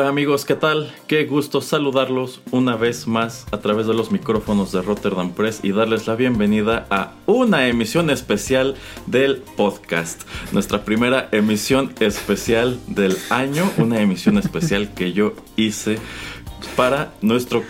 Hola 0.00 0.08
amigos, 0.08 0.46
¿qué 0.46 0.54
tal? 0.54 0.90
Qué 1.08 1.26
gusto 1.26 1.60
saludarlos 1.60 2.40
una 2.52 2.74
vez 2.74 3.06
más 3.06 3.46
a 3.52 3.58
través 3.58 3.86
de 3.86 3.92
los 3.92 4.10
micrófonos 4.10 4.72
de 4.72 4.80
Rotterdam 4.80 5.32
Press 5.32 5.60
y 5.62 5.72
darles 5.72 6.06
la 6.06 6.14
bienvenida 6.14 6.86
a 6.88 7.12
una 7.26 7.68
emisión 7.68 8.08
especial 8.08 8.76
del 9.04 9.42
podcast. 9.58 10.22
Nuestra 10.52 10.86
primera 10.86 11.28
emisión 11.32 11.92
especial 12.00 12.80
del 12.86 13.14
año, 13.28 13.70
una 13.76 14.00
emisión 14.00 14.38
especial 14.38 14.94
que 14.94 15.12
yo 15.12 15.34
hice 15.56 15.98
para 16.76 17.12
nuestro 17.20 17.62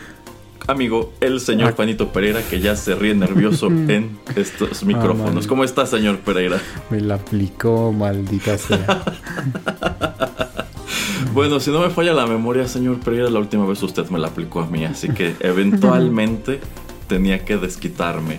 amigo 0.68 1.12
el 1.20 1.40
señor 1.40 1.74
Juanito 1.74 2.12
Pereira 2.12 2.42
que 2.48 2.60
ya 2.60 2.76
se 2.76 2.94
ríe 2.94 3.12
nervioso 3.12 3.66
en 3.88 4.20
estos 4.36 4.84
micrófonos. 4.84 5.48
¿Cómo 5.48 5.64
está 5.64 5.84
señor 5.84 6.20
Pereira? 6.20 6.60
Me 6.90 7.00
la 7.00 7.16
aplicó, 7.16 7.90
maldita 7.90 8.56
sea. 8.56 9.02
Bueno, 11.32 11.60
si 11.60 11.70
no 11.70 11.80
me 11.80 11.90
falla 11.90 12.12
la 12.12 12.26
memoria, 12.26 12.66
señor 12.66 12.98
Pereira, 12.98 13.30
la 13.30 13.38
última 13.38 13.64
vez 13.64 13.80
usted 13.82 14.08
me 14.10 14.18
la 14.18 14.28
aplicó 14.28 14.60
a 14.60 14.66
mí, 14.66 14.84
así 14.84 15.08
que 15.10 15.36
eventualmente 15.40 16.60
tenía 17.06 17.44
que 17.44 17.56
desquitarme. 17.56 18.38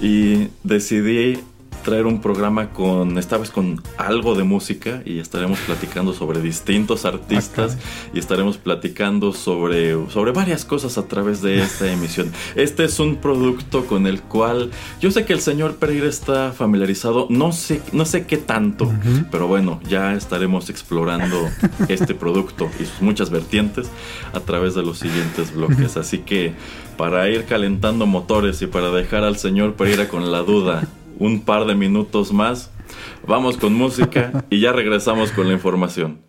Y 0.00 0.48
decidí 0.62 1.40
traer 1.88 2.04
un 2.04 2.20
programa 2.20 2.68
con, 2.68 3.16
esta 3.16 3.38
vez 3.38 3.50
con 3.50 3.80
algo 3.96 4.34
de 4.34 4.44
música 4.44 5.00
y 5.06 5.20
estaremos 5.20 5.58
platicando 5.60 6.12
sobre 6.12 6.42
distintos 6.42 7.06
artistas 7.06 7.78
y 8.12 8.18
estaremos 8.18 8.58
platicando 8.58 9.32
sobre, 9.32 9.94
sobre 10.10 10.32
varias 10.32 10.66
cosas 10.66 10.98
a 10.98 11.08
través 11.08 11.40
de 11.40 11.62
esta 11.62 11.90
emisión. 11.92 12.30
Este 12.56 12.84
es 12.84 13.00
un 13.00 13.16
producto 13.16 13.86
con 13.86 14.06
el 14.06 14.20
cual 14.20 14.70
yo 15.00 15.10
sé 15.10 15.24
que 15.24 15.32
el 15.32 15.40
señor 15.40 15.76
Pereira 15.76 16.08
está 16.08 16.52
familiarizado, 16.52 17.26
no 17.30 17.52
sé, 17.52 17.80
no 17.92 18.04
sé 18.04 18.26
qué 18.26 18.36
tanto, 18.36 18.92
pero 19.30 19.46
bueno, 19.46 19.80
ya 19.88 20.12
estaremos 20.12 20.68
explorando 20.68 21.48
este 21.88 22.14
producto 22.14 22.68
y 22.78 22.84
sus 22.84 23.00
muchas 23.00 23.30
vertientes 23.30 23.88
a 24.34 24.40
través 24.40 24.74
de 24.74 24.82
los 24.82 24.98
siguientes 24.98 25.54
bloques. 25.54 25.96
Así 25.96 26.18
que 26.18 26.52
para 26.98 27.30
ir 27.30 27.46
calentando 27.46 28.04
motores 28.04 28.60
y 28.60 28.66
para 28.66 28.90
dejar 28.90 29.24
al 29.24 29.38
señor 29.38 29.72
Pereira 29.72 30.08
con 30.08 30.30
la 30.30 30.42
duda 30.42 30.86
un 31.18 31.40
par 31.40 31.66
de 31.66 31.74
minutos 31.74 32.32
más. 32.32 32.70
Vamos 33.26 33.56
con 33.56 33.74
música 33.74 34.44
y 34.50 34.60
ya 34.60 34.72
regresamos 34.72 35.32
con 35.32 35.48
la 35.48 35.54
información. 35.54 36.27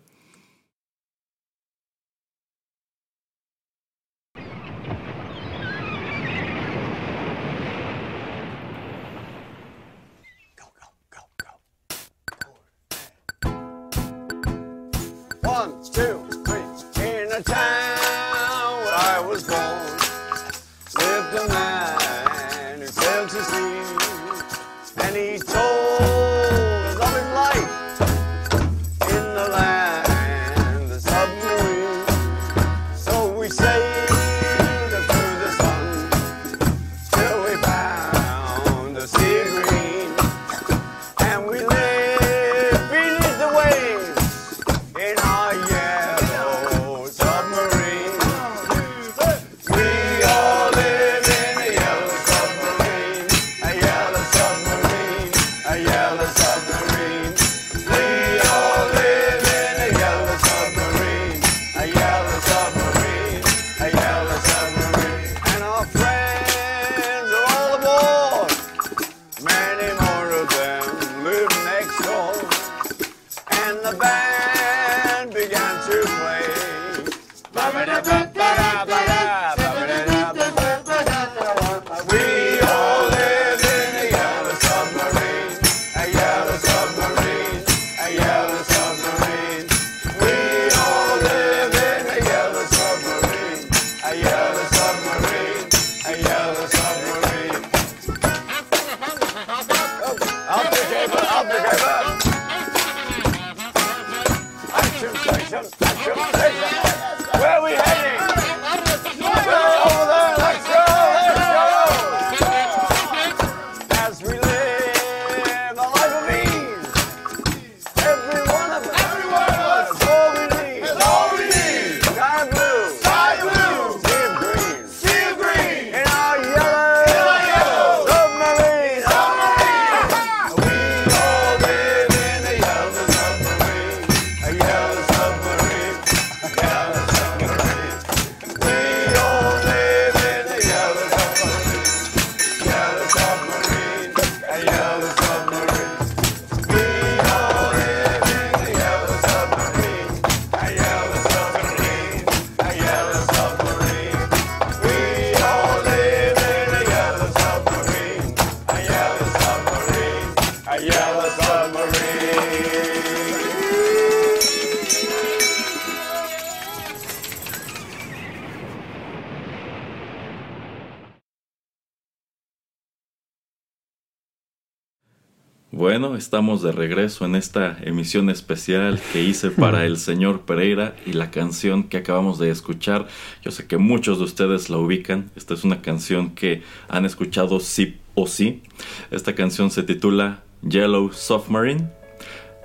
Estamos 176.30 176.62
de 176.62 176.70
regreso 176.70 177.24
en 177.24 177.34
esta 177.34 177.76
emisión 177.82 178.30
especial 178.30 179.00
que 179.12 179.20
hice 179.20 179.50
para 179.50 179.84
el 179.84 179.96
señor 179.96 180.42
Pereira 180.42 180.94
y 181.04 181.14
la 181.14 181.32
canción 181.32 181.82
que 181.82 181.96
acabamos 181.96 182.38
de 182.38 182.50
escuchar. 182.50 183.08
Yo 183.42 183.50
sé 183.50 183.66
que 183.66 183.78
muchos 183.78 184.18
de 184.18 184.26
ustedes 184.26 184.70
la 184.70 184.76
ubican. 184.76 185.32
Esta 185.34 185.54
es 185.54 185.64
una 185.64 185.82
canción 185.82 186.30
que 186.30 186.62
han 186.88 187.04
escuchado 187.04 187.58
sí 187.58 187.96
o 188.14 188.28
sí. 188.28 188.62
Esta 189.10 189.34
canción 189.34 189.72
se 189.72 189.82
titula 189.82 190.44
Yellow 190.62 191.12
Submarine. 191.12 191.88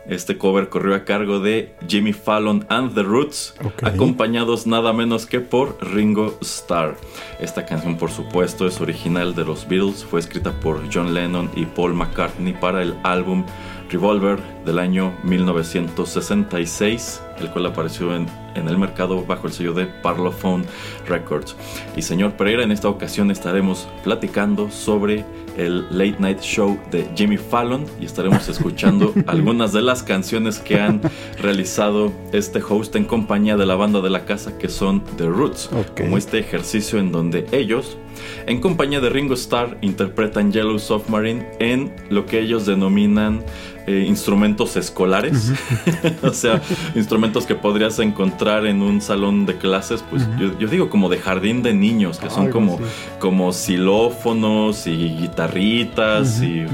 Este 0.08 0.38
cover 0.38 0.70
corrió 0.70 0.94
a 0.94 1.04
cargo 1.04 1.40
de 1.40 1.74
Jimmy 1.88 2.14
Fallon 2.14 2.68
and 2.70 2.94
the 2.94 3.02
Roots, 3.02 3.56
acompañados 3.82 4.68
nada 4.68 4.94
menos 4.94 5.26
que 5.26 5.40
por 5.40 5.84
Ringo 5.84 6.38
Starr. 6.42 6.98
Esta 7.40 7.66
canción, 7.66 7.98
por 7.98 8.12
supuesto, 8.12 8.66
es 8.66 8.80
original 8.80 9.36
de 9.36 9.44
los 9.44 9.68
Beatles, 9.68 10.06
fue 10.06 10.20
escrita 10.20 10.52
por 10.52 10.82
John 10.94 11.14
Lennon 11.14 11.52
y 11.56 11.66
Paul 11.66 11.94
McCartney 11.94 12.54
para 12.54 12.82
el 12.82 12.96
álbum 13.04 13.46
Revolver 13.90 14.55
del 14.66 14.80
año 14.80 15.14
1966, 15.24 17.22
el 17.40 17.50
cual 17.52 17.68
apareció 17.68 18.16
en, 18.16 18.28
en, 18.56 18.68
el 18.68 18.78
mercado 18.78 19.24
bajo 19.26 19.48
el 19.48 19.54
sello 19.54 19.74
de 19.74 19.86
Parlophone 19.86 20.66
Records. 21.08 21.56
Y 21.96 22.02
señor 22.02 22.34
Pereira, 22.34 22.64
en 22.64 22.72
esta 22.72 22.90
ocasión 22.90 23.32
estaremos 23.32 23.88
platicando 24.04 24.72
sobre 24.72 25.26
el 25.58 25.86
Late 25.90 26.18
Night 26.20 26.42
Show 26.42 26.78
de 26.92 27.08
Jimmy 27.16 27.38
Fallon 27.38 27.86
y 28.00 28.06
estaremos 28.06 28.48
escuchando 28.48 29.14
algunas 29.28 29.74
de 29.74 29.82
las 29.82 30.04
canciones 30.04 30.60
que 30.60 30.80
han 30.80 31.02
realizado 31.42 32.12
este 32.32 32.62
host 32.62 32.96
en 32.96 33.06
compañía 33.06 33.58
de 33.58 33.66
la 33.66 33.76
banda 33.76 34.02
de 34.02 34.10
la 34.10 34.26
casa 34.26 34.58
que 34.58 34.70
son 34.70 35.04
The 35.18 35.28
Roots, 35.28 35.70
como 35.98 36.18
este 36.18 36.40
ejercicio 36.40 37.00
en 37.00 37.12
donde 37.12 37.46
ellos, 37.52 37.98
en 38.48 38.62
compañía 38.62 39.00
de 39.00 39.10
Ringo 39.10 39.34
Starr, 39.34 39.78
interpretan 39.82 40.52
Yellow 40.52 40.80
Submarine 40.80 41.48
en 41.60 41.94
lo 42.10 42.26
que 42.26 42.40
ellos 42.40 42.66
denominan 42.66 43.44
eh, 43.88 44.06
instrumentos 44.08 44.55
escolares, 44.76 45.52
o 46.24 46.34
sea, 46.34 46.62
instrumentos 46.96 47.46
que 47.46 47.56
podrías 47.56 48.00
encontrar 48.00 48.66
en 48.66 48.82
un 48.82 49.02
salón 49.02 49.46
de 49.46 49.58
clases, 49.58 50.04
pues 50.10 50.28
yo, 50.40 50.68
digo 50.68 50.90
como 50.90 51.10
de 51.10 51.18
jardín 51.18 51.62
de 51.62 51.74
niños, 51.74 52.18
que 52.18 52.30
son 52.30 52.50
como, 52.50 52.80
como 53.20 53.52
xilófonos 53.52 54.88
y 54.88 55.10
guitarritas 55.16 56.42
y 56.42 56.66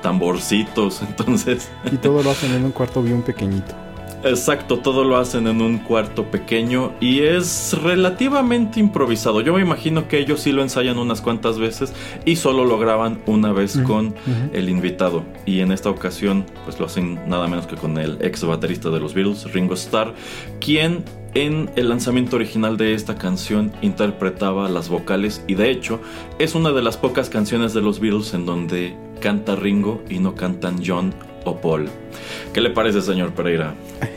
tamborcitos, 0.00 1.02
entonces... 1.08 1.70
Y 1.90 1.96
todo 1.96 2.22
lo 2.22 2.30
hacen 2.30 2.52
en 2.54 2.64
un 2.64 2.72
cuarto 2.72 3.02
bien 3.02 3.22
pequeñito. 3.22 3.74
Exacto, 4.24 4.78
todo 4.78 5.04
lo 5.04 5.18
hacen 5.18 5.46
en 5.46 5.60
un 5.60 5.78
cuarto 5.78 6.24
pequeño 6.30 6.94
y 6.98 7.20
es 7.20 7.76
relativamente 7.82 8.80
improvisado. 8.80 9.42
Yo 9.42 9.52
me 9.52 9.60
imagino 9.60 10.08
que 10.08 10.18
ellos 10.18 10.40
sí 10.40 10.50
lo 10.50 10.62
ensayan 10.62 10.98
unas 10.98 11.20
cuantas 11.20 11.58
veces 11.58 11.92
y 12.24 12.36
solo 12.36 12.64
lo 12.64 12.78
graban 12.78 13.20
una 13.26 13.52
vez 13.52 13.76
con 13.84 14.14
el 14.54 14.70
invitado. 14.70 15.24
Y 15.44 15.60
en 15.60 15.72
esta 15.72 15.90
ocasión, 15.90 16.46
pues 16.64 16.80
lo 16.80 16.86
hacen 16.86 17.20
nada 17.28 17.48
menos 17.48 17.66
que 17.66 17.76
con 17.76 17.98
el 17.98 18.16
ex 18.22 18.44
baterista 18.44 18.88
de 18.88 18.98
los 18.98 19.12
Beatles, 19.12 19.52
Ringo 19.52 19.74
Starr, 19.74 20.14
quien 20.58 21.04
en 21.34 21.68
el 21.76 21.90
lanzamiento 21.90 22.36
original 22.36 22.78
de 22.78 22.94
esta 22.94 23.16
canción 23.16 23.72
interpretaba 23.82 24.70
las 24.70 24.88
vocales 24.88 25.44
y 25.48 25.54
de 25.54 25.70
hecho 25.70 26.00
es 26.38 26.54
una 26.54 26.70
de 26.70 26.80
las 26.80 26.96
pocas 26.96 27.28
canciones 27.28 27.74
de 27.74 27.82
los 27.82 28.00
Beatles 28.00 28.32
en 28.32 28.46
donde 28.46 28.96
canta 29.20 29.56
Ringo 29.56 30.02
y 30.08 30.20
no 30.20 30.34
cantan 30.34 30.80
John 30.84 31.12
o 31.44 31.56
Paul. 31.56 31.88
¿Qué 32.52 32.60
le 32.60 32.70
parece, 32.70 33.00
señor 33.00 33.32
Pereira? 33.32 33.74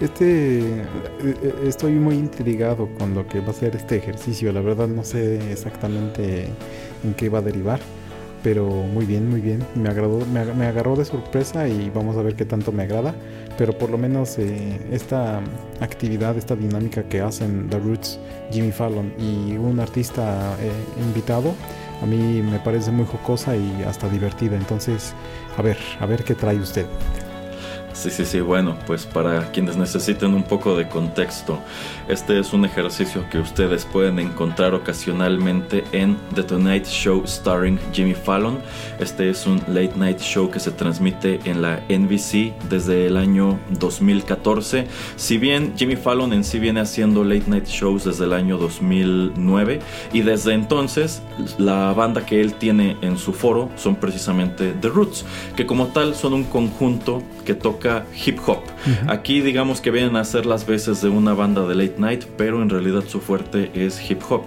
Este, 0.00 0.60
eh, 0.60 0.84
eh, 1.20 1.54
estoy 1.66 1.90
muy 1.94 2.14
intrigado 2.14 2.88
con 3.00 3.14
lo 3.14 3.26
que 3.26 3.40
va 3.40 3.50
a 3.50 3.52
ser 3.52 3.74
este 3.74 3.96
ejercicio. 3.96 4.52
La 4.52 4.60
verdad 4.60 4.86
no 4.86 5.02
sé 5.02 5.50
exactamente 5.50 6.44
en 7.02 7.14
qué 7.14 7.28
va 7.28 7.40
a 7.40 7.42
derivar, 7.42 7.80
pero 8.44 8.68
muy 8.68 9.06
bien, 9.06 9.28
muy 9.28 9.40
bien. 9.40 9.64
Me 9.74 9.88
agradó, 9.88 10.24
me, 10.26 10.66
agarró 10.66 10.94
de 10.94 11.04
sorpresa 11.04 11.66
y 11.66 11.90
vamos 11.90 12.16
a 12.16 12.22
ver 12.22 12.36
qué 12.36 12.44
tanto 12.44 12.70
me 12.70 12.84
agrada. 12.84 13.12
Pero 13.56 13.76
por 13.76 13.90
lo 13.90 13.98
menos 13.98 14.38
eh, 14.38 14.80
esta 14.92 15.40
actividad, 15.80 16.36
esta 16.36 16.54
dinámica 16.54 17.02
que 17.02 17.20
hacen 17.20 17.68
The 17.68 17.80
Roots, 17.80 18.20
Jimmy 18.52 18.70
Fallon 18.70 19.12
y 19.18 19.56
un 19.56 19.80
artista 19.80 20.54
invitado, 20.96 21.54
a 22.00 22.06
mí 22.06 22.40
me 22.40 22.60
parece 22.60 22.92
muy 22.92 23.06
jocosa 23.06 23.56
y 23.56 23.82
hasta 23.82 24.08
divertida. 24.08 24.56
Entonces, 24.56 25.12
a 25.58 25.62
ver, 25.62 25.76
a 25.98 26.06
ver 26.06 26.22
qué 26.22 26.34
trae 26.34 26.56
usted. 26.56 26.86
Sí, 27.92 28.10
sí, 28.10 28.24
sí, 28.24 28.40
bueno, 28.40 28.76
pues 28.86 29.06
para 29.06 29.50
quienes 29.50 29.76
necesiten 29.76 30.34
un 30.34 30.44
poco 30.44 30.76
de 30.76 30.88
contexto, 30.88 31.58
este 32.08 32.38
es 32.38 32.52
un 32.52 32.64
ejercicio 32.64 33.24
que 33.28 33.38
ustedes 33.38 33.84
pueden 33.84 34.18
encontrar 34.20 34.74
ocasionalmente 34.74 35.84
en 35.92 36.16
The 36.34 36.44
Tonight 36.44 36.86
Show 36.86 37.26
starring 37.26 37.78
Jimmy 37.92 38.14
Fallon. 38.14 38.60
Este 39.00 39.30
es 39.30 39.46
un 39.46 39.58
late 39.66 39.92
night 39.96 40.20
show 40.20 40.48
que 40.50 40.60
se 40.60 40.70
transmite 40.70 41.40
en 41.44 41.60
la 41.60 41.82
NBC 41.88 42.52
desde 42.68 43.06
el 43.06 43.16
año 43.16 43.58
2014. 43.70 44.86
Si 45.16 45.38
bien 45.38 45.74
Jimmy 45.76 45.96
Fallon 45.96 46.32
en 46.32 46.44
sí 46.44 46.58
viene 46.58 46.80
haciendo 46.80 47.24
late 47.24 47.44
night 47.48 47.66
shows 47.66 48.04
desde 48.04 48.24
el 48.24 48.32
año 48.32 48.58
2009 48.58 49.80
y 50.12 50.20
desde 50.20 50.54
entonces 50.54 51.20
la 51.58 51.92
banda 51.94 52.24
que 52.24 52.40
él 52.40 52.54
tiene 52.54 52.96
en 53.02 53.18
su 53.18 53.32
foro 53.32 53.70
son 53.76 53.96
precisamente 53.96 54.72
The 54.80 54.88
Roots, 54.88 55.24
que 55.56 55.66
como 55.66 55.88
tal 55.88 56.14
son 56.14 56.32
un 56.32 56.44
conjunto 56.44 57.22
que 57.48 57.54
toca 57.54 58.04
hip 58.26 58.38
hop. 58.46 58.58
Aquí 59.06 59.40
digamos 59.40 59.80
que 59.80 59.90
vienen 59.90 60.16
a 60.16 60.20
hacer 60.20 60.44
las 60.44 60.66
veces 60.66 61.00
de 61.00 61.08
una 61.08 61.32
banda 61.32 61.66
de 61.66 61.74
late 61.74 61.94
night, 61.96 62.24
pero 62.36 62.60
en 62.60 62.68
realidad 62.68 63.04
su 63.06 63.20
fuerte 63.22 63.70
es 63.72 63.98
hip 64.10 64.20
hop. 64.28 64.42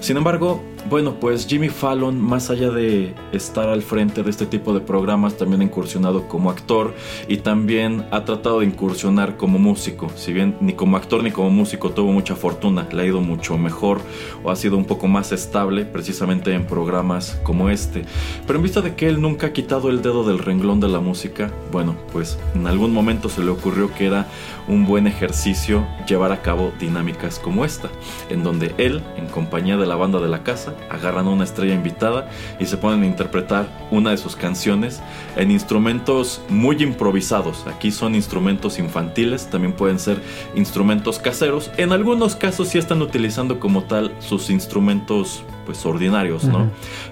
Sin 0.00 0.16
embargo, 0.16 0.64
bueno, 0.88 1.14
pues 1.18 1.46
Jimmy 1.46 1.68
Fallon, 1.68 2.20
más 2.20 2.50
allá 2.50 2.70
de 2.70 3.14
estar 3.32 3.68
al 3.68 3.82
frente 3.82 4.22
de 4.22 4.30
este 4.30 4.46
tipo 4.46 4.72
de 4.72 4.80
programas, 4.80 5.36
también 5.36 5.60
ha 5.60 5.64
incursionado 5.64 6.28
como 6.28 6.50
actor 6.50 6.94
y 7.28 7.38
también 7.38 8.04
ha 8.10 8.24
tratado 8.24 8.60
de 8.60 8.66
incursionar 8.66 9.36
como 9.36 9.58
músico. 9.58 10.10
Si 10.14 10.32
bien 10.32 10.56
ni 10.60 10.74
como 10.74 10.96
actor 10.96 11.22
ni 11.22 11.32
como 11.32 11.50
músico 11.50 11.90
tuvo 11.90 12.12
mucha 12.12 12.36
fortuna, 12.36 12.88
le 12.92 13.02
ha 13.02 13.06
ido 13.06 13.20
mucho 13.20 13.58
mejor 13.58 14.00
o 14.44 14.50
ha 14.50 14.56
sido 14.56 14.76
un 14.76 14.84
poco 14.84 15.08
más 15.08 15.32
estable 15.32 15.84
precisamente 15.84 16.52
en 16.54 16.66
programas 16.66 17.38
como 17.42 17.68
este. 17.68 18.04
Pero 18.46 18.58
en 18.58 18.62
vista 18.62 18.80
de 18.80 18.94
que 18.94 19.08
él 19.08 19.20
nunca 19.20 19.48
ha 19.48 19.52
quitado 19.52 19.90
el 19.90 20.02
dedo 20.02 20.24
del 20.24 20.38
renglón 20.38 20.80
de 20.80 20.88
la 20.88 21.00
música, 21.00 21.50
bueno, 21.72 21.96
pues 22.12 22.38
en 22.54 22.66
algún 22.66 22.92
momento 22.92 23.28
se 23.28 23.42
le 23.42 23.50
ocurrió 23.50 23.92
que 23.92 24.06
era 24.06 24.28
un 24.68 24.86
buen 24.86 25.06
ejercicio 25.06 25.86
llevar 26.06 26.32
a 26.32 26.42
cabo 26.42 26.72
dinámicas 26.78 27.38
como 27.38 27.64
esta, 27.64 27.90
en 28.30 28.42
donde 28.42 28.74
él, 28.78 29.02
en 29.16 29.26
compañía 29.26 29.76
de 29.76 29.86
la 29.86 29.96
banda 29.96 30.20
de 30.20 30.28
la 30.28 30.42
casa, 30.42 30.75
agarran 30.90 31.26
a 31.26 31.30
una 31.30 31.44
estrella 31.44 31.74
invitada 31.74 32.28
y 32.58 32.66
se 32.66 32.76
ponen 32.76 33.02
a 33.02 33.06
interpretar 33.06 33.68
una 33.90 34.10
de 34.10 34.16
sus 34.16 34.36
canciones 34.36 35.00
en 35.36 35.50
instrumentos 35.50 36.42
muy 36.48 36.82
improvisados. 36.82 37.66
Aquí 37.66 37.90
son 37.90 38.14
instrumentos 38.14 38.78
infantiles, 38.78 39.48
también 39.50 39.72
pueden 39.72 39.98
ser 39.98 40.20
instrumentos 40.54 41.18
caseros. 41.18 41.70
En 41.76 41.92
algunos 41.92 42.36
casos 42.36 42.68
sí 42.68 42.78
están 42.78 43.02
utilizando 43.02 43.60
como 43.60 43.84
tal 43.84 44.12
sus 44.20 44.50
instrumentos 44.50 45.44
pues 45.66 45.84
ordinarios, 45.84 46.44
¿no? 46.44 46.70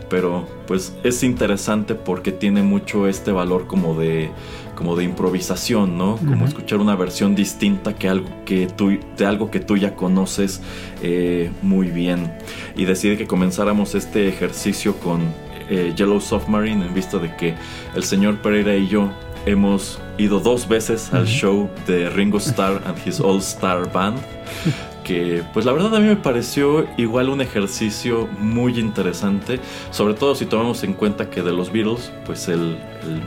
Pero 0.09 0.47
pues 0.67 0.95
es 1.03 1.23
interesante 1.25 1.95
porque 1.95 2.31
tiene 2.31 2.63
mucho 2.63 3.09
este 3.09 3.33
valor 3.33 3.67
como 3.67 3.95
de 3.99 4.31
como 4.75 4.97
de 4.97 5.05
improvisación, 5.05 5.97
¿no? 5.97 6.17
Como 6.17 6.45
escuchar 6.45 6.79
una 6.79 6.97
versión 6.97 7.35
distinta 7.35 7.95
que 7.95 8.09
algo 8.09 8.29
que 8.45 8.67
tú, 8.67 8.99
de 9.17 9.27
algo 9.27 9.51
que 9.51 9.61
tú 9.61 9.77
ya 9.77 9.95
conoces 9.95 10.61
eh, 11.03 11.51
muy 11.63 11.89
bien. 11.89 12.33
Y 12.77 12.85
decidí 12.85 13.17
que 13.17 13.27
comenzáramos 13.27 13.95
este 13.95 14.29
ejercicio 14.29 14.97
con 14.97 15.21
eh, 15.69 15.93
Yellow 15.97 16.21
Submarine 16.21 16.87
en 16.87 16.95
vista 16.95 17.19
de 17.19 17.35
que 17.37 17.55
el 17.95 18.05
señor 18.05 18.43
Pereira 18.43 18.77
y 18.77 18.89
yo 18.89 19.11
hemos 19.47 20.01
ido 20.19 20.41
dos 20.41 20.69
veces 20.69 21.13
al 21.13 21.27
show 21.27 21.69
de 21.87 22.09
Ringo 22.11 22.39
Starr 22.39 22.83
and 22.87 22.99
His 23.07 23.21
All 23.21 23.39
Star 23.39 23.91
Band. 23.93 24.19
que 25.05 25.45
pues 25.53 25.67
la 25.67 25.73
verdad 25.73 25.95
a 25.95 26.01
mí 26.01 26.07
me 26.07 26.17
pareció 26.17 26.87
igual 26.97 27.29
un 27.29 27.41
ejercicio 27.41 28.27
muy 28.39 28.81
interesante, 28.81 29.61
sobre 29.91 30.15
todo 30.15 30.35
si 30.35 30.47
tomamos 30.47 30.83
en 30.83 30.95
cuenta 30.95 31.31
que 31.31 31.43
de 31.43 31.53
los 31.53 31.71
Beatles, 31.71 32.11
pues 32.27 32.49
el, 32.49 32.79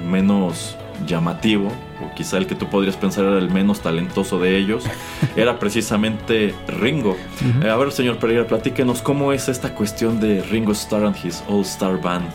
menos 0.10 0.76
llamativo, 1.06 1.68
o 2.02 2.14
quizá 2.16 2.38
el 2.38 2.48
que 2.48 2.56
tú 2.56 2.68
podrías 2.68 2.96
pensar 2.96 3.26
era 3.26 3.38
el 3.38 3.50
menos 3.50 3.82
talentoso 3.82 4.40
de 4.40 4.58
ellos, 4.58 4.84
era 5.36 5.60
precisamente 5.60 6.54
Ringo. 6.68 7.16
Eh, 7.64 7.70
a 7.70 7.76
ver, 7.76 7.92
señor 7.92 8.18
Pereira, 8.18 8.48
platíquenos 8.48 9.02
cómo 9.02 9.34
es 9.34 9.50
esta 9.50 9.74
cuestión 9.74 10.20
de 10.20 10.42
Ringo 10.42 10.72
Starr 10.72 11.06
and 11.06 11.18
His 11.24 11.44
All 11.48 11.62
Star 11.62 12.02
Band. 12.02 12.28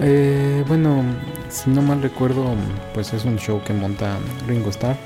Eh, 0.00 0.64
bueno, 0.66 1.04
si 1.48 1.70
no 1.70 1.82
mal 1.82 2.02
recuerdo, 2.02 2.54
pues 2.94 3.12
es 3.12 3.24
un 3.24 3.38
show 3.38 3.62
que 3.64 3.72
monta 3.72 4.18
Ringo 4.46 4.70
Starr 4.70 4.96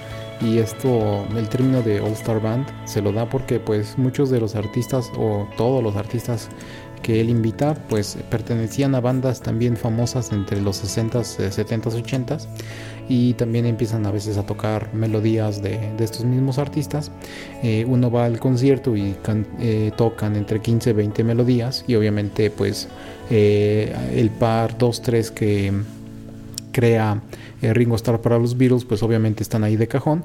y 0.41 0.59
esto 0.59 1.27
el 1.37 1.49
término 1.49 1.83
de 1.83 2.01
All 2.01 2.13
Star 2.13 2.41
Band 2.41 2.67
se 2.85 3.03
lo 3.03 3.13
da 3.13 3.29
porque 3.29 3.59
pues 3.59 3.99
muchos 3.99 4.31
de 4.31 4.41
los 4.41 4.55
artistas 4.55 5.11
o 5.17 5.49
todos 5.57 5.83
los 5.83 5.97
artistas 5.97 6.49
que 6.99 7.21
él 7.21 7.31
invita 7.31 7.75
pues 7.89 8.19
pertenecían 8.31 8.95
a 8.95 9.01
bandas 9.01 9.41
también 9.41 9.77
famosas 9.77 10.33
entre 10.33 10.61
los 10.61 10.83
60s, 10.83 11.39
70s, 11.51 12.03
80s 12.03 12.47
y 13.09 13.35
también 13.35 13.65
empiezan 13.65 14.05
a 14.07 14.11
veces 14.11 14.37
a 14.37 14.45
tocar 14.45 14.93
melodías 14.93 15.63
de, 15.63 15.79
estos 15.99 16.25
mismos 16.25 16.59
artistas. 16.59 17.11
Eh, 17.63 17.85
uno 17.89 18.11
va 18.11 18.27
al 18.27 18.39
concierto 18.39 18.97
y 18.97 19.17
eh, 19.61 19.93
tocan 19.97 20.37
entre 20.37 20.61
15 20.61 20.91
y 20.91 20.93
20 20.93 21.25
melodías 21.25 21.85
y 21.87 21.95
obviamente 21.95 22.51
pues 22.51 22.89
eh, 23.31 23.95
el 24.15 24.31
par 24.31 24.77
2, 24.77 25.03
3 25.03 25.31
que 25.31 25.73
crea 26.79 27.21
eh, 27.61 27.75
Ringo 27.75 27.97
Starr 27.97 28.21
para 28.21 28.39
los 28.39 28.57
Beatles, 28.57 28.85
pues 28.85 29.03
obviamente 29.03 29.43
están 29.43 29.65
ahí 29.65 29.77
de 29.77 29.89
cajón. 29.89 30.25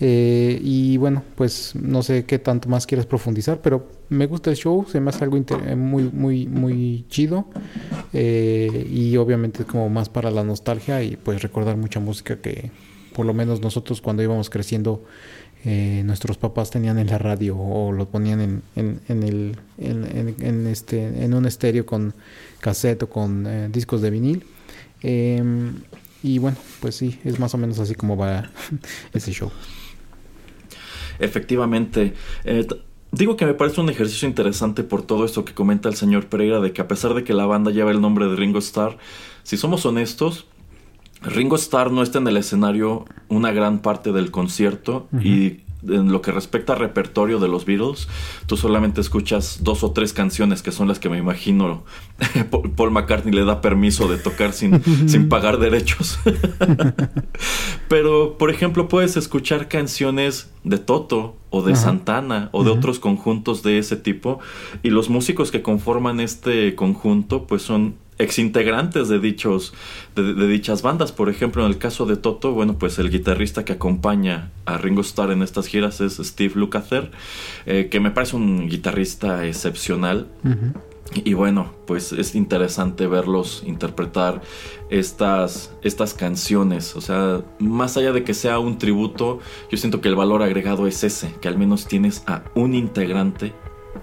Eh, 0.00 0.60
y 0.62 0.96
bueno, 0.96 1.24
pues 1.34 1.74
no 1.74 2.02
sé 2.02 2.24
qué 2.24 2.38
tanto 2.38 2.68
más 2.68 2.86
quieres 2.86 3.06
profundizar, 3.06 3.60
pero 3.60 3.88
me 4.08 4.26
gusta 4.26 4.50
el 4.50 4.56
show, 4.56 4.86
se 4.90 5.00
me 5.00 5.10
hace 5.10 5.24
algo 5.24 5.36
eh, 5.36 5.76
muy, 5.76 6.04
muy, 6.04 6.46
muy 6.46 7.04
chido. 7.08 7.46
y 8.12 9.16
obviamente 9.16 9.62
es 9.62 9.68
como 9.68 9.88
más 9.88 10.08
para 10.08 10.30
la 10.30 10.44
nostalgia 10.44 11.02
y 11.02 11.16
pues 11.16 11.42
recordar 11.42 11.76
mucha 11.76 12.00
música 12.00 12.40
que 12.40 12.70
por 13.18 13.26
lo 13.26 13.34
menos 13.34 13.60
nosotros 13.60 14.00
cuando 14.00 14.22
íbamos 14.22 14.48
creciendo, 14.48 15.02
eh, 15.64 16.02
nuestros 16.04 16.38
papás 16.38 16.70
tenían 16.70 16.98
en 16.98 17.08
la 17.08 17.18
radio 17.18 17.58
o 17.58 17.90
lo 17.90 18.08
ponían 18.08 18.40
en, 18.40 18.62
en, 18.76 19.00
en 19.08 19.22
el, 19.24 19.58
en, 19.78 20.66
este, 20.68 21.24
en 21.24 21.34
un 21.34 21.44
estéreo 21.44 21.84
con 21.84 22.14
cassette 22.60 23.02
o 23.02 23.10
con 23.10 23.44
eh, 23.46 23.68
discos 23.68 24.00
de 24.02 24.10
vinil. 24.10 24.44
Em, 25.02 25.74
y 26.22 26.38
bueno, 26.38 26.56
pues 26.80 26.94
sí, 26.94 27.18
es 27.24 27.40
más 27.40 27.54
o 27.54 27.58
menos 27.58 27.80
así 27.80 27.96
como 27.96 28.16
va 28.16 28.50
ese 29.12 29.32
show. 29.32 29.50
Efectivamente. 31.18 32.14
Eh, 32.44 32.66
digo 33.12 33.36
que 33.36 33.46
me 33.46 33.54
parece 33.54 33.80
un 33.80 33.90
ejercicio 33.90 34.28
interesante 34.28 34.84
por 34.84 35.02
todo 35.02 35.24
esto 35.24 35.44
que 35.44 35.54
comenta 35.54 35.88
el 35.88 35.94
señor 35.94 36.26
Pereira, 36.26 36.60
de 36.60 36.72
que 36.72 36.80
a 36.80 36.88
pesar 36.88 37.14
de 37.14 37.24
que 37.24 37.34
la 37.34 37.46
banda 37.46 37.70
lleva 37.70 37.90
el 37.90 38.00
nombre 38.00 38.26
de 38.26 38.36
Ringo 38.36 38.58
Starr, 38.58 38.98
si 39.42 39.56
somos 39.56 39.86
honestos, 39.86 40.46
Ringo 41.22 41.56
Starr 41.56 41.90
no 41.90 42.02
está 42.02 42.18
en 42.18 42.28
el 42.28 42.36
escenario 42.36 43.04
una 43.28 43.50
gran 43.52 43.80
parte 43.80 44.12
del 44.12 44.30
concierto 44.30 45.08
y 45.20 45.60
en 45.86 46.10
lo 46.10 46.22
que 46.22 46.32
respecta 46.32 46.72
al 46.72 46.80
repertorio 46.80 47.38
de 47.38 47.48
los 47.48 47.64
Beatles, 47.64 48.08
tú 48.46 48.56
solamente 48.56 49.00
escuchas 49.00 49.60
dos 49.62 49.84
o 49.84 49.92
tres 49.92 50.12
canciones 50.12 50.62
que 50.62 50.72
son 50.72 50.88
las 50.88 50.98
que 50.98 51.08
me 51.08 51.18
imagino 51.18 51.84
Paul 52.76 52.90
McCartney 52.90 53.32
le 53.32 53.44
da 53.44 53.60
permiso 53.60 54.08
de 54.08 54.18
tocar 54.18 54.52
sin, 54.52 54.82
sin 55.08 55.28
pagar 55.28 55.58
derechos. 55.58 56.18
Pero, 57.88 58.36
por 58.38 58.50
ejemplo, 58.50 58.88
puedes 58.88 59.16
escuchar 59.16 59.68
canciones 59.68 60.50
de 60.64 60.78
Toto 60.78 61.36
o 61.50 61.62
de 61.62 61.76
Santana 61.76 62.50
o 62.52 62.64
de 62.64 62.70
otros 62.70 62.98
conjuntos 62.98 63.62
de 63.62 63.78
ese 63.78 63.96
tipo 63.96 64.40
y 64.82 64.90
los 64.90 65.08
músicos 65.08 65.50
que 65.50 65.62
conforman 65.62 66.20
este 66.20 66.74
conjunto 66.74 67.46
pues 67.46 67.62
son 67.62 67.94
exintegrantes 68.18 69.08
de 69.08 69.18
dichos 69.18 69.72
de, 70.14 70.46
dichas 70.46 70.82
bandas. 70.82 71.12
Por 71.12 71.28
ejemplo, 71.28 71.64
en 71.64 71.70
el 71.70 71.78
caso 71.78 72.06
de 72.06 72.16
Toto, 72.16 72.52
bueno, 72.52 72.78
pues 72.78 72.98
el 72.98 73.10
guitarrista 73.10 73.64
que 73.64 73.72
acompaña 73.72 74.50
a 74.66 74.78
Ringo 74.78 75.00
Starr 75.00 75.32
en 75.32 75.42
estas 75.42 75.66
giras 75.66 76.00
es 76.00 76.16
Steve 76.16 76.54
Lukather, 76.56 77.10
eh, 77.66 77.88
que 77.90 78.00
me 78.00 78.10
parece 78.10 78.36
un 78.36 78.68
guitarrista 78.68 79.46
excepcional. 79.46 80.28
Y 81.14 81.32
bueno, 81.32 81.72
pues 81.86 82.12
es 82.12 82.34
interesante 82.34 83.06
verlos 83.06 83.62
interpretar 83.66 84.42
estas, 84.90 85.72
estas 85.82 86.12
canciones. 86.12 86.96
O 86.96 87.00
sea, 87.00 87.40
más 87.58 87.96
allá 87.96 88.12
de 88.12 88.24
que 88.24 88.34
sea 88.34 88.58
un 88.58 88.76
tributo, 88.76 89.40
yo 89.70 89.78
siento 89.78 90.02
que 90.02 90.08
el 90.08 90.16
valor 90.16 90.42
agregado 90.42 90.86
es 90.86 91.02
ese, 91.04 91.34
que 91.40 91.48
al 91.48 91.56
menos 91.56 91.86
tienes 91.86 92.24
a 92.26 92.44
un 92.54 92.74
integrante 92.74 93.54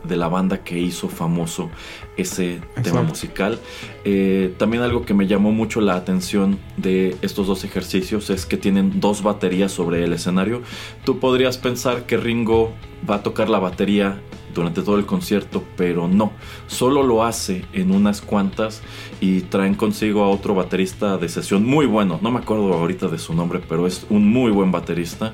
de 0.06 0.16
la 0.16 0.28
banda 0.28 0.64
que 0.64 0.80
hizo 0.80 1.10
famoso 1.10 1.70
ese 2.18 2.62
tema 2.84 3.02
musical. 3.02 3.60
Eh, 4.04 4.54
también 4.58 4.84
algo 4.84 5.06
que 5.06 5.14
me 5.14 5.28
llamó 5.28 5.52
mucho 5.52 5.82
la 5.82 5.96
atención 5.96 6.60
de 6.78 7.16
estos 7.22 7.48
dos 7.48 7.64
ejercicios 7.64 8.30
es 8.30 8.46
que 8.46 8.58
tienen 8.58 9.00
dos 9.00 9.24
baterías 9.24 9.72
sobre 9.72 10.04
el 10.04 10.14
escenario. 10.14 10.62
Tú 11.04 11.20
podrías 11.20 11.58
pensar 11.58 12.06
que 12.06 12.18
Ringo 12.18 12.74
va 13.10 13.16
a 13.16 13.24
tocar 13.24 13.50
la 13.50 13.60
batería 13.60 14.22
durante 14.56 14.82
todo 14.82 14.98
el 14.98 15.06
concierto, 15.06 15.64
pero 15.76 16.08
no, 16.08 16.32
solo 16.66 17.04
lo 17.04 17.24
hace 17.24 17.66
en 17.74 17.92
unas 17.92 18.22
cuantas 18.22 18.82
y 19.20 19.42
traen 19.42 19.76
consigo 19.76 20.24
a 20.24 20.30
otro 20.30 20.56
baterista 20.56 21.18
de 21.18 21.30
sesión 21.30 21.66
muy 21.66 21.86
bueno, 21.86 22.20
no 22.24 22.32
me 22.32 22.40
acuerdo 22.40 22.74
ahorita 22.74 23.10
de 23.10 23.20
su 23.20 23.34
nombre, 23.34 23.62
pero 23.68 23.86
es 23.86 24.08
un 24.10 24.28
muy 24.28 24.52
buen 24.52 24.72
baterista. 24.72 25.34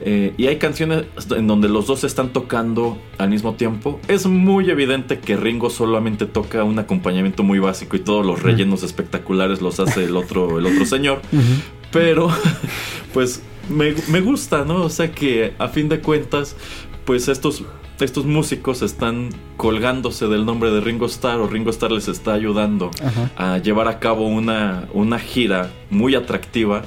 Eh, 0.00 0.34
y 0.36 0.46
hay 0.46 0.56
canciones 0.56 1.04
en 1.34 1.46
donde 1.46 1.68
los 1.68 1.86
dos 1.86 2.04
están 2.04 2.32
tocando 2.32 2.98
al 3.18 3.30
mismo 3.30 3.54
tiempo. 3.54 4.00
Es 4.08 4.26
muy 4.26 4.70
evidente 4.70 5.18
que 5.18 5.36
Ringo 5.36 5.70
solamente 5.70 6.26
toca 6.26 6.64
un 6.64 6.78
acompañamiento 6.78 7.42
muy 7.42 7.58
básico 7.58 7.96
y 7.96 8.00
todos 8.00 8.24
los 8.24 8.42
rellenos 8.42 8.82
espectaculares 8.82 9.62
los 9.62 9.80
hace 9.80 10.04
el 10.04 10.16
otro, 10.16 10.58
el 10.58 10.66
otro 10.66 10.84
señor. 10.84 11.22
Pero, 11.92 12.28
pues, 13.14 13.42
me, 13.70 13.94
me 14.08 14.20
gusta, 14.20 14.64
¿no? 14.64 14.84
O 14.84 14.90
sea 14.90 15.12
que 15.12 15.54
a 15.58 15.68
fin 15.68 15.88
de 15.88 16.00
cuentas, 16.00 16.56
pues 17.04 17.28
estos 17.28 17.64
estos 18.04 18.26
músicos 18.26 18.82
están 18.82 19.30
colgándose 19.56 20.26
del 20.26 20.44
nombre 20.44 20.70
de 20.70 20.80
Ringo 20.80 21.06
Starr 21.06 21.40
o 21.40 21.46
Ringo 21.46 21.70
Starr 21.70 21.92
les 21.92 22.08
está 22.08 22.34
ayudando 22.34 22.90
a 23.36 23.56
llevar 23.58 23.88
a 23.88 23.98
cabo 23.98 24.26
una, 24.26 24.86
una 24.92 25.18
gira 25.18 25.70
muy 25.88 26.14
atractiva, 26.14 26.82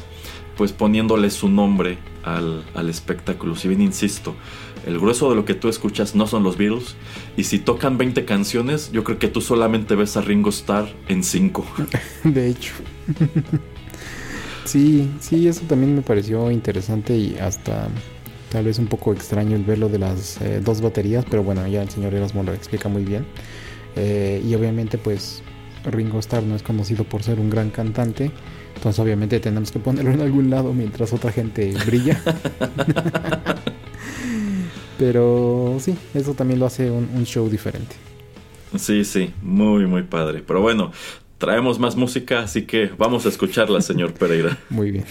pues 0.56 0.72
poniéndole 0.72 1.32
su 1.32 1.50
nombre 1.50 1.98
al, 2.24 2.90
espectáculo. 2.90 3.56
Si 3.56 3.68
bien 3.68 3.82
insisto, 3.82 4.36
el 4.86 5.00
grueso 5.00 5.30
de 5.30 5.36
lo 5.36 5.46
que 5.46 5.54
tú 5.54 5.70
escuchas 5.70 6.16
no 6.16 6.28
son 6.28 6.44
los 6.44 6.58
Beatles. 6.58 6.96
Y 7.38 7.44
si 7.44 7.60
tocan 7.60 7.98
20 7.98 8.26
canciones, 8.26 8.92
yo 8.92 9.04
creo 9.04 9.20
que 9.20 9.28
tú 9.28 9.42
solamente 9.42 9.96
ves 9.96 10.18
a 10.18 10.22
Ringo 10.22 10.50
Starr 10.50 10.88
en 11.08 11.24
5. 11.24 11.66
De 12.24 12.50
hecho. 12.50 12.74
sí, 14.66 15.10
sí, 15.20 15.48
eso 15.48 15.62
también 15.68 15.96
me 15.96 16.02
pareció 16.02 16.52
interesante 16.52 17.16
y 17.16 17.38
hasta 17.38 17.88
tal 18.52 18.66
vez 18.66 18.80
un 18.80 18.88
poco 18.88 19.14
extraño 19.14 19.56
el 19.56 19.64
verlo 19.64 19.90
de 19.90 20.00
las 20.00 20.42
eh, 20.42 20.62
dos 20.64 20.82
baterías. 20.82 21.26
Pero 21.30 21.44
bueno, 21.44 21.66
ya 21.68 21.82
el 21.82 21.90
señor 21.90 22.14
Erasmo 22.14 22.44
lo 22.44 22.54
explica 22.54 22.90
muy 22.90 23.04
bien. 23.04 23.26
Eh, 23.96 24.44
y 24.48 24.54
obviamente 24.56 24.98
pues 24.98 25.42
Ringo 25.84 26.20
Starr 26.20 26.44
no 26.44 26.56
es 26.56 26.64
conocido 26.64 27.04
por 27.04 27.24
ser 27.24 27.40
un 27.40 27.50
gran 27.50 27.70
cantante. 27.70 28.32
Entonces 28.80 28.98
obviamente 29.00 29.42
tenemos 29.42 29.72
que 29.72 29.80
ponerlo 29.80 30.12
en 30.12 30.22
algún 30.22 30.50
lado 30.50 30.72
mientras 30.72 31.12
otra 31.12 31.34
gente 31.34 31.76
brilla. 31.86 32.18
Pero 34.98 35.76
sí, 35.82 35.98
eso 36.14 36.34
también 36.34 36.62
lo 36.62 36.66
hace 36.66 36.90
un, 36.90 37.10
un, 37.14 37.26
show 37.26 37.50
diferente. 37.50 37.98
Sí, 38.78 39.04
sí, 39.04 39.34
muy, 39.42 39.86
muy 39.86 40.04
padre. 40.04 40.42
Pero 40.48 40.62
bueno, 40.62 40.94
traemos 41.38 41.78
más 41.78 41.98
música, 41.98 42.40
así 42.40 42.62
que 42.62 42.90
vamos 42.98 43.26
a 43.26 43.30
escucharla, 43.30 43.82
señor 43.82 44.14
Pereira. 44.14 44.58
Muy 44.70 44.92
bien. 44.92 45.04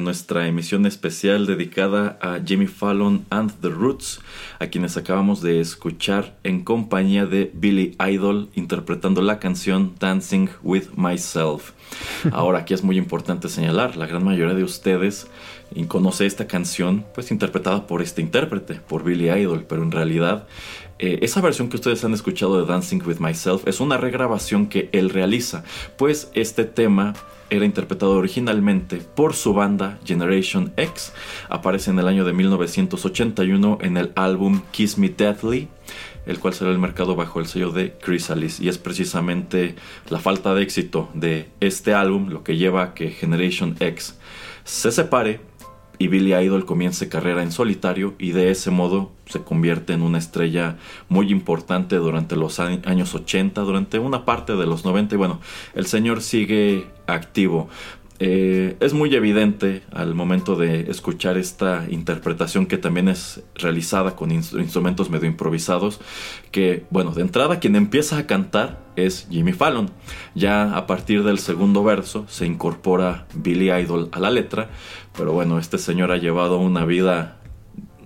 En 0.00 0.04
nuestra 0.04 0.46
emisión 0.46 0.86
especial 0.86 1.46
dedicada 1.46 2.18
a 2.22 2.40
Jimmy 2.42 2.66
Fallon 2.66 3.26
and 3.28 3.52
the 3.60 3.68
Roots, 3.68 4.20
a 4.58 4.68
quienes 4.68 4.96
acabamos 4.96 5.42
de 5.42 5.60
escuchar 5.60 6.38
en 6.42 6.64
compañía 6.64 7.26
de 7.26 7.50
Billy 7.52 7.96
Idol 8.00 8.48
interpretando 8.54 9.20
la 9.20 9.38
canción 9.38 9.94
Dancing 10.00 10.48
with 10.62 10.84
Myself. 10.96 11.72
Ahora 12.32 12.60
aquí 12.60 12.72
es 12.72 12.82
muy 12.82 12.96
importante 12.96 13.50
señalar, 13.50 13.98
la 13.98 14.06
gran 14.06 14.24
mayoría 14.24 14.54
de 14.54 14.64
ustedes 14.64 15.28
conoce 15.86 16.26
esta 16.26 16.46
canción 16.46 17.04
pues 17.14 17.30
interpretada 17.30 17.86
por 17.86 18.00
este 18.00 18.22
intérprete, 18.22 18.74
por 18.74 19.04
Billy 19.04 19.30
Idol, 19.30 19.66
pero 19.68 19.82
en 19.82 19.92
realidad 19.92 20.46
eh, 21.02 21.18
esa 21.22 21.40
versión 21.40 21.70
que 21.70 21.76
ustedes 21.76 22.04
han 22.04 22.12
escuchado 22.12 22.60
de 22.60 22.70
Dancing 22.70 23.00
with 23.06 23.20
Myself 23.20 23.66
es 23.66 23.80
una 23.80 23.96
regrabación 23.96 24.66
que 24.66 24.90
él 24.92 25.08
realiza, 25.08 25.64
pues 25.96 26.30
este 26.34 26.64
tema 26.64 27.14
era 27.48 27.64
interpretado 27.64 28.12
originalmente 28.12 28.98
por 28.98 29.32
su 29.32 29.54
banda 29.54 29.98
Generation 30.04 30.74
X. 30.76 31.14
Aparece 31.48 31.90
en 31.90 31.98
el 32.00 32.06
año 32.06 32.26
de 32.26 32.34
1981 32.34 33.78
en 33.80 33.96
el 33.96 34.12
álbum 34.14 34.60
Kiss 34.72 34.98
Me 34.98 35.08
Deathly, 35.08 35.68
el 36.26 36.38
cual 36.38 36.52
será 36.52 36.70
el 36.70 36.78
mercado 36.78 37.16
bajo 37.16 37.40
el 37.40 37.46
sello 37.46 37.70
de 37.70 37.96
Chrysalis. 37.98 38.60
Y 38.60 38.68
es 38.68 38.76
precisamente 38.76 39.76
la 40.10 40.18
falta 40.18 40.54
de 40.54 40.62
éxito 40.62 41.08
de 41.14 41.48
este 41.60 41.94
álbum 41.94 42.28
lo 42.28 42.44
que 42.44 42.58
lleva 42.58 42.82
a 42.82 42.94
que 42.94 43.10
Generation 43.10 43.74
X 43.80 44.18
se 44.64 44.92
separe 44.92 45.40
y 46.00 46.08
Billy 46.08 46.34
Idol 46.34 46.64
comience 46.64 47.10
carrera 47.10 47.42
en 47.42 47.52
solitario 47.52 48.14
y 48.18 48.32
de 48.32 48.50
ese 48.50 48.70
modo 48.70 49.12
se 49.26 49.42
convierte 49.42 49.92
en 49.92 50.00
una 50.00 50.16
estrella 50.16 50.78
muy 51.10 51.30
importante 51.30 51.96
durante 51.96 52.36
los 52.36 52.58
años 52.58 53.14
80, 53.14 53.60
durante 53.60 53.98
una 53.98 54.24
parte 54.24 54.56
de 54.56 54.64
los 54.64 54.86
90 54.86 55.14
y 55.14 55.18
bueno, 55.18 55.40
el 55.74 55.84
señor 55.84 56.22
sigue 56.22 56.86
activo. 57.06 57.68
Eh, 58.22 58.76
es 58.80 58.92
muy 58.92 59.14
evidente 59.14 59.82
al 59.92 60.14
momento 60.14 60.54
de 60.54 60.90
escuchar 60.90 61.38
esta 61.38 61.86
interpretación 61.88 62.66
que 62.66 62.76
también 62.76 63.08
es 63.08 63.42
realizada 63.54 64.14
con 64.14 64.30
instrumentos 64.30 65.08
medio 65.08 65.26
improvisados, 65.26 66.00
que 66.50 66.84
bueno, 66.90 67.12
de 67.12 67.22
entrada 67.22 67.60
quien 67.60 67.76
empieza 67.76 68.18
a 68.18 68.26
cantar 68.26 68.78
es 68.94 69.26
Jimmy 69.30 69.54
Fallon. 69.54 69.90
Ya 70.34 70.76
a 70.76 70.86
partir 70.86 71.24
del 71.24 71.38
segundo 71.38 71.82
verso 71.82 72.26
se 72.28 72.44
incorpora 72.44 73.26
Billy 73.34 73.70
Idol 73.72 74.10
a 74.12 74.20
la 74.20 74.30
letra, 74.30 74.68
pero 75.16 75.32
bueno, 75.32 75.58
este 75.58 75.78
señor 75.78 76.12
ha 76.12 76.18
llevado 76.18 76.58
una 76.58 76.84
vida 76.84 77.40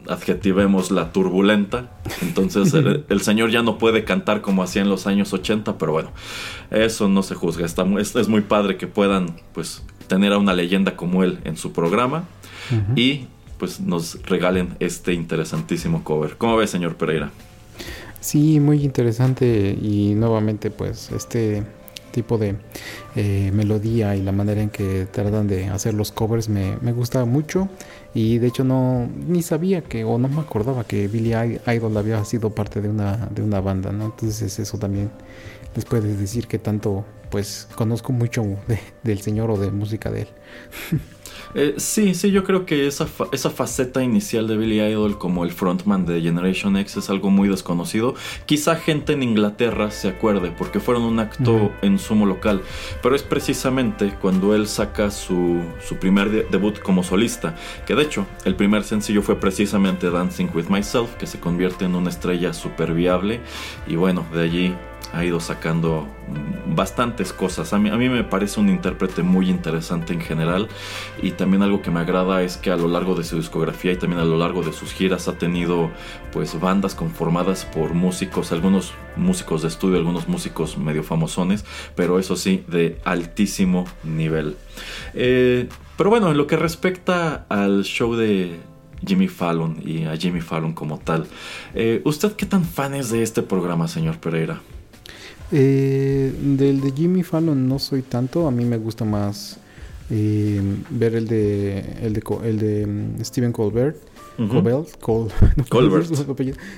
adjetivemos 0.08 0.90
la 0.90 1.12
turbulenta. 1.12 1.90
Entonces 2.22 2.72
el, 3.08 3.20
señor 3.20 3.50
ya 3.50 3.62
no 3.62 3.78
puede 3.78 4.04
cantar 4.04 4.40
como 4.42 4.62
hacía 4.62 4.82
en 4.82 4.88
los 4.88 5.06
años 5.06 5.32
80, 5.32 5.78
pero 5.78 5.92
bueno, 5.92 6.10
eso 6.70 7.08
no 7.08 7.22
se 7.22 7.34
juzga. 7.34 7.66
Está, 7.66 7.84
es, 7.98 8.14
es 8.14 8.28
muy 8.28 8.42
padre 8.42 8.76
que 8.76 8.86
puedan 8.86 9.40
pues 9.52 9.82
tener 10.06 10.32
a 10.32 10.38
una 10.38 10.54
leyenda 10.54 10.96
como 10.96 11.24
él 11.24 11.38
en 11.44 11.56
su 11.56 11.72
programa 11.72 12.24
y 12.96 13.26
pues 13.58 13.80
nos 13.80 14.22
regalen 14.24 14.76
este 14.80 15.12
interesantísimo 15.12 16.02
cover. 16.02 16.36
¿Cómo 16.36 16.56
ve, 16.56 16.66
señor 16.66 16.96
Pereira? 16.96 17.30
Sí, 18.20 18.58
muy 18.58 18.82
interesante 18.82 19.76
y 19.80 20.14
nuevamente 20.14 20.70
pues 20.70 21.10
este 21.12 21.62
tipo 22.10 22.38
de 22.38 22.54
eh, 23.16 23.50
melodía 23.52 24.14
y 24.14 24.22
la 24.22 24.32
manera 24.32 24.62
en 24.62 24.70
que 24.70 25.06
tratan 25.06 25.48
de 25.48 25.66
hacer 25.66 25.94
los 25.94 26.12
covers 26.12 26.48
me, 26.48 26.76
me, 26.80 26.92
gusta 26.92 27.24
mucho 27.24 27.68
y 28.14 28.38
de 28.38 28.46
hecho 28.46 28.62
no 28.62 29.08
ni 29.26 29.42
sabía 29.42 29.82
que 29.82 30.04
o 30.04 30.16
no 30.16 30.28
me 30.28 30.40
acordaba 30.40 30.84
que 30.84 31.08
Billy 31.08 31.34
Idol 31.66 31.96
había 31.96 32.24
sido 32.24 32.50
parte 32.50 32.80
de 32.80 32.88
una 32.88 33.28
de 33.34 33.42
una 33.42 33.60
banda 33.60 33.90
no 33.90 34.04
entonces 34.06 34.58
eso 34.60 34.78
también 34.78 35.10
les 35.74 35.84
puede 35.84 36.16
decir 36.16 36.46
que 36.46 36.58
tanto 36.58 37.04
pues 37.30 37.68
conozco 37.74 38.12
mucho 38.12 38.44
del 39.02 39.20
señor 39.20 39.50
o 39.50 39.58
de 39.58 39.70
música 39.70 40.10
de 40.10 40.22
él. 40.22 40.28
Eh, 41.56 41.74
sí, 41.76 42.14
sí, 42.14 42.32
yo 42.32 42.42
creo 42.42 42.66
que 42.66 42.86
esa, 42.88 43.06
esa 43.30 43.48
faceta 43.48 44.02
inicial 44.02 44.48
de 44.48 44.56
Billy 44.56 44.80
Idol 44.80 45.18
como 45.18 45.44
el 45.44 45.52
frontman 45.52 46.04
de 46.04 46.20
Generation 46.20 46.76
X 46.76 46.96
es 46.96 47.10
algo 47.10 47.30
muy 47.30 47.48
desconocido. 47.48 48.14
Quizá 48.46 48.74
gente 48.74 49.12
en 49.12 49.22
Inglaterra 49.22 49.90
se 49.92 50.08
acuerde 50.08 50.52
porque 50.56 50.80
fueron 50.80 51.04
un 51.04 51.20
acto 51.20 51.70
en 51.82 51.98
sumo 52.00 52.26
local, 52.26 52.62
pero 53.02 53.14
es 53.14 53.22
precisamente 53.22 54.14
cuando 54.20 54.54
él 54.54 54.66
saca 54.66 55.12
su, 55.12 55.62
su 55.86 55.96
primer 55.96 56.50
debut 56.50 56.80
como 56.80 57.04
solista, 57.04 57.54
que 57.86 57.94
de 57.94 58.02
hecho 58.02 58.26
el 58.44 58.56
primer 58.56 58.82
sencillo 58.82 59.22
fue 59.22 59.38
precisamente 59.38 60.10
Dancing 60.10 60.48
with 60.54 60.66
Myself, 60.68 61.14
que 61.16 61.26
se 61.26 61.38
convierte 61.38 61.84
en 61.84 61.94
una 61.94 62.10
estrella 62.10 62.52
super 62.52 62.94
viable 62.94 63.40
y 63.86 63.94
bueno, 63.94 64.26
de 64.34 64.42
allí 64.42 64.74
ha 65.14 65.24
ido 65.24 65.40
sacando 65.40 66.06
bastantes 66.66 67.32
cosas. 67.32 67.72
A 67.72 67.78
mí, 67.78 67.90
me 67.90 68.24
parece 68.24 68.60
un 68.60 68.68
intérprete 68.68 69.22
muy 69.22 69.48
interesante 69.48 70.12
en 70.12 70.20
general 70.20 70.68
y 71.22 71.32
también 71.32 71.62
algo 71.62 71.82
que 71.82 71.90
me 71.90 72.00
agrada 72.00 72.42
es 72.42 72.56
que 72.56 72.70
a 72.70 72.76
lo 72.76 72.88
largo 72.88 73.14
de 73.14 73.24
su 73.24 73.36
discografía 73.36 73.92
y 73.92 73.96
también 73.96 74.20
a 74.20 74.24
lo 74.24 74.36
largo 74.36 74.62
de 74.62 74.72
sus 74.72 74.92
giras 74.92 75.28
ha 75.28 75.38
tenido 75.38 75.90
pues 76.32 76.58
bandas 76.58 76.94
conformadas 76.94 77.64
por 77.64 77.94
músicos, 77.94 78.52
algunos 78.52 78.92
músicos 79.16 79.62
de 79.62 79.68
estudio, 79.68 79.98
algunos 79.98 80.28
músicos 80.28 80.76
medio 80.76 81.02
famosones, 81.02 81.64
pero 81.94 82.18
eso 82.18 82.36
sí, 82.36 82.64
de 82.66 83.00
altísimo 83.04 83.84
nivel. 84.02 84.56
Eh, 85.14 85.68
pero 85.96 86.10
bueno, 86.10 86.30
en 86.30 86.36
lo 86.36 86.46
que 86.46 86.56
respecta 86.56 87.46
al 87.48 87.84
show 87.84 88.16
de 88.16 88.58
Jimmy 89.06 89.28
Fallon 89.28 89.80
y 89.84 90.04
a 90.04 90.16
Jimmy 90.16 90.40
Fallon 90.40 90.72
como 90.72 90.98
tal, 90.98 91.26
eh, 91.74 92.00
¿usted 92.04 92.32
qué 92.32 92.46
tan 92.46 92.64
fan 92.64 92.94
es 92.94 93.10
de 93.10 93.22
este 93.22 93.42
programa, 93.42 93.86
señor 93.86 94.18
Pereira? 94.18 94.60
Eh, 95.56 96.32
del 96.42 96.80
de 96.80 96.90
Jimmy 96.90 97.22
Fallon 97.22 97.68
no 97.68 97.78
soy 97.78 98.02
tanto, 98.02 98.48
a 98.48 98.50
mí 98.50 98.64
me 98.64 98.76
gusta 98.76 99.04
más 99.04 99.56
eh, 100.10 100.60
ver 100.90 101.14
el 101.14 101.28
de 101.28 101.78
el 102.02 102.12
de, 102.12 102.22
el 102.42 102.58
de 102.58 102.86
mm, 102.86 103.24
Stephen 103.24 103.52
Colbert. 103.52 103.96
Colbert, 104.36 104.98
Colbert. 105.68 106.10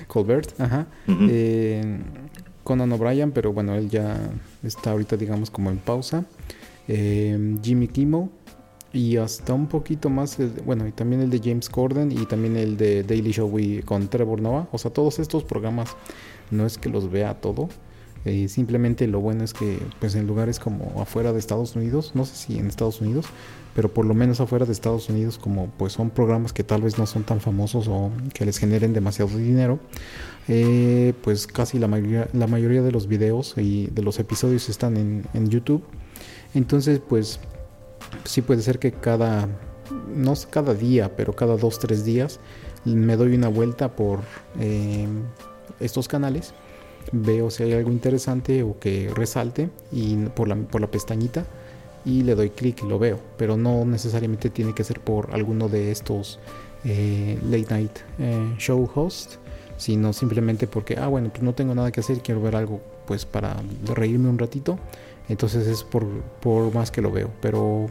Colbert, 0.07 0.61
ajá. 0.61 0.85
eh, 1.07 1.99
Conan 2.63 2.91
O'Brien, 2.91 3.31
pero 3.31 3.51
bueno, 3.51 3.73
él 3.73 3.89
ya 3.89 4.15
está 4.61 4.91
ahorita, 4.91 5.17
digamos, 5.17 5.49
como 5.49 5.71
en 5.71 5.77
pausa. 5.77 6.25
Eh, 6.87 7.57
Jimmy 7.63 7.87
Kimmel 7.87 8.29
y 8.93 9.17
hasta 9.17 9.53
un 9.53 9.67
poquito 9.67 10.09
más, 10.09 10.37
bueno, 10.65 10.87
y 10.87 10.91
también 10.91 11.21
el 11.21 11.29
de 11.31 11.39
James 11.43 11.67
Corden 11.69 12.11
y 12.11 12.25
también 12.25 12.55
el 12.57 12.77
de 12.77 13.03
Daily 13.03 13.31
Show 13.31 13.51
con 13.85 14.07
Trevor 14.07 14.41
Noah. 14.41 14.67
O 14.71 14.77
sea, 14.77 14.91
todos 14.91 15.17
estos 15.17 15.43
programas 15.43 15.95
no 16.51 16.65
es 16.65 16.77
que 16.77 16.89
los 16.89 17.09
vea 17.09 17.33
todo, 17.35 17.69
eh, 18.27 18.49
simplemente 18.49 19.07
lo 19.07 19.21
bueno 19.21 19.43
es 19.45 19.53
que 19.53 19.79
pues 19.99 20.15
en 20.15 20.27
lugares 20.27 20.59
como 20.59 21.01
afuera 21.01 21.31
de 21.31 21.39
Estados 21.39 21.75
Unidos, 21.77 22.11
no 22.13 22.25
sé 22.25 22.35
si 22.35 22.57
en 22.57 22.67
Estados 22.67 22.99
Unidos, 22.99 23.25
pero 23.73 23.93
por 23.93 24.05
lo 24.05 24.13
menos 24.13 24.41
afuera 24.41 24.65
de 24.65 24.73
Estados 24.73 25.07
Unidos 25.07 25.37
como 25.37 25.67
pues 25.77 25.93
son 25.93 26.09
programas 26.09 26.51
que 26.51 26.63
tal 26.63 26.81
vez 26.81 26.97
no 26.97 27.05
son 27.05 27.23
tan 27.23 27.39
famosos 27.39 27.87
o 27.87 28.11
que 28.33 28.45
les 28.45 28.57
generen 28.57 28.91
demasiado 28.91 29.37
dinero, 29.37 29.79
eh, 30.49 31.13
pues 31.23 31.47
casi 31.47 31.79
la 31.79 31.87
mayoría, 31.87 32.27
la 32.33 32.47
mayoría 32.47 32.81
de 32.81 32.91
los 32.91 33.07
videos 33.07 33.53
y 33.55 33.87
de 33.87 34.01
los 34.01 34.19
episodios 34.19 34.67
están 34.67 34.97
en, 34.97 35.49
YouTube. 35.49 35.83
Entonces 36.53 36.99
pues 36.99 37.39
sí 38.25 38.41
puede 38.41 38.61
ser 38.61 38.77
que 38.77 38.91
cada, 38.91 39.47
no 40.13 40.33
cada 40.49 40.73
día, 40.73 41.15
pero 41.15 41.33
cada 41.33 41.55
dos, 41.55 41.79
tres 41.79 42.03
días 42.03 42.41
me 42.83 43.15
doy 43.15 43.35
una 43.35 43.47
vuelta 43.47 43.95
por 43.95 44.19
eh, 44.59 45.07
estos 45.79 46.09
canales 46.09 46.53
veo 47.11 47.49
si 47.49 47.63
hay 47.63 47.73
algo 47.73 47.91
interesante 47.91 48.63
o 48.63 48.79
que 48.79 49.11
resalte 49.13 49.69
y 49.91 50.15
por 50.27 50.47
la, 50.47 50.55
por 50.55 50.81
la 50.81 50.87
pestañita 50.87 51.45
y 52.05 52.23
le 52.23 52.35
doy 52.35 52.49
clic 52.51 52.83
y 52.83 52.87
lo 52.87 52.99
veo, 52.99 53.19
pero 53.37 53.57
no 53.57 53.83
necesariamente 53.85 54.49
tiene 54.49 54.73
que 54.73 54.83
ser 54.83 55.01
por 55.01 55.33
alguno 55.33 55.67
de 55.67 55.91
estos 55.91 56.39
eh, 56.85 57.37
late 57.49 57.67
night 57.69 57.91
eh, 58.19 58.55
show 58.57 58.89
hosts, 58.95 59.39
sino 59.77 60.13
simplemente 60.13 60.67
porque, 60.67 60.97
ah, 60.97 61.07
bueno, 61.07 61.29
pues 61.29 61.43
no 61.43 61.53
tengo 61.53 61.75
nada 61.75 61.91
que 61.91 61.99
hacer, 61.99 62.21
quiero 62.21 62.41
ver 62.41 62.55
algo 62.55 62.79
pues 63.05 63.25
para 63.25 63.57
reírme 63.93 64.29
un 64.29 64.37
ratito, 64.37 64.79
entonces 65.27 65.67
es 65.67 65.83
por, 65.83 66.05
por 66.41 66.73
más 66.73 66.91
que 66.91 67.01
lo 67.01 67.11
veo, 67.11 67.29
pero 67.41 67.87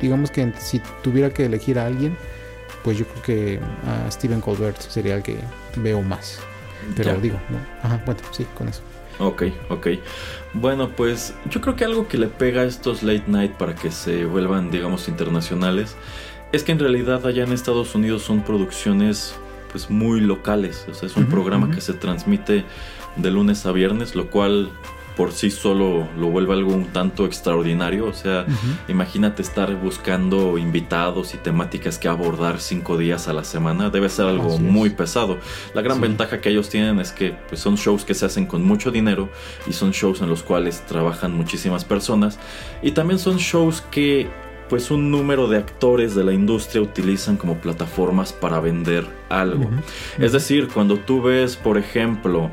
digamos 0.00 0.30
que 0.30 0.52
si 0.58 0.80
tuviera 1.02 1.32
que 1.32 1.44
elegir 1.44 1.78
a 1.78 1.86
alguien, 1.86 2.16
pues 2.82 2.98
yo 2.98 3.06
creo 3.06 3.22
que 3.22 3.60
a 3.86 4.10
Steven 4.10 4.40
Colbert 4.40 4.80
sería 4.80 5.16
el 5.16 5.22
que 5.22 5.36
veo 5.76 6.02
más. 6.02 6.40
Pero 6.96 7.20
digo, 7.20 7.38
¿no? 7.48 7.58
Ajá, 7.82 8.02
bueno, 8.04 8.20
sí, 8.32 8.46
con 8.54 8.68
eso. 8.68 8.82
Ok, 9.18 9.44
ok. 9.68 9.88
Bueno, 10.54 10.90
pues 10.90 11.34
yo 11.48 11.60
creo 11.60 11.76
que 11.76 11.84
algo 11.84 12.08
que 12.08 12.18
le 12.18 12.28
pega 12.28 12.62
a 12.62 12.64
estos 12.64 13.02
late 13.02 13.24
night 13.26 13.52
para 13.52 13.74
que 13.74 13.90
se 13.90 14.24
vuelvan, 14.24 14.70
digamos, 14.70 15.08
internacionales, 15.08 15.96
es 16.52 16.64
que 16.64 16.72
en 16.72 16.78
realidad 16.78 17.24
allá 17.26 17.44
en 17.44 17.52
Estados 17.52 17.94
Unidos 17.94 18.22
son 18.22 18.42
producciones 18.42 19.34
pues 19.70 19.90
muy 19.90 20.20
locales. 20.20 20.86
O 20.90 20.94
sea, 20.94 21.08
es 21.08 21.16
un 21.16 21.26
programa 21.26 21.70
que 21.70 21.80
se 21.80 21.94
transmite 21.94 22.64
de 23.16 23.30
lunes 23.30 23.64
a 23.64 23.72
viernes, 23.72 24.14
lo 24.14 24.30
cual 24.30 24.70
por 25.16 25.32
sí 25.32 25.50
solo 25.50 26.08
lo 26.16 26.28
vuelve 26.28 26.54
algo 26.54 26.72
un 26.72 26.86
tanto 26.86 27.26
extraordinario. 27.26 28.06
O 28.06 28.12
sea, 28.12 28.46
imagínate 28.88 29.42
estar 29.42 29.74
buscando 29.76 30.58
invitados 30.58 31.34
y 31.34 31.38
temáticas 31.38 31.98
que 31.98 32.08
abordar 32.08 32.60
cinco 32.60 32.96
días 32.96 33.28
a 33.28 33.32
la 33.32 33.44
semana. 33.44 33.90
Debe 33.90 34.08
ser 34.08 34.26
algo 34.26 34.58
muy 34.58 34.90
pesado. 34.90 35.38
La 35.74 35.82
gran 35.82 36.00
ventaja 36.00 36.40
que 36.40 36.50
ellos 36.50 36.68
tienen 36.68 37.00
es 37.00 37.12
que 37.12 37.34
pues, 37.48 37.60
son 37.60 37.76
shows 37.76 38.04
que 38.04 38.14
se 38.14 38.26
hacen 38.26 38.46
con 38.46 38.62
mucho 38.62 38.90
dinero 38.90 39.28
y 39.66 39.72
son 39.72 39.92
shows 39.92 40.20
en 40.20 40.28
los 40.28 40.42
cuales 40.42 40.84
trabajan 40.86 41.34
muchísimas 41.34 41.84
personas. 41.84 42.38
Y 42.82 42.92
también 42.92 43.18
son 43.18 43.36
shows 43.36 43.82
que 43.90 44.28
pues 44.72 44.90
un 44.90 45.10
número 45.10 45.48
de 45.48 45.58
actores 45.58 46.14
de 46.14 46.24
la 46.24 46.32
industria 46.32 46.80
utilizan 46.80 47.36
como 47.36 47.58
plataformas 47.58 48.32
para 48.32 48.58
vender 48.58 49.06
algo. 49.28 49.68
Es 50.18 50.32
decir, 50.32 50.68
cuando 50.68 50.96
tú 50.96 51.20
ves, 51.20 51.56
por 51.56 51.76
ejemplo, 51.76 52.50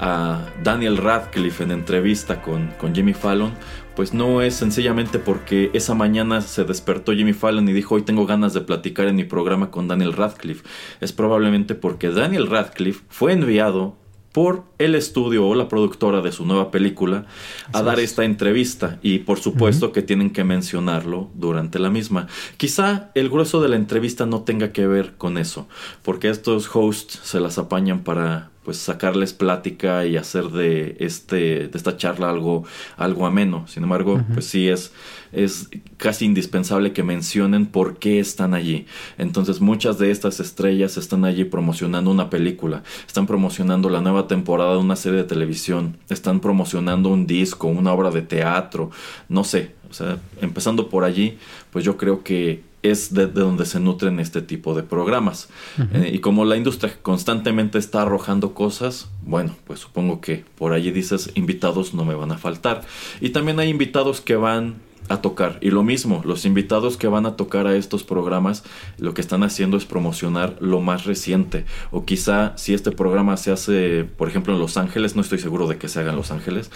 a 0.00 0.48
Daniel 0.64 0.96
Radcliffe 0.96 1.62
en 1.62 1.70
entrevista 1.70 2.42
con, 2.42 2.72
con 2.76 2.92
Jimmy 2.92 3.14
Fallon, 3.14 3.52
pues 3.94 4.12
no 4.12 4.42
es 4.42 4.56
sencillamente 4.56 5.20
porque 5.20 5.70
esa 5.72 5.94
mañana 5.94 6.40
se 6.40 6.64
despertó 6.64 7.12
Jimmy 7.12 7.34
Fallon 7.34 7.68
y 7.68 7.72
dijo 7.72 7.94
hoy 7.94 8.02
tengo 8.02 8.26
ganas 8.26 8.52
de 8.52 8.62
platicar 8.62 9.06
en 9.06 9.14
mi 9.14 9.22
programa 9.22 9.70
con 9.70 9.86
Daniel 9.86 10.12
Radcliffe. 10.12 10.68
Es 11.00 11.12
probablemente 11.12 11.76
porque 11.76 12.10
Daniel 12.10 12.48
Radcliffe 12.48 13.04
fue 13.08 13.32
enviado 13.32 13.99
por 14.32 14.64
el 14.78 14.94
estudio 14.94 15.46
o 15.46 15.54
la 15.54 15.68
productora 15.68 16.20
de 16.20 16.30
su 16.30 16.46
nueva 16.46 16.70
película 16.70 17.26
a 17.72 17.82
dar 17.82 17.98
esta 17.98 18.24
entrevista 18.24 18.98
y 19.02 19.20
por 19.20 19.40
supuesto 19.40 19.92
que 19.92 20.02
tienen 20.02 20.30
que 20.30 20.44
mencionarlo 20.44 21.30
durante 21.34 21.78
la 21.78 21.90
misma. 21.90 22.28
Quizá 22.56 23.10
el 23.14 23.28
grueso 23.28 23.60
de 23.60 23.68
la 23.68 23.76
entrevista 23.76 24.26
no 24.26 24.42
tenga 24.42 24.72
que 24.72 24.86
ver 24.86 25.14
con 25.16 25.36
eso, 25.36 25.68
porque 26.02 26.28
estos 26.28 26.70
hosts 26.74 27.18
se 27.22 27.40
las 27.40 27.58
apañan 27.58 28.00
para 28.04 28.50
pues 28.64 28.76
sacarles 28.76 29.32
plática 29.32 30.04
y 30.06 30.16
hacer 30.16 30.50
de 30.50 30.96
este 31.00 31.68
de 31.68 31.70
esta 31.74 31.96
charla 31.96 32.30
algo 32.30 32.64
algo 32.96 33.26
ameno. 33.26 33.66
Sin 33.66 33.82
embargo, 33.82 34.22
pues 34.32 34.44
sí 34.44 34.68
es 34.68 34.92
es 35.32 35.68
casi 35.96 36.24
indispensable 36.24 36.92
que 36.92 37.02
mencionen 37.02 37.66
por 37.66 37.98
qué 37.98 38.20
están 38.20 38.54
allí. 38.54 38.86
Entonces, 39.18 39.60
muchas 39.60 39.98
de 39.98 40.10
estas 40.10 40.40
estrellas 40.40 40.96
están 40.96 41.24
allí 41.24 41.44
promocionando 41.44 42.10
una 42.10 42.30
película, 42.30 42.82
están 43.06 43.26
promocionando 43.26 43.88
la 43.88 44.00
nueva 44.00 44.28
temporada 44.28 44.72
de 44.72 44.78
una 44.78 44.96
serie 44.96 45.18
de 45.18 45.24
televisión, 45.24 45.96
están 46.08 46.40
promocionando 46.40 47.08
un 47.08 47.26
disco, 47.26 47.68
una 47.68 47.92
obra 47.92 48.10
de 48.10 48.22
teatro, 48.22 48.90
no 49.28 49.44
sé, 49.44 49.74
o 49.90 49.94
sea, 49.94 50.18
empezando 50.40 50.88
por 50.88 51.04
allí, 51.04 51.38
pues 51.70 51.84
yo 51.84 51.96
creo 51.96 52.22
que 52.22 52.62
es 52.82 53.12
de, 53.12 53.26
donde 53.26 53.66
se 53.66 53.80
nutren 53.80 54.20
este 54.20 54.40
tipo 54.40 54.74
de 54.74 54.82
programas. 54.82 55.48
Eh, 55.92 56.12
y 56.14 56.18
como 56.20 56.44
la 56.44 56.56
industria 56.56 56.96
constantemente 57.02 57.78
está 57.78 58.02
arrojando 58.02 58.54
cosas, 58.54 59.08
bueno, 59.22 59.56
pues 59.66 59.80
supongo 59.80 60.20
que 60.20 60.44
por 60.56 60.72
allí 60.72 60.90
dices, 60.90 61.30
invitados 61.34 61.92
no 61.92 62.04
me 62.04 62.14
van 62.14 62.32
a 62.32 62.38
faltar. 62.38 62.82
Y 63.20 63.30
también 63.30 63.58
hay 63.58 63.68
invitados 63.68 64.20
que 64.20 64.36
van 64.36 64.76
a 65.10 65.20
tocar. 65.20 65.58
Y 65.60 65.70
lo 65.70 65.82
mismo, 65.82 66.22
los 66.24 66.44
invitados 66.44 66.96
que 66.96 67.08
van 67.08 67.26
a 67.26 67.34
tocar 67.34 67.66
a 67.66 67.74
estos 67.74 68.04
programas, 68.04 68.62
lo 68.96 69.12
que 69.12 69.20
están 69.20 69.42
haciendo 69.42 69.76
es 69.76 69.84
promocionar 69.84 70.56
lo 70.60 70.80
más 70.80 71.04
reciente. 71.04 71.64
O 71.90 72.04
quizá 72.04 72.56
si 72.56 72.74
este 72.74 72.92
programa 72.92 73.36
se 73.36 73.50
hace, 73.50 74.04
por 74.16 74.28
ejemplo, 74.28 74.54
en 74.54 74.60
Los 74.60 74.76
Ángeles, 74.76 75.16
no 75.16 75.22
estoy 75.22 75.40
seguro 75.40 75.66
de 75.66 75.78
que 75.78 75.88
se 75.88 75.98
haga 75.98 76.10
en 76.10 76.16
Los 76.16 76.30
Ángeles. 76.30 76.70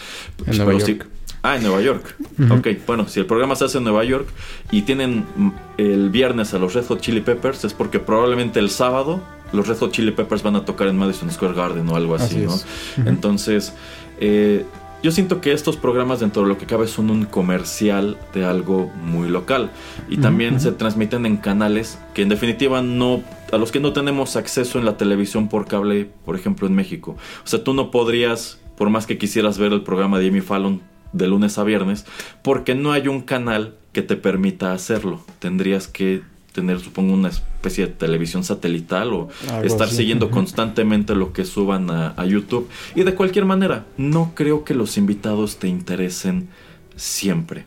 En 0.46 0.56
Nueva 0.58 0.74
York. 0.76 1.06
Ah, 1.42 1.56
en 1.56 1.62
Nueva 1.62 1.80
York. 1.80 2.16
Ok, 2.50 2.68
bueno, 2.86 3.06
si 3.06 3.20
el 3.20 3.26
programa 3.26 3.54
se 3.54 3.66
hace 3.66 3.78
en 3.78 3.84
Nueva 3.84 4.02
York 4.02 4.26
y 4.72 4.82
tienen 4.82 5.24
mm, 5.36 5.50
el 5.78 6.10
viernes 6.10 6.54
a 6.54 6.58
los 6.58 6.74
Red 6.74 6.86
Hot 6.86 7.00
Chili 7.00 7.20
Peppers, 7.20 7.64
es 7.64 7.72
porque 7.72 8.00
probablemente 8.00 8.58
el 8.58 8.68
sábado 8.68 9.22
los 9.52 9.68
Red 9.68 9.78
Hot 9.78 9.92
Chili 9.92 10.10
Peppers 10.10 10.42
van 10.42 10.56
a 10.56 10.64
tocar 10.64 10.88
en 10.88 10.96
Madison 10.96 11.30
Square 11.30 11.54
Garden 11.54 11.88
o 11.88 11.94
algo 11.94 12.16
así, 12.16 12.38
¿no? 12.38 12.58
Entonces, 13.06 13.74
eh, 14.18 14.64
yo 15.04 15.12
siento 15.12 15.42
que 15.42 15.52
estos 15.52 15.76
programas 15.76 16.20
dentro 16.20 16.44
de 16.44 16.48
lo 16.48 16.56
que 16.56 16.64
cabe 16.64 16.88
son 16.88 17.10
un 17.10 17.26
comercial 17.26 18.16
de 18.32 18.46
algo 18.46 18.90
muy 19.04 19.28
local 19.28 19.70
y 20.08 20.16
también 20.16 20.60
se 20.60 20.72
transmiten 20.72 21.26
en 21.26 21.36
canales 21.36 21.98
que 22.14 22.22
en 22.22 22.30
definitiva 22.30 22.80
no 22.80 23.22
a 23.52 23.58
los 23.58 23.70
que 23.70 23.80
no 23.80 23.92
tenemos 23.92 24.34
acceso 24.36 24.78
en 24.78 24.86
la 24.86 24.96
televisión 24.96 25.50
por 25.50 25.66
cable, 25.66 26.08
por 26.24 26.36
ejemplo 26.36 26.66
en 26.66 26.74
México. 26.74 27.18
O 27.44 27.46
sea, 27.46 27.62
tú 27.62 27.74
no 27.74 27.90
podrías, 27.90 28.58
por 28.78 28.88
más 28.88 29.04
que 29.04 29.18
quisieras 29.18 29.58
ver 29.58 29.74
el 29.74 29.82
programa 29.82 30.18
de 30.18 30.24
Jimmy 30.24 30.40
Fallon 30.40 30.80
de 31.12 31.28
lunes 31.28 31.58
a 31.58 31.64
viernes, 31.64 32.06
porque 32.40 32.74
no 32.74 32.90
hay 32.90 33.06
un 33.06 33.20
canal 33.20 33.74
que 33.92 34.00
te 34.00 34.16
permita 34.16 34.72
hacerlo. 34.72 35.22
Tendrías 35.38 35.86
que 35.86 36.22
tener, 36.54 36.78
supongo, 36.78 37.12
una 37.12 37.28
especie 37.28 37.86
de 37.86 37.92
televisión 37.92 38.44
satelital 38.44 39.12
o 39.12 39.28
estar 39.64 39.88
siguiendo 39.88 40.30
constantemente 40.30 41.14
lo 41.16 41.32
que 41.32 41.44
suban 41.44 41.90
a, 41.90 42.24
YouTube. 42.24 42.68
Y 42.94 43.02
de 43.02 43.14
cualquier 43.14 43.44
manera, 43.44 43.84
no 43.98 44.32
creo 44.34 44.64
que 44.64 44.72
los 44.72 44.96
invitados 44.96 45.58
te 45.58 45.66
interesen 45.68 46.48
siempre. 46.94 47.66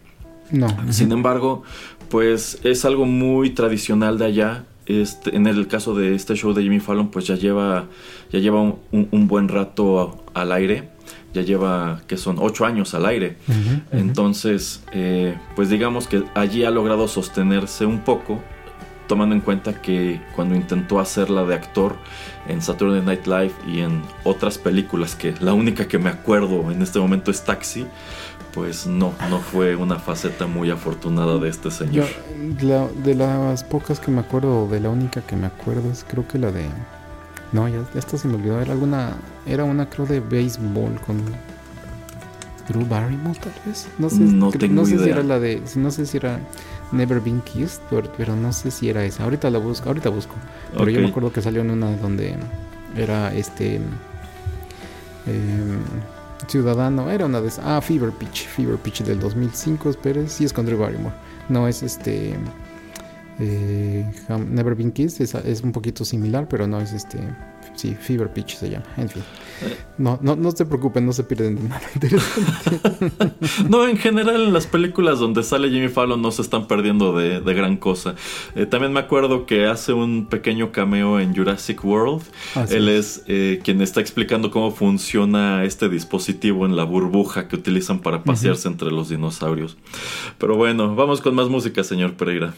No. 0.51 0.67
Sin 0.89 1.11
embargo, 1.11 1.63
pues 2.09 2.59
es 2.63 2.85
algo 2.85 3.05
muy 3.05 3.49
tradicional 3.49 4.17
de 4.17 4.25
allá. 4.25 4.65
Este, 4.85 5.35
en 5.35 5.47
el 5.47 5.67
caso 5.67 5.93
de 5.93 6.15
este 6.15 6.35
show 6.35 6.53
de 6.53 6.63
Jimmy 6.63 6.79
Fallon, 6.79 7.09
pues 7.09 7.27
ya 7.27 7.35
lleva, 7.35 7.87
ya 8.31 8.39
lleva 8.39 8.61
un, 8.61 9.27
buen 9.27 9.49
rato 9.49 10.23
al 10.33 10.53
aire 10.53 10.95
ya 11.33 11.41
lleva, 11.43 12.01
que 12.07 12.17
son 12.17 12.37
ocho 12.39 12.65
años 12.65 12.95
al 12.95 13.05
aire. 13.05 13.37
Entonces, 13.91 14.81
eh, 14.93 15.37
pues 15.55 15.69
digamos 15.69 16.07
que 16.07 16.23
allí 16.33 16.63
ha 16.63 16.71
logrado 16.71 17.07
sostenerse 17.07 17.85
un 17.85 17.99
poco 17.99 18.41
tomando 19.07 19.33
en 19.33 19.41
cuenta 19.41 19.81
que 19.81 20.21
cuando 20.35 20.55
intentó 20.55 20.99
hacerla 20.99 21.43
de 21.45 21.55
actor 21.55 21.95
en 22.47 22.61
Saturday 22.61 23.01
Night 23.01 23.25
Live 23.25 23.53
y 23.67 23.79
en 23.79 24.01
otras 24.23 24.57
películas, 24.57 25.15
que 25.15 25.33
la 25.39 25.53
única 25.53 25.87
que 25.87 25.97
me 25.97 26.09
acuerdo 26.09 26.71
en 26.71 26.81
este 26.81 26.99
momento 26.99 27.31
es 27.31 27.43
Taxi, 27.43 27.87
pues 28.53 28.87
no, 28.87 29.13
no 29.29 29.39
fue 29.39 29.75
una 29.75 29.99
faceta 29.99 30.47
muy 30.47 30.69
afortunada 30.71 31.37
de 31.37 31.49
este 31.49 31.71
señor. 31.71 32.07
de 32.35 33.15
las 33.15 33.63
pocas 33.63 33.99
que 33.99 34.11
me 34.11 34.21
acuerdo, 34.21 34.67
de 34.67 34.79
la 34.79 34.89
única 34.89 35.21
que 35.21 35.35
me 35.35 35.47
acuerdo 35.47 35.91
es 35.91 36.05
creo 36.07 36.27
que 36.27 36.37
la 36.37 36.51
de... 36.51 36.65
No, 37.51 37.67
ya, 37.67 37.85
esto 37.95 38.17
se 38.17 38.27
me 38.27 38.35
olvidó, 38.35 38.59
era 38.59 38.73
alguna... 38.73 39.15
Era 39.45 39.63
una 39.63 39.89
creo 39.89 40.05
de 40.05 40.19
béisbol 40.19 40.99
con... 41.05 41.21
Drew 42.67 42.85
Barrymore 42.85 43.39
tal 43.39 43.53
vez. 43.65 43.87
No 43.97 44.09
sé, 44.09 44.17
no 44.17 44.49
tengo 44.49 44.85
sé 44.85 44.95
idea. 44.95 45.03
si 45.05 45.09
era 45.11 45.23
la 45.23 45.39
de... 45.39 45.61
No 45.75 45.91
sé 45.91 46.05
si 46.05 46.17
era 46.17 46.39
Never 46.91 47.19
Been 47.19 47.41
Kissed, 47.41 47.81
pero, 47.89 48.35
no 48.35 48.53
sé 48.53 48.71
si 48.71 48.89
era 48.89 49.03
esa. 49.03 49.23
Ahorita 49.23 49.49
la 49.49 49.59
busco, 49.59 49.89
ahorita 49.89 50.09
busco. 50.09 50.35
Pero 50.71 50.89
yo 50.89 51.01
me 51.01 51.07
acuerdo 51.07 51.31
que 51.31 51.41
salió 51.41 51.61
en 51.61 51.71
una 51.71 51.95
donde 51.97 52.35
era 52.95 53.33
este 53.33 53.75
em, 55.25 55.79
ciudadano, 56.47 57.09
era 57.09 57.25
una 57.25 57.41
de 57.41 57.47
esas. 57.49 57.65
Ah, 57.65 57.81
Fever 57.81 58.11
Pitch, 58.11 58.47
Fever 58.47 58.77
Pitch 58.77 59.03
del 59.03 59.19
2005, 59.19 59.89
espere, 59.89 60.27
sí 60.27 60.45
es 60.45 60.53
con 60.53 60.65
Drew 60.65 60.77
Barrymore. 60.77 61.15
No 61.49 61.67
es 61.67 61.83
este 61.83 62.35
eh, 63.39 64.05
Never 64.49 64.75
Been 64.75 64.91
Kissed, 64.91 65.21
es, 65.21 65.35
es 65.35 65.61
un 65.61 65.71
poquito 65.71 66.05
similar, 66.05 66.47
pero 66.47 66.67
no 66.67 66.79
es 66.79 66.93
este 66.93 67.19
Sí, 67.77 67.93
Fever 67.93 68.33
Pitch 68.33 68.55
se 68.55 68.71
llama. 68.71 68.85
En 68.97 69.07
fin. 69.07 69.21
No, 69.99 70.17
no, 70.21 70.35
no 70.35 70.49
se 70.49 70.65
preocupen, 70.65 71.05
no 71.05 71.13
se 71.13 71.23
pierden 71.23 71.69
nada 71.69 71.81
interesante. 71.93 73.33
no, 73.69 73.87
en 73.87 73.97
general 73.97 74.41
en 74.43 74.53
las 74.53 74.65
películas 74.65 75.19
donde 75.19 75.43
sale 75.43 75.69
Jimmy 75.69 75.87
Fallon 75.87 76.19
no 76.19 76.31
se 76.31 76.41
están 76.41 76.67
perdiendo 76.67 77.15
de, 77.15 77.39
gran 77.53 77.77
cosa. 77.77 78.15
Eh, 78.55 78.65
también 78.65 78.93
me 78.93 78.99
acuerdo 78.99 79.45
que 79.45 79.67
hace 79.67 79.93
un 79.93 80.25
pequeño 80.25 80.71
cameo 80.71 81.19
en 81.19 81.35
Jurassic 81.35 81.85
World. 81.85 82.23
Él 82.69 82.89
es, 82.89 83.23
eh, 83.27 83.59
quien 83.63 83.81
está 83.81 84.01
explicando 84.01 84.49
cómo 84.49 84.71
funciona 84.71 85.63
este 85.63 85.87
dispositivo 85.87 86.65
en 86.65 86.75
la 86.75 86.83
burbuja 86.83 87.47
que 87.47 87.57
utilizan 87.57 87.99
para 87.99 88.23
pasearse 88.23 88.67
entre 88.67 88.89
los 88.89 89.09
dinosaurios. 89.09 89.77
Pero 90.39 90.55
bueno, 90.55 90.95
vamos 90.95 91.21
con 91.21 91.35
más 91.35 91.47
música, 91.47 91.83
señor 91.83 92.15
Pereira. 92.15 92.55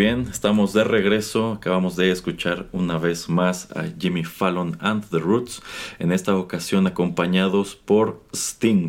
Bien, 0.00 0.28
estamos 0.30 0.72
de 0.72 0.82
regreso. 0.82 1.52
Acabamos 1.52 1.94
de 1.94 2.10
escuchar 2.10 2.68
una 2.72 2.96
vez 2.96 3.28
más 3.28 3.70
a 3.72 3.84
Jimmy 3.98 4.24
Fallon 4.24 4.78
and 4.80 5.04
the 5.10 5.18
Roots, 5.18 5.60
en 5.98 6.10
esta 6.10 6.34
ocasión 6.38 6.86
acompañados 6.86 7.76
por 7.76 8.22
Sting, 8.32 8.88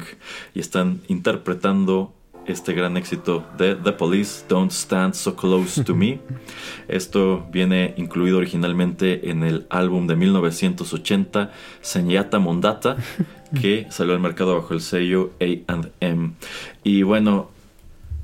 y 0.55 0.61
están 0.61 1.01
interpretando 1.09 2.13
este 2.45 2.71
gran 2.71 2.95
éxito 2.95 3.43
de 3.57 3.75
The 3.75 3.91
Police, 3.91 4.45
Don't 4.47 4.71
Stand 4.71 5.13
So 5.13 5.35
Close 5.35 5.83
to 5.83 5.93
Me. 5.93 6.21
Esto 6.87 7.45
viene 7.51 7.93
incluido 7.97 8.37
originalmente 8.37 9.29
en 9.31 9.43
el 9.43 9.67
álbum 9.69 10.07
de 10.07 10.15
1980, 10.15 11.51
Senyata 11.81 12.39
Mondata, 12.39 12.95
que 13.61 13.85
salió 13.89 14.13
al 14.13 14.21
mercado 14.21 14.55
bajo 14.55 14.73
el 14.73 14.79
sello 14.79 15.33
AM. 15.41 16.35
Y 16.85 17.03
bueno, 17.03 17.49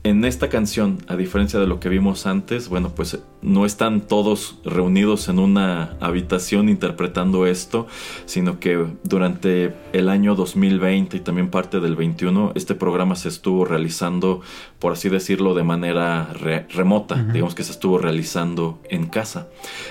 en 0.10 0.24
esta 0.26 0.50
canción, 0.50 1.00
a 1.08 1.16
diferencia 1.16 1.60
de 1.60 1.68
lo 1.68 1.80
que 1.80 1.90
vimos 1.90 2.26
antes, 2.26 2.70
bueno, 2.70 2.92
pues 2.96 3.20
no 3.42 3.66
están 3.66 4.02
todos 4.02 4.60
reunidos 4.64 5.28
en 5.28 5.40
una 5.40 5.98
habitación 6.00 6.70
interpretando 6.70 7.46
esto, 7.46 7.88
sino 8.26 8.60
que 8.60 8.86
durante 9.04 9.76
el 9.94 10.10
año 10.10 10.36
2020 10.36 11.18
y 11.18 11.20
también 11.20 11.50
parte 11.50 11.80
del 11.80 11.96
21, 11.96 12.54
este 12.56 12.76
programa 12.76 13.16
se 13.16 13.30
estuvo 13.30 13.66
realizando, 13.66 14.42
por 14.80 14.94
así 14.94 15.10
decirlo, 15.10 15.54
de 15.54 15.64
manera 15.64 16.32
re- 16.34 16.66
remota, 16.70 17.16
digamos 17.34 17.54
que 17.56 17.64
se 17.64 17.72
estuvo 17.72 17.98
realizando 17.98 18.80
en 18.90 19.08
casa. 19.08 19.48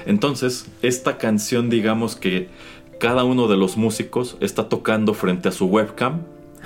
Entonces, 0.06 0.66
esta 0.82 1.18
canción, 1.18 1.68
digamos 1.70 2.16
que 2.16 2.48
cada 2.98 3.24
uno 3.24 3.48
de 3.48 3.56
los 3.56 3.76
músicos 3.76 4.36
está 4.40 4.68
tocando 4.68 5.12
frente 5.14 5.48
a 5.48 5.52
su 5.52 5.66
webcam 5.66 6.22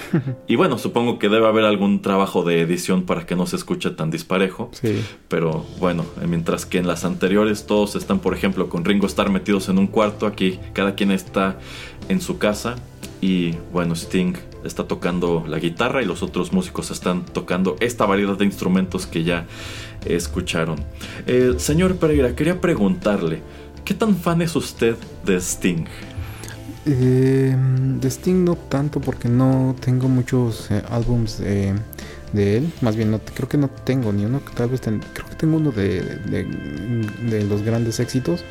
y 0.47 0.57
bueno, 0.57 0.79
supongo 0.79 1.19
que 1.19 1.29
debe 1.29 1.47
haber 1.47 1.65
algún 1.65 2.03
trabajo 2.03 2.43
de 2.43 2.61
edición 2.61 3.03
para 3.05 3.27
que 3.27 3.37
no 3.37 3.47
se 3.47 3.57
escuche 3.57 3.91
tan 3.91 4.11
disparejo. 4.11 4.71
Sí. 4.73 5.03
Pero 5.29 5.65
bueno, 5.79 6.05
eh, 6.21 6.27
mientras 6.27 6.67
que 6.67 6.79
en 6.79 6.87
las 6.87 7.05
anteriores 7.05 7.67
todos 7.67 7.97
están, 7.97 8.21
por 8.21 8.35
ejemplo, 8.35 8.69
con 8.69 8.85
Ringo 8.85 9.07
Starr 9.07 9.31
metidos 9.31 9.69
en 9.69 9.79
un 9.79 9.87
cuarto, 9.87 10.27
aquí 10.27 10.59
cada 10.73 10.95
quien 10.95 11.11
está 11.11 11.59
en 12.09 12.21
su 12.21 12.39
casa. 12.39 12.77
Y 13.21 13.53
bueno, 13.73 13.95
Sting 13.95 14.35
está 14.65 14.85
tocando 14.85 15.45
la 15.47 15.59
guitarra 15.59 16.03
y 16.03 16.07
los 16.07 16.23
otros 16.23 16.53
músicos 16.53 16.91
están 16.91 17.25
tocando 17.25 17.77
esta 17.81 18.07
variedad 18.07 18.37
de 18.37 18.45
instrumentos 18.45 19.07
que 19.07 19.25
ya 19.25 19.47
escucharon. 20.05 20.79
Eh, 21.27 21.55
señor 21.59 21.97
Pereira, 21.97 22.35
quería 22.35 22.61
preguntarle, 22.61 23.43
¿qué 23.85 23.95
tan 23.95 24.17
fan 24.17 24.43
es 24.43 24.57
usted 24.57 24.97
de 25.25 25.37
Sting? 25.37 25.85
Eh, 26.87 27.55
de 28.01 28.09
Sting 28.11 28.45
no 28.45 28.57
tanto 28.57 29.01
porque 29.01 29.29
no 29.29 29.77
tengo 29.81 30.09
muchos 30.09 30.71
eh, 30.71 30.83
álbums 30.91 31.41
eh, 31.41 31.75
de 32.33 32.57
él. 32.59 32.73
Más 32.81 32.97
bien, 32.97 33.11
no, 33.11 33.19
creo 33.19 33.49
que 33.49 33.59
no 33.59 33.69
tengo 33.69 34.13
ni 34.13 34.25
uno. 34.25 34.41
Tal 34.55 34.71
vez 34.71 34.81
ten- 34.81 35.03
creo 35.13 35.29
que 35.29 35.35
tengo 35.35 35.57
uno 35.59 35.73
de, 35.73 36.01
de, 36.01 36.45
de 37.29 37.45
los 37.45 37.63
grandes 37.63 38.01
éxitos. 38.01 38.45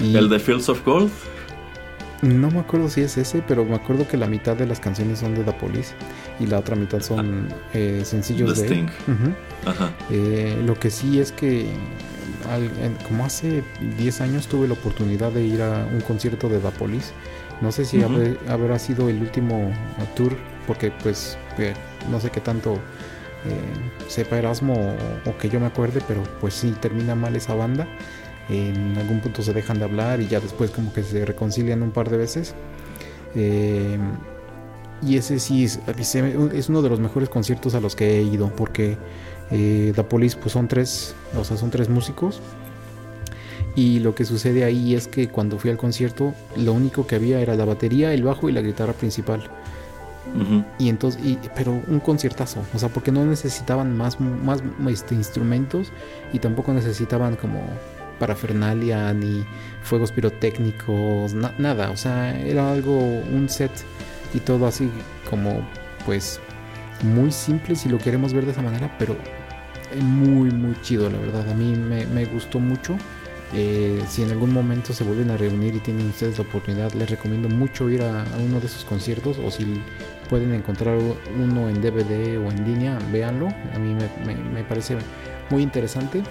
Y 0.00 0.16
¿El 0.16 0.28
de 0.28 0.38
Fields 0.40 0.68
of 0.68 0.84
Gold? 0.84 1.10
No 2.20 2.50
me 2.50 2.58
acuerdo 2.58 2.88
si 2.90 3.02
es 3.02 3.16
ese, 3.16 3.42
pero 3.46 3.64
me 3.64 3.76
acuerdo 3.76 4.08
que 4.08 4.16
la 4.16 4.26
mitad 4.26 4.56
de 4.56 4.66
las 4.66 4.80
canciones 4.80 5.20
son 5.20 5.36
de 5.36 5.44
The 5.44 5.52
Police 5.52 5.94
y 6.40 6.46
la 6.46 6.58
otra 6.58 6.74
mitad 6.74 7.00
son 7.00 7.46
eh, 7.74 8.02
sencillos 8.04 8.56
De 8.56 8.62
de, 8.62 8.68
él. 8.68 8.72
Sting. 8.74 9.12
Ujú. 9.14 9.70
Ajá. 9.70 9.92
Eh, 10.10 10.60
lo 10.66 10.74
que 10.74 10.90
sí 10.90 11.20
es 11.20 11.30
que 11.30 11.66
al- 12.50 12.64
en- 12.84 12.96
como 13.06 13.24
hace 13.24 13.62
10 13.96 14.20
años 14.20 14.48
tuve 14.48 14.66
la 14.66 14.74
oportunidad 14.74 15.30
de 15.30 15.44
ir 15.44 15.62
a 15.62 15.86
un 15.92 16.00
concierto 16.00 16.48
de 16.48 16.58
The 16.58 16.70
Police. 16.70 17.12
No 17.60 17.72
sé 17.72 17.84
si 17.84 17.98
habré- 18.02 18.38
habrá 18.48 18.78
sido 18.78 19.08
el 19.08 19.20
último 19.20 19.72
tour, 20.16 20.36
porque 20.66 20.92
pues 21.02 21.36
eh, 21.58 21.74
no 22.10 22.20
sé 22.20 22.30
qué 22.30 22.40
tanto 22.40 22.74
eh, 22.74 22.78
sepa 24.08 24.38
Erasmo 24.38 24.74
o, 24.74 25.30
o 25.30 25.38
que 25.38 25.48
yo 25.48 25.58
me 25.60 25.66
acuerde, 25.66 26.00
pero 26.06 26.22
pues 26.40 26.54
sí 26.54 26.74
termina 26.80 27.14
mal 27.14 27.34
esa 27.36 27.54
banda. 27.54 27.86
En 28.48 28.96
algún 28.96 29.20
punto 29.20 29.42
se 29.42 29.52
dejan 29.52 29.78
de 29.78 29.84
hablar 29.84 30.20
y 30.20 30.26
ya 30.28 30.40
después 30.40 30.70
como 30.70 30.92
que 30.92 31.02
se 31.02 31.24
reconcilian 31.24 31.82
un 31.82 31.90
par 31.90 32.08
de 32.10 32.16
veces. 32.16 32.54
Eh, 33.34 33.98
y 35.02 35.16
ese 35.16 35.38
sí 35.38 35.64
es, 35.64 35.80
es 36.52 36.68
uno 36.68 36.82
de 36.82 36.88
los 36.88 36.98
mejores 37.00 37.28
conciertos 37.28 37.74
a 37.74 37.80
los 37.80 37.94
que 37.94 38.18
he 38.18 38.22
ido 38.22 38.48
porque 38.56 38.96
eh, 39.50 39.92
The 39.94 40.02
Police 40.04 40.36
pues 40.40 40.52
son 40.52 40.66
tres, 40.66 41.14
o 41.38 41.44
sea, 41.44 41.56
son 41.56 41.70
tres 41.70 41.88
músicos. 41.88 42.40
Y 43.78 44.00
lo 44.00 44.12
que 44.12 44.24
sucede 44.24 44.64
ahí 44.64 44.94
es 44.96 45.06
que 45.06 45.28
cuando 45.28 45.56
fui 45.58 45.70
al 45.70 45.76
concierto, 45.76 46.34
lo 46.56 46.72
único 46.72 47.06
que 47.06 47.14
había 47.14 47.38
era 47.40 47.54
la 47.54 47.64
batería, 47.64 48.12
el 48.12 48.24
bajo 48.24 48.48
y 48.48 48.52
la 48.52 48.60
guitarra 48.60 48.92
principal. 48.92 49.40
Y 50.78 50.88
entonces, 50.88 51.20
y- 51.24 51.38
pero 51.54 51.80
un 51.86 52.00
conciertazo, 52.00 52.60
o 52.74 52.78
sea, 52.78 52.88
porque 52.88 53.12
no 53.12 53.24
necesitaban 53.24 53.96
más, 53.96 54.18
más 54.20 54.62
este, 54.90 55.14
instrumentos 55.14 55.92
y 56.32 56.38
tampoco 56.40 56.72
necesitaban 56.72 57.36
como 57.36 57.60
parafernalia 58.18 59.14
ni 59.14 59.44
fuegos 59.82 60.10
pirotécnicos, 60.12 61.32
na- 61.34 61.54
nada, 61.58 61.90
o 61.90 61.96
sea, 61.96 62.36
era 62.38 62.72
algo, 62.72 62.98
un 62.98 63.48
set 63.48 63.70
y 64.34 64.40
todo 64.40 64.66
así 64.66 64.90
como, 65.30 65.66
pues, 66.04 66.40
muy 67.02 67.30
simple 67.30 67.76
si 67.76 67.88
lo 67.88 67.98
queremos 67.98 68.32
ver 68.34 68.44
de 68.44 68.50
esa 68.52 68.60
manera, 68.62 68.94
pero 68.98 69.16
muy, 70.02 70.50
muy 70.50 70.74
chido, 70.82 71.08
la 71.08 71.18
verdad, 71.18 71.48
a 71.48 71.54
mí 71.54 71.74
me, 71.76 72.04
me 72.06 72.26
gustó 72.26 72.58
mucho. 72.58 72.96
Eh, 73.54 74.02
si 74.06 74.22
en 74.22 74.30
algún 74.30 74.52
momento 74.52 74.92
se 74.92 75.04
vuelven 75.04 75.30
a 75.30 75.36
reunir 75.36 75.74
y 75.74 75.80
tienen 75.80 76.08
ustedes 76.08 76.38
la 76.38 76.44
oportunidad, 76.44 76.92
les 76.92 77.08
recomiendo 77.08 77.48
mucho 77.48 77.88
ir 77.88 78.02
a, 78.02 78.24
uno 78.38 78.60
de 78.60 78.66
esos 78.66 78.84
conciertos 78.84 79.38
o 79.38 79.50
si 79.50 79.80
pueden 80.28 80.52
encontrar 80.52 80.98
uno 80.98 81.68
en 81.70 81.80
DVD 81.80 82.38
o 82.38 82.50
en 82.50 82.64
línea, 82.64 82.98
véanlo. 83.10 83.48
A 83.74 83.78
mí 83.78 83.94
me, 83.94 84.64
parece 84.64 84.96
muy 85.50 85.62
interesante. 85.62 86.22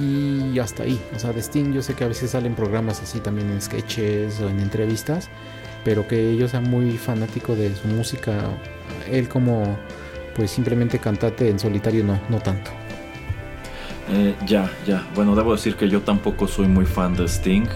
Y 0.00 0.56
hasta 0.60 0.84
ahí. 0.84 1.00
O 1.16 1.18
sea, 1.18 1.32
de 1.32 1.42
Sting 1.42 1.72
yo 1.72 1.82
sé 1.82 1.94
que 1.94 2.04
a 2.04 2.08
veces 2.08 2.30
salen 2.30 2.54
programas 2.54 3.02
así 3.02 3.18
también 3.18 3.50
en 3.50 3.60
sketches 3.60 4.40
o 4.40 4.48
en 4.48 4.60
entrevistas. 4.60 5.28
Pero 5.84 6.06
que 6.06 6.36
yo 6.36 6.46
sea 6.46 6.60
muy 6.60 6.96
fanático 6.98 7.56
de 7.56 7.74
su 7.74 7.88
música. 7.88 8.44
Él 9.10 9.28
como 9.28 9.76
pues 10.36 10.52
simplemente 10.52 11.00
cantate 11.00 11.48
en 11.48 11.58
solitario 11.58 12.04
no, 12.04 12.20
no 12.28 12.38
tanto. 12.38 12.70
Eh, 14.10 14.34
ya, 14.46 14.70
ya. 14.86 15.06
Bueno, 15.14 15.36
debo 15.36 15.52
decir 15.52 15.76
que 15.76 15.88
yo 15.88 16.00
tampoco 16.00 16.48
soy 16.48 16.66
muy 16.66 16.86
fan 16.86 17.14
de 17.14 17.26
Sting. 17.26 17.66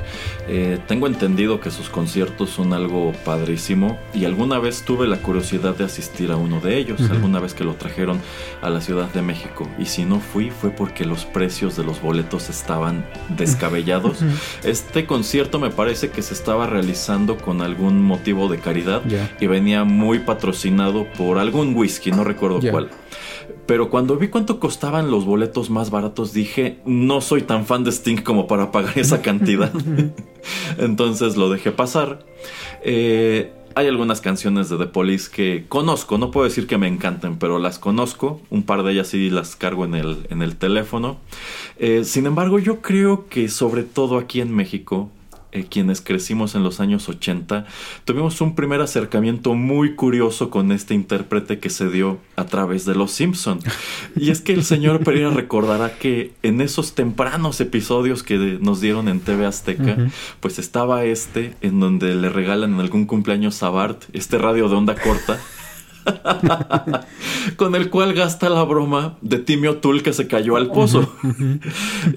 Eh, 0.49 0.79
tengo 0.87 1.07
entendido 1.07 1.61
que 1.61 1.71
sus 1.71 1.89
conciertos 1.89 2.51
son 2.51 2.73
algo 2.73 3.13
padrísimo 3.25 3.99
y 4.15 4.25
alguna 4.25 4.59
vez 4.59 4.83
tuve 4.83 5.07
la 5.07 5.19
curiosidad 5.19 5.77
de 5.77 5.85
asistir 5.85 6.33
a 6.33 6.37
uno 6.37 6.61
de 6.61 6.79
ellos, 6.79 7.01
alguna 7.11 7.39
vez 7.39 7.55
que 7.55 7.65
lo 7.65 7.75
trajeron 7.75 8.21
a 8.63 8.71
la 8.71 8.81
Ciudad 8.81 9.13
de 9.13 9.23
México. 9.23 9.69
Y 9.79 9.87
si 9.87 10.05
no 10.05 10.21
fui 10.21 10.51
fue 10.51 10.71
porque 10.71 11.05
los 11.05 11.25
precios 11.25 11.77
de 11.77 11.85
los 11.85 12.01
boletos 12.01 12.49
estaban 12.49 13.05
descabellados. 13.29 14.19
Este 14.65 15.07
concierto 15.07 15.59
me 15.59 15.71
parece 15.71 16.11
que 16.11 16.23
se 16.23 16.35
estaba 16.35 16.67
realizando 16.67 17.37
con 17.37 17.61
algún 17.63 18.03
motivo 18.03 18.49
de 18.49 18.59
caridad 18.59 19.03
y 19.41 19.47
venía 19.47 19.85
muy 19.85 20.21
patrocinado 20.21 21.07
por 21.13 21.39
algún 21.39 21.75
whisky, 21.77 22.11
no 22.11 22.25
recuerdo 22.25 22.61
cuál. 22.71 22.91
Pero 23.67 23.91
cuando 23.91 24.17
vi 24.17 24.29
cuánto 24.29 24.59
costaban 24.59 25.11
los 25.11 25.25
boletos 25.25 25.71
más 25.71 25.91
baratos, 25.91 26.33
dije, 26.33 26.79
no 26.85 27.21
soy 27.21 27.43
tan 27.43 27.65
fan 27.65 27.85
de 27.85 27.93
Sting 27.93 28.23
como 28.23 28.47
para 28.47 28.73
pagar 28.73 28.99
esa 28.99 29.23
cantidad. 29.23 29.73
Entonces 30.79 31.37
lo 31.37 31.49
dejé 31.49 31.71
pasar. 31.71 32.27
Eh, 32.83 33.53
hay 33.75 33.87
algunas 33.87 34.21
canciones 34.21 34.69
de 34.69 34.77
The 34.79 34.87
Police 34.87 35.31
que 35.31 35.65
conozco, 35.69 36.19
no 36.19 36.31
puedo 36.31 36.45
decir 36.45 36.67
que 36.67 36.79
me 36.79 36.89
encanten, 36.89 37.39
pero 37.39 37.59
las 37.59 37.79
conozco. 37.79 38.41
Un 38.51 38.65
par 38.65 38.83
de 38.83 38.93
ellas 38.93 39.09
sí 39.09 39.31
las 39.31 39.57
cargo 39.57 39.85
en 39.85 39.95
el, 39.95 40.27
en 40.31 40.43
el 40.43 40.57
teléfono. 40.57 41.19
Eh, 41.79 42.05
sin 42.05 42.27
embargo, 42.27 42.59
yo 42.59 42.81
creo 42.83 43.29
que 43.29 43.49
sobre 43.49 43.83
todo 43.85 44.19
aquí 44.19 44.41
en 44.41 44.55
México, 44.55 45.11
eh, 45.53 45.67
quienes 45.69 46.01
crecimos 46.01 46.55
en 46.55 46.63
los 46.63 46.81
años 46.81 47.09
80, 47.09 47.67
tuvimos 48.05 48.41
un 48.41 48.55
primer 48.55 48.81
acercamiento 48.81 49.55
muy 49.55 49.95
curioso 49.95 50.51
con 50.51 50.73
este 50.73 50.95
intérprete 50.95 51.59
que 51.59 51.71
se 51.71 51.91
dio 51.91 52.19
a 52.37 52.47
través 52.47 52.85
de 52.85 52.95
Los 52.95 53.13
Simpson. 53.13 53.61
Y 54.17 54.31
es 54.31 54.41
que 54.41 54.53
el 54.53 54.65
señor 54.65 55.05
Pereira 55.05 55.31
recordará 55.35 55.99
que 55.99 56.33
en 56.43 56.61
esos 56.61 56.95
tempranos 56.95 57.61
episodios 57.61 58.23
que 58.23 58.59
nos 58.61 58.81
dieron 58.81 59.09
en 59.09 59.21
TV 59.21 59.47
Azteca, 59.47 59.97
pues 60.41 60.59
estaba 60.59 61.05
este 61.05 61.55
en 61.61 61.81
donde 61.81 62.15
le 62.15 62.29
regalan 62.29 62.75
en 62.75 62.81
algún 62.81 63.07
cumpleaños 63.07 63.63
a 63.63 63.71
Bart 63.71 64.05
este 64.13 64.39
radio 64.39 64.69
de 64.69 64.77
onda 64.77 64.95
corta. 64.95 65.39
con 67.57 67.75
el 67.75 67.91
cual 67.91 68.15
gasta 68.15 68.49
la 68.49 68.63
broma 68.65 69.17
de 69.21 69.39
Timmy 69.39 69.69
O'Toole 69.69 70.03
que 70.03 70.13
se 70.13 70.27
cayó 70.27 70.57
al 70.57 70.69
pozo. 70.69 71.13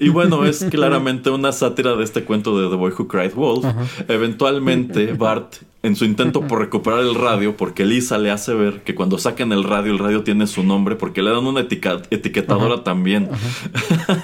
y 0.00 0.08
bueno, 0.08 0.44
es 0.44 0.64
claramente 0.70 1.30
una 1.30 1.52
sátira 1.52 1.96
de 1.96 2.04
este 2.04 2.24
cuento 2.24 2.60
de 2.60 2.68
The 2.68 2.76
Boy 2.76 2.92
Who 2.98 3.08
Cried 3.08 3.34
Wolf. 3.34 3.64
Eventualmente 4.08 5.12
Bart 5.12 5.56
en 5.86 5.94
su 5.94 6.04
intento 6.04 6.40
por 6.48 6.58
recuperar 6.58 7.00
el 7.00 7.14
radio, 7.14 7.56
porque 7.56 7.84
Lisa 7.84 8.18
le 8.18 8.32
hace 8.32 8.52
ver 8.54 8.82
que 8.82 8.96
cuando 8.96 9.18
saquen 9.18 9.52
el 9.52 9.62
radio, 9.62 9.92
el 9.92 10.00
radio 10.00 10.24
tiene 10.24 10.48
su 10.48 10.64
nombre, 10.64 10.96
porque 10.96 11.22
le 11.22 11.30
dan 11.30 11.46
una 11.46 11.60
etiquetadora 11.60 12.82
también, 12.82 13.28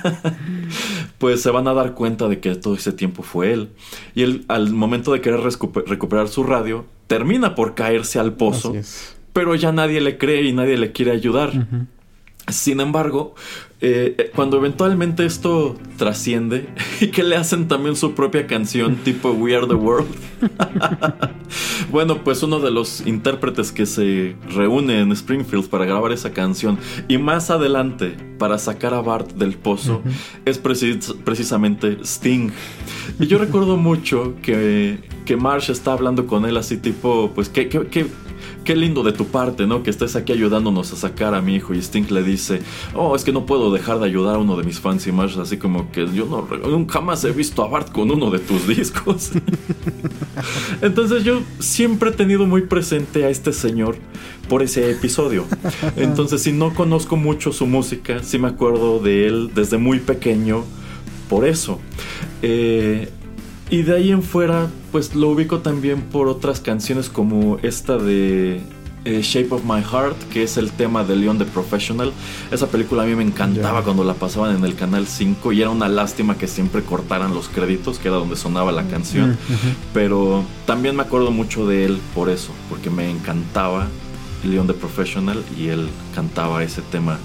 pues 1.19 1.41
se 1.41 1.51
van 1.51 1.69
a 1.69 1.75
dar 1.75 1.95
cuenta 1.95 2.27
de 2.27 2.41
que 2.41 2.57
todo 2.57 2.75
ese 2.75 2.93
tiempo 2.93 3.23
fue 3.23 3.53
él. 3.53 3.69
Y 4.17 4.23
él, 4.23 4.45
al 4.49 4.73
momento 4.73 5.13
de 5.13 5.21
querer 5.21 5.41
recuperar 5.41 6.27
su 6.27 6.43
radio, 6.43 6.85
termina 7.07 7.55
por 7.55 7.75
caerse 7.75 8.19
al 8.19 8.33
pozo, 8.33 8.75
pero 9.33 9.55
ya 9.55 9.73
nadie 9.73 10.01
le 10.01 10.19
cree 10.19 10.43
y 10.43 10.53
nadie 10.53 10.77
le 10.77 10.93
quiere 10.93 11.13
ayudar. 11.13 11.53
Sin 12.49 12.81
embargo, 12.81 13.35
eh, 13.81 14.31
cuando 14.35 14.57
eventualmente 14.57 15.25
esto 15.25 15.77
trasciende 15.97 16.69
y 17.01 17.09
que 17.09 17.23
le 17.23 17.37
hacen 17.37 17.69
también 17.69 17.95
su 17.95 18.15
propia 18.15 18.49
canción 18.49 18.97
tipo 18.97 19.31
We 19.31 19.57
Are 19.57 19.67
the 19.67 19.75
World, 19.75 20.09
bueno, 21.91 22.23
pues 22.25 22.43
uno 22.43 22.59
de 22.59 22.73
los 22.73 23.07
intérpretes 23.07 23.71
que 23.71 23.87
se 23.87 24.35
reúne 24.55 25.01
en 25.01 25.13
Springfield 25.13 25.69
para 25.69 25.85
grabar 25.85 26.11
esa 26.11 26.33
canción 26.33 26.79
y 27.07 27.19
más 27.19 27.51
adelante 27.51 28.17
para 28.39 28.59
sacar 28.59 28.93
a 28.93 29.01
Bart 29.01 29.33
del 29.35 29.55
pozo 29.55 30.03
es 30.45 30.59
precisamente 30.59 31.99
Sting. 32.03 32.51
Y 33.21 33.27
yo 33.29 33.39
recuerdo 33.39 33.77
mucho 33.77 34.35
que, 34.43 34.99
que 35.25 35.37
Marsh 35.37 35.71
está 35.71 35.93
hablando 35.93 36.27
con 36.27 36.45
él 36.45 36.57
así 36.57 36.77
tipo, 36.77 37.31
pues, 37.35 37.49
¿qué, 37.49 37.69
qué, 37.69 37.87
qué 37.87 38.07
qué 38.65 38.77
lindo 38.77 39.03
de 39.03 39.13
tu 39.13 39.27
parte, 39.27 39.67
¿no? 39.67 39.83
Que 39.83 39.91
estés 39.91 40.17
aquí 40.17 40.33
ayudándonos 40.33 40.93
a 40.93 40.97
sacar 40.97 41.35
a 41.35 41.43
mi 41.43 41.57
hijo. 41.57 41.75
Y 41.75 41.79
Sting 41.79 42.07
le 42.11 42.23
dice, 42.23 42.61
oh, 42.95 43.15
es 43.17 43.25
que 43.25 43.33
no 43.33 43.47
puedo 43.47 43.73
dejar 43.73 43.99
de 43.99 44.07
ayudar 44.07 44.37
a 44.37 44.39
uno 44.39 44.57
de 44.57 44.65
mis 44.65 44.81
fans 44.81 45.07
y 45.07 45.13
más, 45.13 45.37
así 45.37 45.57
como 45.57 45.91
que 45.91 46.07
yo 46.13 46.27
no, 46.27 46.49
nunca 46.69 47.01
más 47.01 47.25
he 47.25 47.33
visto 47.33 47.63
a 47.63 47.69
Bart 47.69 47.93
con 47.93 48.11
uno 48.11 48.31
de 48.31 48.39
tus 48.39 48.67
discos. 48.77 49.33
Entonces 50.83 51.25
yo 51.25 51.41
siempre 51.59 52.11
he 52.11 52.13
tenido 52.13 52.47
muy 52.47 52.63
presente 52.63 53.25
a 53.25 53.31
este 53.31 53.53
señor 53.53 53.97
por 54.49 54.63
ese 54.63 54.91
episodio. 54.91 55.45
Entonces 55.97 56.43
si 56.43 56.53
no 56.53 56.75
conozco 56.75 57.17
mucho 57.17 57.53
su 57.53 57.67
música, 57.67 58.23
sí 58.23 58.39
me 58.39 58.49
acuerdo 58.49 58.99
de 58.99 59.27
él 59.27 59.51
desde 59.55 59.79
muy 59.79 59.99
pequeño 59.99 60.65
por 61.29 61.47
eso. 61.47 61.79
Eh, 62.43 63.09
y 63.73 63.85
de 63.85 63.97
ahí 63.97 64.13
en 64.13 64.23
fuera, 64.23 64.69
pues 64.93 65.15
lo 65.15 65.31
ubico 65.31 65.61
también 65.61 66.03
por 66.03 66.29
otras 66.29 66.61
canciones 66.61 67.09
como 67.09 67.57
esta 67.63 67.97
de 67.97 68.61
eh, 69.07 69.21
Shape 69.23 69.49
of 69.51 69.65
My 69.65 69.81
Heart, 69.81 70.29
que 70.31 70.43
es 70.43 70.59
el 70.59 70.71
tema 70.71 71.05
de 71.05 71.17
Leon 71.17 71.39
the 71.39 71.47
Professional. 71.47 72.13
Esa 72.51 72.67
película 72.67 73.05
a 73.05 73.07
mí 73.07 73.15
me 73.15 73.23
encantaba 73.23 73.83
cuando 73.83 74.05
la 74.05 74.13
pasaban 74.13 74.55
en 74.55 74.63
el 74.67 74.75
canal 74.75 75.07
5 75.07 75.53
y 75.55 75.63
era 75.63 75.71
una 75.71 75.89
lástima 75.89 76.37
que 76.37 76.49
siempre 76.49 76.83
cortaran 76.83 77.33
los 77.33 77.49
créditos, 77.49 77.99
que 77.99 78.09
era 78.09 78.19
donde 78.19 78.37
sonaba 78.37 78.73
la 78.73 78.87
canción. 78.89 79.39
Pero 79.95 80.45
también 80.67 80.95
me 80.95 81.05
acuerdo 81.05 81.31
mucho 81.31 81.67
de 81.67 81.87
él 81.87 81.99
por 82.15 82.29
eso, 82.29 82.53
porque 82.69 82.91
me 82.91 83.11
encantaba 83.11 83.89
Leon 84.45 84.67
the 84.67 84.75
Professional 84.75 85.43
y 85.59 85.69
él 85.69 85.89
cantaba 86.15 86.63
ese 86.63 86.83
tema 86.83 87.19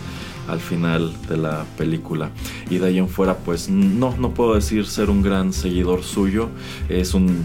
al 0.48 0.60
final 0.60 1.14
de 1.28 1.38
la 1.38 1.66
película. 1.78 2.32
Y 2.70 2.78
de 2.78 2.88
ahí 2.88 2.98
en 2.98 3.10
fuera, 3.10 3.38
pues 3.38 3.70
no, 3.70 4.16
no 4.18 4.34
puedo 4.34 4.56
decir 4.56 4.86
ser 4.86 5.10
un 5.10 5.22
gran 5.22 5.54
seguidor 5.54 6.04
suyo. 6.04 6.50
Es 6.90 7.14
un, 7.14 7.38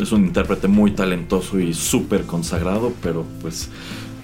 es 0.00 0.12
un 0.12 0.24
intérprete 0.24 0.68
muy 0.68 0.92
talentoso 0.92 1.58
y 1.58 1.74
súper 1.74 2.24
consagrado, 2.24 2.92
pero 3.02 3.24
pues 3.40 3.68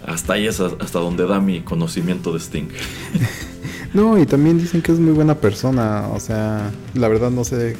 hasta 0.06 0.34
ahí 0.34 0.46
es 0.46 0.60
hasta 0.60 0.98
donde 0.98 1.26
da 1.26 1.40
mi 1.40 1.60
conocimiento 1.60 2.32
de 2.32 2.38
Sting. 2.38 2.68
No, 3.94 4.18
y 4.18 4.26
también 4.26 4.58
dicen 4.58 4.82
que 4.82 4.90
es 4.90 4.98
muy 4.98 5.12
buena 5.12 5.36
persona. 5.36 6.08
O 6.08 6.18
sea, 6.18 6.72
la 6.94 7.06
verdad 7.06 7.30
no 7.30 7.44
sé 7.44 7.76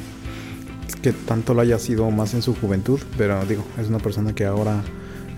que 1.01 1.11
tanto 1.11 1.53
lo 1.53 1.59
haya 1.59 1.77
sido 1.77 2.09
más 2.09 2.33
en 2.33 2.41
su 2.41 2.55
juventud, 2.55 3.01
pero 3.17 3.45
digo, 3.45 3.65
es 3.77 3.89
una 3.89 3.99
persona 3.99 4.33
que 4.33 4.45
ahora 4.45 4.81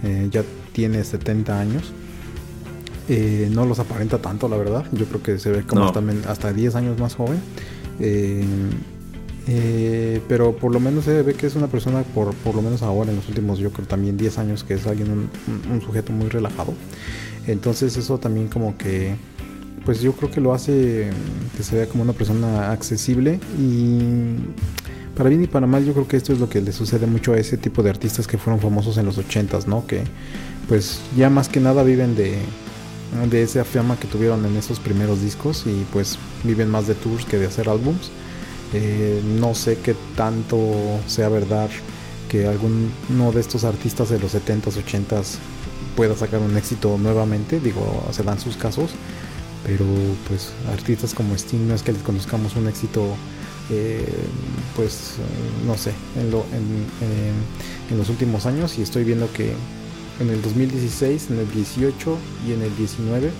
eh, 0.03 0.29
ya 0.31 0.43
tiene 0.73 1.03
70 1.03 1.59
años 1.59 1.91
eh, 3.09 3.49
no 3.51 3.65
los 3.65 3.79
aparenta 3.79 4.17
tanto, 4.19 4.49
la 4.49 4.57
verdad. 4.57 4.85
Yo 4.91 5.05
creo 5.05 5.23
que 5.23 5.39
se 5.39 5.49
ve 5.49 5.63
como 5.63 5.91
hasta, 6.27 6.53
10 6.53 6.75
años 6.75 6.99
más 6.99 7.15
joven. 7.15 7.39
Eh, 7.99 8.43
eh, 9.49 10.21
pero 10.27 10.57
por 10.57 10.73
lo 10.73 10.79
menos 10.79 11.05
se 11.05 11.21
ve 11.21 11.33
que 11.33 11.47
es 11.47 11.55
una 11.55 11.67
persona, 11.67 12.03
por, 12.03 12.33
por 12.35 12.55
lo 12.55 12.61
menos 12.61 12.81
ahora, 12.81 13.11
en 13.11 13.15
los 13.15 13.29
últimos, 13.29 13.59
yo 13.59 13.71
creo 13.71 13.87
también 13.87 14.17
10 14.17 14.37
años, 14.39 14.63
que 14.63 14.73
es 14.73 14.85
alguien, 14.87 15.29
un, 15.71 15.81
sujeto 15.81 16.11
muy 16.11 16.27
relajado. 16.27 16.73
Entonces 17.45 17.95
eso 17.95 18.17
también 18.17 18.49
como 18.49 18.77
que, 18.77 19.15
pues 19.85 20.01
yo 20.01 20.11
creo 20.11 20.29
que 20.29 20.41
lo 20.41 20.53
hace 20.53 21.09
que 21.55 21.63
se 21.63 21.77
vea 21.77 21.87
como 21.87 22.03
una 22.03 22.11
persona 22.11 22.71
accesible 22.73 23.39
y 23.57 24.35
para 25.15 25.29
bien 25.29 25.45
y 25.45 25.47
para 25.47 25.65
mal 25.65 25.85
yo 25.85 25.93
creo 25.93 26.07
que 26.09 26.17
esto 26.17 26.33
es 26.33 26.39
lo 26.39 26.49
que 26.49 26.59
le 26.59 26.73
sucede 26.73 27.07
mucho 27.07 27.31
a 27.31 27.37
ese 27.37 27.55
tipo 27.55 27.81
de 27.83 27.89
artistas 27.89 28.27
que 28.27 28.37
fueron 28.37 28.59
famosos 28.59 28.97
en 28.97 29.05
los 29.05 29.17
80s, 29.17 29.65
¿no? 29.65 29.87
Que 29.87 30.03
pues 30.67 30.99
ya 31.15 31.29
más 31.29 31.47
que 31.47 31.61
nada 31.61 31.83
viven 31.83 32.17
de, 32.17 32.37
de 33.29 33.41
esa 33.41 33.63
fama 33.63 33.97
que 33.99 34.07
tuvieron 34.07 34.45
en 34.45 34.55
esos 34.57 34.79
primeros 34.79 35.21
discos 35.21 35.63
y 35.65 35.85
pues 35.91 36.17
viven 36.43 36.69
más 36.69 36.87
de 36.87 36.95
tours 36.95 37.25
que 37.25 37.37
de 37.37 37.47
hacer 37.47 37.69
álbums. 37.69 38.11
Eh, 38.73 39.21
no 39.39 39.55
sé 39.55 39.77
qué 39.79 39.95
tanto 40.15 40.57
sea 41.07 41.29
verdad 41.29 41.69
que 42.29 42.47
alguno 42.47 43.31
de 43.33 43.39
estos 43.39 43.63
artistas 43.63 44.09
de 44.09 44.19
los 44.19 44.35
70s, 44.35 44.73
80s 44.73 45.37
pueda 45.95 46.15
sacar 46.15 46.41
un 46.41 46.55
éxito 46.57 46.97
nuevamente, 46.97 47.59
digo, 47.59 48.03
se 48.11 48.23
dan 48.23 48.39
sus 48.39 48.57
casos, 48.57 48.91
pero 49.65 49.85
pues 50.27 50.51
artistas 50.71 51.13
como 51.13 51.33
Sting 51.35 51.67
no 51.67 51.75
es 51.75 51.83
que 51.83 51.93
les 51.93 52.01
conozcamos 52.01 52.55
un 52.57 52.67
éxito, 52.67 53.15
eh, 53.69 54.05
pues 54.75 55.13
no 55.65 55.77
sé, 55.77 55.93
en, 56.15 56.33
en 57.89 57.97
los 57.97 58.09
últimos 58.09 58.45
años. 58.45 58.77
Y 58.77 58.81
estoy 58.81 59.03
viendo 59.05 59.31
que 59.31 59.53
en 60.19 60.29
el 60.29 60.41
2016, 60.41 61.31
en 61.31 61.39
el 61.39 61.51
18 61.51 62.17
y 62.47 62.53
en 62.53 62.61
el 62.61 62.75
19 62.75 63.31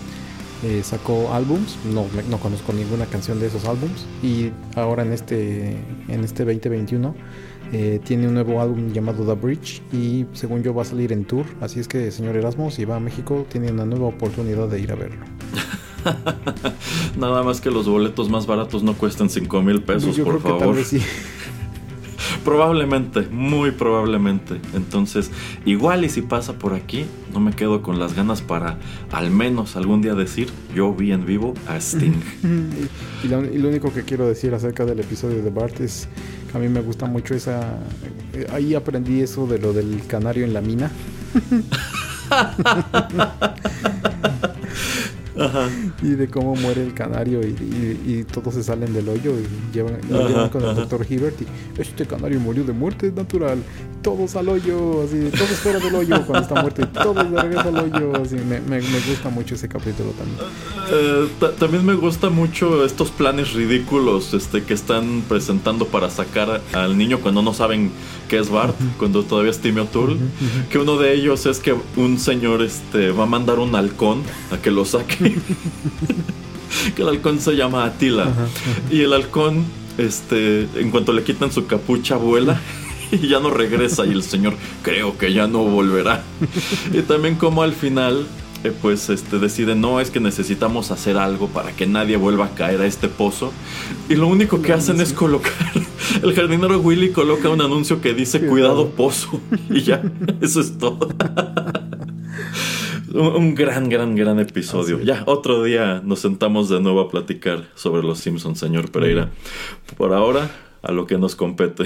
eh, 0.63 0.81
sacó 0.83 1.33
álbums. 1.33 1.77
No, 1.93 2.05
no 2.29 2.37
conozco 2.39 2.73
ninguna 2.73 3.05
canción 3.05 3.39
de 3.39 3.47
esos 3.47 3.65
álbums. 3.65 4.05
Y 4.23 4.51
ahora 4.75 5.03
en 5.03 5.13
este, 5.13 5.77
en 6.07 6.23
este 6.23 6.45
2021 6.45 7.15
eh, 7.73 7.99
tiene 8.03 8.27
un 8.27 8.33
nuevo 8.33 8.61
álbum 8.61 8.91
llamado 8.91 9.25
The 9.25 9.33
Bridge 9.33 9.81
y 9.91 10.25
según 10.33 10.63
yo 10.63 10.73
va 10.73 10.81
a 10.81 10.85
salir 10.85 11.11
en 11.11 11.25
tour. 11.25 11.45
Así 11.61 11.79
es 11.79 11.87
que, 11.87 12.11
señor 12.11 12.35
Erasmo, 12.35 12.71
si 12.71 12.85
va 12.85 12.95
a 12.95 12.99
México, 12.99 13.45
tiene 13.49 13.71
una 13.71 13.85
nueva 13.85 14.07
oportunidad 14.07 14.67
de 14.67 14.79
ir 14.79 14.91
a 14.91 14.95
verlo. 14.95 15.25
Nada 17.17 17.43
más 17.43 17.61
que 17.61 17.69
los 17.69 17.87
boletos 17.87 18.29
más 18.29 18.47
baratos 18.47 18.83
no 18.83 18.93
cuestan 18.93 19.29
5 19.29 19.61
mil 19.61 19.83
pesos, 19.83 20.17
por 20.19 20.41
favor. 20.41 20.75
Probablemente, 22.47 23.27
muy 23.29 23.71
probablemente. 23.71 24.61
Entonces, 24.73 25.31
igual 25.65 26.05
y 26.05 26.09
si 26.09 26.21
pasa 26.21 26.53
por 26.53 26.75
aquí, 26.75 27.05
no 27.33 27.41
me 27.41 27.51
quedo 27.51 27.81
con 27.81 27.99
las 27.99 28.15
ganas 28.15 28.41
para 28.41 28.77
al 29.11 29.31
menos 29.31 29.75
algún 29.75 30.01
día 30.01 30.15
decir, 30.15 30.47
yo 30.73 30.93
vi 30.93 31.11
en 31.11 31.25
vivo 31.25 31.55
a 31.67 31.75
Sting. 31.75 32.13
y, 33.25 33.27
lo, 33.27 33.39
único 33.39 33.93
que 33.93 34.03
quiero 34.03 34.27
decir 34.27 34.53
acerca 34.53 34.85
del 34.85 35.01
episodio 35.01 35.43
de 35.43 35.49
Bart 35.49 35.81
es 35.81 36.07
que 36.49 36.57
a 36.57 36.61
mí 36.61 36.69
me 36.69 36.79
gusta 36.79 37.05
mucho 37.05 37.33
esa... 37.33 37.79
Eh, 38.31 38.47
ahí 38.53 38.75
aprendí 38.75 39.19
eso 39.19 39.45
de 39.45 39.59
lo 39.59 39.73
del 39.73 40.03
canario 40.07 40.45
en 40.45 40.53
la 40.53 40.61
mina. 40.61 40.89
y 46.01 46.09
de 46.09 46.27
cómo 46.27 46.55
muere 46.55 46.83
el 46.83 46.93
canario 46.93 47.41
y, 47.41 48.25
todos 48.31 48.53
se 48.55 48.63
salen 48.63 48.93
del 48.93 49.07
hoyo 49.09 49.33
y 49.39 49.73
llevan, 49.73 49.99
con 50.49 50.63
el 50.63 50.75
doctor 50.75 51.05
Hibbert 51.07 51.41
y 51.41 51.81
este 51.81 52.05
canario 52.05 52.39
murió 52.39 52.63
de 52.63 52.73
muerte 52.73 53.11
natural 53.15 53.59
todos 54.01 54.35
al 54.35 54.49
hoyo 54.49 55.03
así 55.03 55.29
todos 55.31 55.49
fuera 55.49 55.79
del 55.79 55.95
hoyo 55.95 56.25
cuando 56.25 56.47
está 56.47 56.61
muerto 56.61 56.81
y 56.81 56.85
todos 56.87 57.31
de 57.31 57.41
regreso 57.41 57.69
al 57.69 57.77
hoyo 57.77 58.13
así 58.21 58.35
me, 58.35 58.59
me, 58.61 58.79
gusta 58.79 59.29
mucho 59.29 59.55
ese 59.55 59.67
capítulo 59.67 60.11
también. 60.11 60.39
Eh, 60.91 61.27
también 61.59 61.85
me 61.85 61.93
gusta 61.93 62.29
mucho 62.29 62.85
estos 62.85 63.11
planes 63.11 63.53
ridículos 63.53 64.33
este 64.33 64.63
que 64.63 64.73
están 64.73 65.23
presentando 65.27 65.87
para 65.87 66.09
sacar 66.09 66.61
al 66.73 66.97
niño 66.97 67.19
cuando 67.19 67.41
no 67.41 67.53
saben 67.53 67.91
qué 68.27 68.39
es 68.39 68.49
Bart 68.49 68.75
cuando 68.97 69.23
todavía 69.23 69.51
es 69.51 69.59
Timmy 69.59 69.81
O'Toole 69.81 70.17
que 70.69 70.77
uno 70.77 70.97
de 70.97 71.13
ellos 71.13 71.45
es 71.45 71.59
que 71.59 71.75
un 71.95 72.19
señor 72.19 72.61
este 72.61 73.11
va 73.11 73.23
a 73.23 73.27
mandar 73.27 73.59
un 73.59 73.75
halcón 73.75 74.23
a 74.51 74.57
que 74.57 74.71
lo 74.71 74.85
saque 74.85 75.35
que 76.95 77.01
el 77.01 77.07
halcón 77.07 77.39
se 77.39 77.55
llama 77.55 77.85
Atila. 77.85 78.31
Y 78.91 79.01
el 79.01 79.13
halcón, 79.13 79.65
este, 79.97 80.67
en 80.75 80.91
cuanto 80.91 81.13
le 81.13 81.23
quitan 81.23 81.51
su 81.51 81.65
capucha, 81.65 82.17
vuela. 82.17 82.59
Y 83.09 83.29
ya 83.29 83.39
no 83.39 83.49
regresa 83.49 84.05
y 84.05 84.11
el 84.11 84.21
señor 84.21 84.53
creo 84.83 85.17
que 85.17 85.31
ya 85.31 85.47
no 85.47 85.59
volverá. 85.59 86.25
y 86.93 87.01
también 87.03 87.35
como 87.35 87.63
al 87.63 87.71
final 87.71 88.27
eh, 88.63 88.73
pues 88.81 89.09
este 89.09 89.39
decide 89.39 89.75
no 89.75 89.99
es 89.99 90.11
que 90.11 90.19
necesitamos 90.19 90.91
hacer 90.91 91.17
algo 91.17 91.47
para 91.47 91.71
que 91.71 91.85
nadie 91.85 92.17
vuelva 92.17 92.45
a 92.45 92.55
caer 92.55 92.81
a 92.81 92.85
este 92.85 93.07
pozo 93.07 93.51
y 94.09 94.15
lo 94.15 94.27
único 94.27 94.61
que 94.61 94.73
hacen 94.73 94.99
es 94.99 95.13
colocar 95.13 95.53
el 96.23 96.33
jardinero 96.33 96.79
Willy 96.79 97.11
coloca 97.11 97.49
un 97.49 97.61
anuncio 97.61 98.01
que 98.01 98.13
dice 98.13 98.45
cuidado. 98.45 98.89
Pozo 98.89 99.41
y 99.69 99.81
ya 99.81 100.01
eso 100.41 100.61
es 100.61 100.77
todo. 100.77 101.09
Un, 103.13 103.55
gran, 103.55 103.89
gran, 103.89 104.15
gran 104.15 104.39
episodio. 104.39 104.99
Ya, 104.99 105.23
otro 105.25 105.63
día 105.63 106.01
nos 106.03 106.19
sentamos 106.19 106.69
de 106.69 106.81
nuevo 106.81 106.99
a 107.01 107.09
platicar 107.09 107.63
sobre 107.73 108.03
los 108.03 108.19
Simpsons, 108.19 108.59
señor 108.59 108.91
Pereira. 108.91 109.31
Por 109.95 110.13
ahora, 110.13 110.51
a 110.83 110.91
lo 110.91 111.07
que 111.07 111.17
nos 111.17 111.35
compete. 111.35 111.85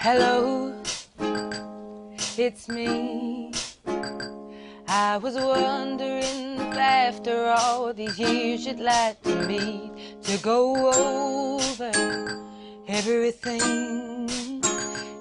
Hello, 0.00 0.72
it's 2.38 2.68
me. 2.68 3.50
I 4.86 5.18
was 5.18 5.34
wondering 5.34 6.54
if 6.54 6.76
after 6.78 7.46
all 7.58 7.92
these 7.92 8.16
years 8.16 8.64
you'd 8.64 8.78
like 8.78 9.20
to 9.22 9.34
meet 9.48 9.90
to 10.22 10.38
go 10.38 10.92
over 10.94 11.90
everything. 12.86 14.62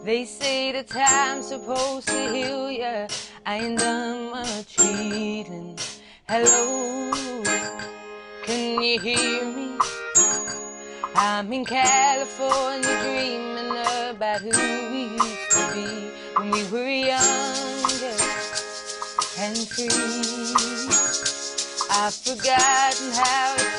They 0.06 0.26
say 0.26 0.72
the 0.72 0.84
time's 0.84 1.48
supposed 1.48 2.10
to 2.10 2.30
heal 2.32 2.70
ya. 2.70 3.08
I 3.48 3.58
ain't 3.58 3.80
done 3.80 4.30
much 4.30 4.80
healing. 4.80 5.80
Hello, 6.30 7.12
can 8.44 8.84
you 8.84 9.00
hear 9.00 9.44
me? 9.44 9.80
I'm 11.16 11.52
in 11.52 11.66
California 11.66 13.02
dreaming 13.02 13.57
about 14.18 14.42
who 14.42 14.50
we 14.50 15.04
used 15.14 15.52
to 15.52 15.74
be 15.76 16.10
when 16.38 16.50
we 16.50 16.64
were 16.72 16.90
younger 16.90 18.18
and 19.38 19.56
free. 19.70 19.94
I've 21.92 22.16
forgotten 22.16 23.12
how 23.14 23.56
it 23.60 23.77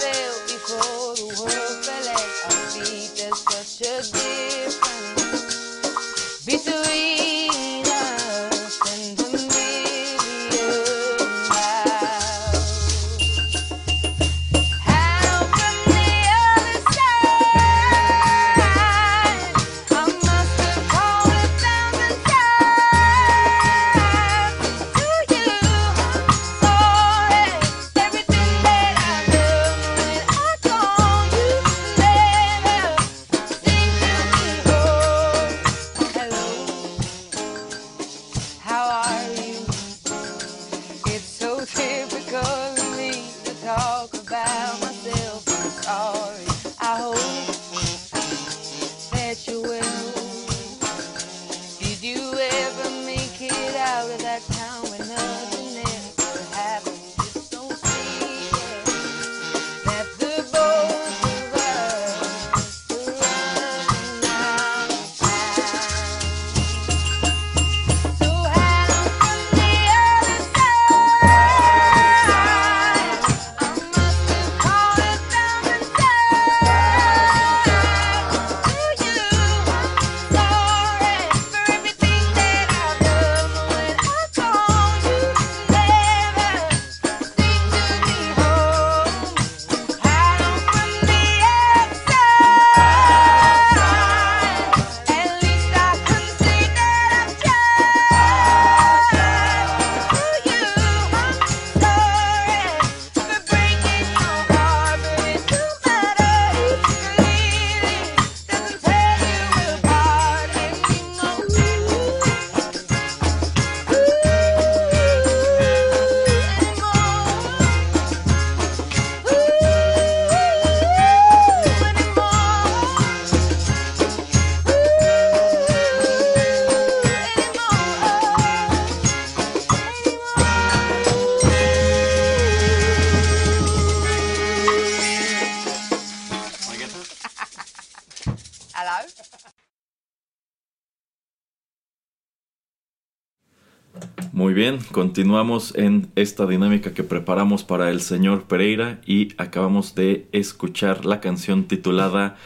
bien, 144.71 144.85
continuamos 144.93 145.75
en 145.77 146.11
esta 146.14 146.45
dinámica 146.45 146.93
que 146.93 147.03
preparamos 147.03 147.64
para 147.64 147.91
el 147.91 148.03
señor 148.03 148.45
Pereira 148.45 149.01
y 149.07 149.29
acabamos 149.39 149.95
de 149.95 150.29
escuchar 150.33 151.07
la 151.07 151.21
canción 151.21 151.64
titulada 151.64 152.37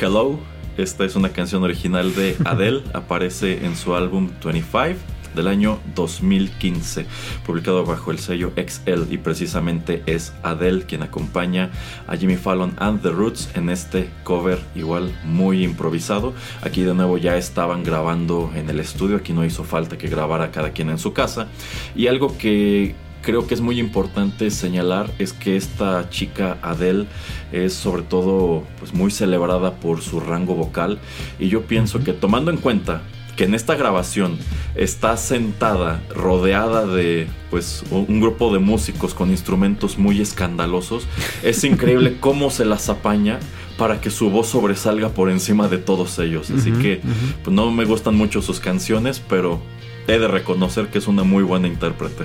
Hello. 0.00 0.38
Esta 0.76 1.04
es 1.04 1.16
una 1.16 1.30
canción 1.30 1.64
original 1.64 2.14
de 2.14 2.36
Adele, 2.44 2.82
aparece 2.92 3.64
en 3.64 3.74
su 3.74 3.96
álbum 3.96 4.30
25 4.44 5.15
del 5.36 5.46
año 5.46 5.78
2015, 5.94 7.06
publicado 7.44 7.84
bajo 7.84 8.10
el 8.10 8.18
sello 8.18 8.52
XL 8.56 9.12
y 9.12 9.18
precisamente 9.18 10.02
es 10.06 10.32
Adele 10.42 10.82
quien 10.82 11.04
acompaña 11.04 11.70
a 12.08 12.16
Jimmy 12.16 12.36
Fallon 12.36 12.74
and 12.78 13.02
The 13.02 13.10
Roots 13.10 13.50
en 13.54 13.68
este 13.68 14.10
cover 14.24 14.58
igual 14.74 15.16
muy 15.24 15.62
improvisado. 15.62 16.34
Aquí 16.62 16.82
de 16.82 16.94
nuevo 16.94 17.18
ya 17.18 17.36
estaban 17.36 17.84
grabando 17.84 18.50
en 18.56 18.68
el 18.70 18.80
estudio, 18.80 19.16
aquí 19.16 19.32
no 19.32 19.44
hizo 19.44 19.62
falta 19.62 19.98
que 19.98 20.08
grabara 20.08 20.50
cada 20.50 20.70
quien 20.70 20.90
en 20.90 20.98
su 20.98 21.12
casa. 21.12 21.46
Y 21.94 22.08
algo 22.08 22.36
que 22.36 22.94
creo 23.26 23.46
que 23.46 23.54
es 23.54 23.60
muy 23.60 23.80
importante 23.80 24.50
señalar 24.50 25.10
es 25.18 25.32
que 25.32 25.56
esta 25.56 26.08
chica 26.10 26.58
Adele 26.62 27.06
es 27.52 27.74
sobre 27.74 28.02
todo 28.02 28.62
pues 28.78 28.94
muy 28.94 29.10
celebrada 29.10 29.74
por 29.74 30.00
su 30.00 30.20
rango 30.20 30.54
vocal. 30.54 30.98
Y 31.38 31.48
yo 31.48 31.62
pienso 31.66 32.02
que 32.02 32.12
tomando 32.12 32.50
en 32.50 32.56
cuenta 32.56 33.02
que 33.36 33.44
en 33.44 33.54
esta 33.54 33.74
grabación 33.76 34.38
está 34.74 35.16
sentada 35.16 36.02
rodeada 36.14 36.86
de 36.86 37.26
pues 37.50 37.84
un 37.90 38.20
grupo 38.20 38.52
de 38.52 38.58
músicos 38.58 39.14
con 39.14 39.30
instrumentos 39.30 39.98
muy 39.98 40.20
escandalosos 40.20 41.06
es 41.42 41.62
increíble 41.64 42.16
cómo 42.20 42.50
se 42.50 42.64
las 42.64 42.88
apaña 42.88 43.38
para 43.78 44.00
que 44.00 44.10
su 44.10 44.30
voz 44.30 44.48
sobresalga 44.48 45.10
por 45.10 45.30
encima 45.30 45.68
de 45.68 45.78
todos 45.78 46.18
ellos 46.18 46.50
así 46.50 46.72
que 46.72 47.00
pues 47.44 47.54
no 47.54 47.70
me 47.70 47.84
gustan 47.84 48.14
mucho 48.16 48.40
sus 48.42 48.58
canciones 48.58 49.22
pero 49.28 49.60
he 50.08 50.18
de 50.18 50.28
reconocer 50.28 50.88
que 50.88 50.98
es 50.98 51.06
una 51.06 51.22
muy 51.22 51.42
buena 51.44 51.68
intérprete 51.68 52.24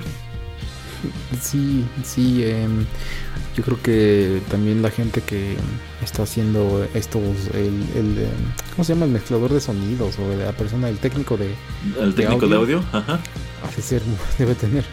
Sí, 1.41 1.84
sí. 2.03 2.43
em, 2.45 2.86
yo 3.62 3.66
creo 3.66 3.82
que 3.84 4.41
también 4.49 4.82
la 4.82 4.89
gente 4.89 5.22
que 5.22 5.55
está 6.03 6.24
haciendo 6.24 6.84
estos, 6.95 7.22
el, 7.53 7.86
el, 7.95 8.18
em, 8.18 8.32
¿cómo 8.72 8.84
se 8.84 8.93
llama? 8.93 9.05
El 9.05 9.12
mezclador 9.12 9.53
de 9.53 9.62
sonidos 9.62 10.18
o 10.18 10.36
la 10.36 10.51
persona, 10.51 10.89
el 10.89 10.97
técnico 10.97 11.38
de, 11.38 11.53
el 11.99 12.16
técnico 12.16 12.47
de 12.47 12.55
audio? 12.55 12.78
audio 12.78 12.89
ajá 12.91 13.20
ser, 13.80 14.01
debe 14.39 14.55
tener 14.55 14.84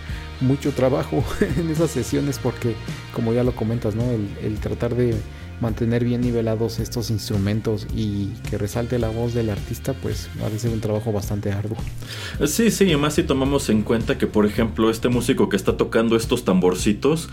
mucho 0.43 0.73
trabajo 0.73 1.25
en 1.57 1.71
esas 1.71 1.91
sesiones 1.91 2.39
porque, 2.39 2.75
como 3.15 3.33
ya 3.33 3.43
lo 3.43 3.53
comentas, 3.53 3.95
¿no? 3.95 4.03
El, 4.11 4.29
el 4.43 4.61
tratar 4.61 4.95
de 4.95 5.15
mantener 5.61 6.05
bien 6.05 6.21
nivelados 6.21 6.79
estos 6.79 7.11
instrumentos 7.11 7.87
y 7.95 8.29
que 8.51 8.59
resalte 8.59 8.99
la 8.99 9.09
voz 9.09 9.35
del 9.35 9.51
artista, 9.51 9.95
pues 9.95 10.29
ser 10.59 10.71
un 10.71 10.81
trabajo 10.81 11.13
bastante 11.13 11.53
arduo. 11.53 11.77
Sí, 12.47 12.71
sí, 12.71 12.91
y 12.91 12.97
más 12.97 13.15
si 13.15 13.23
tomamos 13.23 13.69
en 13.69 13.83
cuenta 13.83 14.19
que, 14.19 14.27
por 14.27 14.47
ejemplo, 14.47 14.91
este 14.91 15.09
músico 15.09 15.49
que 15.49 15.57
está 15.57 15.77
tocando 15.77 16.17
estos 16.17 16.45
tamborcitos 16.45 17.29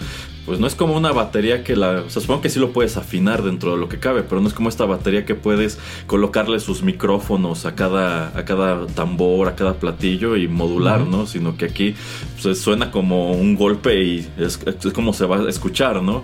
pues 0.46 0.60
no 0.60 0.68
es 0.68 0.76
como 0.76 0.96
una 0.96 1.12
batería 1.12 1.64
que 1.64 1.76
la, 1.76 2.02
o 2.02 2.10
sea, 2.10 2.22
supongo 2.22 2.42
que 2.42 2.50
sí 2.50 2.60
lo 2.60 2.72
puedes 2.72 2.98
afinar 2.98 3.42
dentro 3.42 3.72
de 3.72 3.78
lo 3.78 3.90
que 3.90 3.98
cabe, 3.98 4.22
pero 4.22 4.42
no 4.42 4.48
es 4.48 4.54
como 4.54 4.70
esta 4.70 4.86
batería 4.86 5.26
que 5.26 5.34
puedes 5.34 5.80
colocarle 6.06 6.60
sus 6.60 6.84
micrófonos 6.84 7.66
a 7.66 7.74
cada, 7.74 8.28
a 8.38 8.46
cada 8.46 8.86
tambor, 8.86 9.48
a 9.48 9.56
cada 9.56 9.74
platillo 9.74 10.36
y 10.38 10.48
modular, 10.48 11.02
¿no? 11.02 11.26
Sino 11.26 11.58
que 11.58 11.66
aquí 11.66 11.96
pues, 12.42 12.60
suena 12.60 12.92
como 12.92 13.32
un 13.32 13.56
golpe 13.56 14.04
y 14.04 14.28
es, 14.38 14.60
es 14.66 14.94
como 14.94 15.14
se 15.14 15.26
va 15.26 15.38
a 15.38 15.50
escuchar, 15.50 16.04
¿no? 16.04 16.24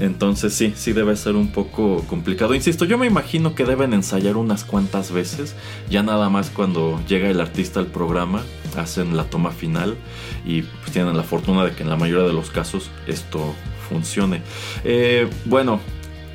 Entonces 0.00 0.52
sí, 0.52 0.72
sí 0.74 0.92
debe 0.92 1.14
ser 1.24 1.36
un 1.36 1.48
poco 1.48 2.04
complicado. 2.06 2.54
Insisto, 2.54 2.84
yo 2.84 2.98
me 2.98 3.06
imagino 3.06 3.54
que 3.54 3.64
deben 3.64 3.94
ensayar 3.94 4.36
unas 4.36 4.64
cuantas 4.64 5.10
veces, 5.10 5.54
ya 5.90 6.02
nada 6.02 6.28
más 6.28 6.50
cuando 6.50 7.00
llega 7.08 7.28
el 7.30 7.40
artista 7.40 7.80
al 7.80 7.86
programa, 7.86 8.42
hacen 8.76 9.16
la 9.16 9.24
toma 9.24 9.50
final 9.50 9.96
y 10.44 10.62
pues, 10.62 10.92
tienen 10.92 11.16
la 11.16 11.22
fortuna 11.22 11.64
de 11.64 11.72
que 11.72 11.82
en 11.82 11.88
la 11.88 11.96
mayoría 11.96 12.26
de 12.26 12.32
los 12.32 12.50
casos 12.50 12.90
esto 13.06 13.54
funcione. 13.88 14.42
Eh, 14.84 15.28
bueno, 15.44 15.80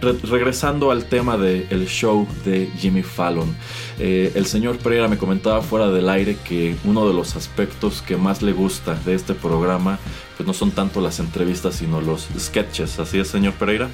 re- 0.01 0.17
regresando 0.23 0.89
al 0.91 1.05
tema 1.05 1.37
del 1.37 1.87
show 1.87 2.27
de 2.45 2.69
Jimmy 2.79 3.03
Fallon, 3.03 3.55
eh, 3.99 4.31
el 4.35 4.45
señor 4.45 4.77
Pereira 4.77 5.07
me 5.07 5.17
comentaba 5.17 5.61
fuera 5.61 5.89
del 5.89 6.09
aire 6.09 6.37
que 6.47 6.75
uno 6.83 7.07
de 7.07 7.13
los 7.13 7.35
aspectos 7.35 8.01
que 8.01 8.17
más 8.17 8.41
le 8.41 8.53
gusta 8.53 8.95
de 9.05 9.13
este 9.13 9.33
programa 9.33 9.99
pues 10.37 10.47
no 10.47 10.53
son 10.53 10.71
tanto 10.71 11.01
las 11.01 11.19
entrevistas 11.19 11.75
sino 11.75 11.99
los 11.99 12.27
sketches, 12.39 12.97
¿así 12.99 13.19
es 13.19 13.27
señor 13.27 13.53
Pereira? 13.53 13.89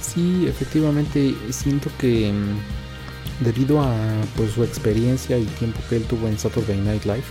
Sí, 0.00 0.46
efectivamente 0.48 1.34
siento 1.50 1.90
que 1.98 2.32
mm, 2.32 3.44
debido 3.44 3.80
a 3.80 3.94
pues 4.36 4.52
su 4.52 4.64
experiencia 4.64 5.38
y 5.38 5.44
tiempo 5.46 5.80
que 5.88 5.96
él 5.96 6.04
tuvo 6.06 6.28
en 6.28 6.38
Saturday 6.38 6.80
Night 6.80 7.04
Live, 7.04 7.24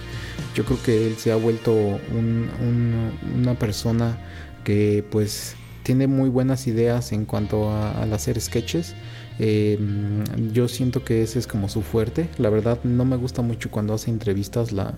yo 0.53 0.65
creo 0.65 0.81
que 0.81 1.07
él 1.07 1.17
se 1.17 1.31
ha 1.31 1.35
vuelto 1.35 1.73
un- 1.73 2.49
un- 2.61 3.19
una 3.41 3.55
persona 3.57 4.17
que 4.63 5.03
pues 5.09 5.55
tiene 5.83 6.07
muy 6.07 6.29
buenas 6.29 6.67
ideas 6.67 7.11
en 7.11 7.25
cuanto 7.25 7.69
a, 7.71 8.01
al 8.01 8.13
hacer 8.13 8.39
sketches. 8.39 8.95
Mm, 9.39 10.51
yo 10.51 10.67
siento 10.67 11.03
que 11.03 11.23
ese 11.23 11.39
es 11.39 11.47
como 11.47 11.69
su 11.69 11.81
fuerte. 11.81 12.29
La 12.37 12.49
verdad 12.49 12.79
no 12.83 13.05
me 13.05 13.15
gusta 13.17 13.41
mucho 13.41 13.71
cuando 13.71 13.93
hace 13.93 14.09
entrevistas 14.11 14.71
la, 14.71 14.95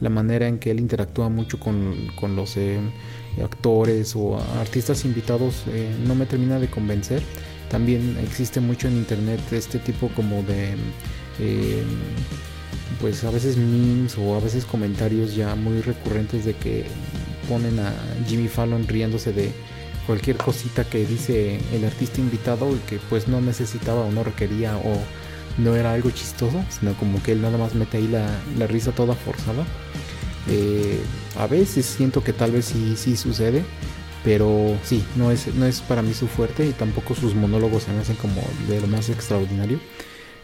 la 0.00 0.10
manera 0.10 0.48
en 0.48 0.58
que 0.58 0.70
él 0.72 0.80
interactúa 0.80 1.28
mucho 1.28 1.58
con, 1.60 1.94
con 2.16 2.36
los 2.36 2.56
eh, 2.56 2.80
actores 3.42 4.14
o 4.16 4.38
artistas 4.60 5.04
invitados. 5.04 5.64
eh, 5.68 5.90
no 6.06 6.14
me 6.14 6.26
termina 6.26 6.58
de 6.58 6.68
convencer. 6.68 7.22
También 7.70 8.16
existe 8.22 8.60
mucho 8.60 8.88
en 8.88 8.96
internet 8.96 9.40
este 9.52 9.78
tipo 9.78 10.08
como 10.08 10.42
de... 10.42 10.74
eh, 11.40 11.82
pues 13.00 13.24
a 13.24 13.30
veces 13.30 13.56
memes 13.56 14.16
o 14.18 14.36
a 14.36 14.40
veces 14.40 14.64
comentarios 14.64 15.34
ya 15.34 15.54
muy 15.56 15.80
recurrentes 15.80 16.44
de 16.44 16.54
que 16.54 16.84
ponen 17.48 17.78
a 17.80 17.92
Jimmy 18.26 18.48
Fallon 18.48 18.86
riéndose 18.86 19.32
de 19.32 19.52
cualquier 20.06 20.36
cosita 20.36 20.84
que 20.84 21.06
dice 21.06 21.60
el 21.72 21.84
artista 21.84 22.20
invitado 22.20 22.74
y 22.74 22.78
que 22.80 22.98
pues 23.08 23.26
no 23.26 23.40
necesitaba 23.40 24.02
o 24.02 24.12
no 24.12 24.22
requería 24.22 24.76
o 24.76 24.98
no 25.58 25.74
era 25.76 25.92
algo 25.92 26.10
chistoso, 26.10 26.64
sino 26.68 26.94
como 26.94 27.22
que 27.22 27.32
él 27.32 27.42
nada 27.42 27.58
más 27.58 27.74
mete 27.74 27.98
ahí 27.98 28.08
la, 28.08 28.28
la 28.58 28.66
risa 28.66 28.92
toda 28.92 29.14
forzada. 29.14 29.64
Eh, 30.48 31.00
a 31.38 31.46
veces 31.46 31.86
siento 31.86 32.22
que 32.22 32.32
tal 32.32 32.52
vez 32.52 32.66
sí, 32.66 32.96
sí 32.96 33.16
sucede, 33.16 33.64
pero 34.24 34.76
sí, 34.82 35.04
no 35.16 35.30
es, 35.30 35.54
no 35.54 35.66
es 35.66 35.80
para 35.80 36.02
mí 36.02 36.14
su 36.14 36.26
fuerte 36.26 36.66
y 36.66 36.72
tampoco 36.72 37.14
sus 37.14 37.34
monólogos 37.34 37.84
se 37.84 37.92
me 37.92 38.00
hacen 38.00 38.16
como 38.16 38.42
de 38.68 38.80
lo 38.80 38.86
más 38.86 39.08
extraordinario. 39.08 39.78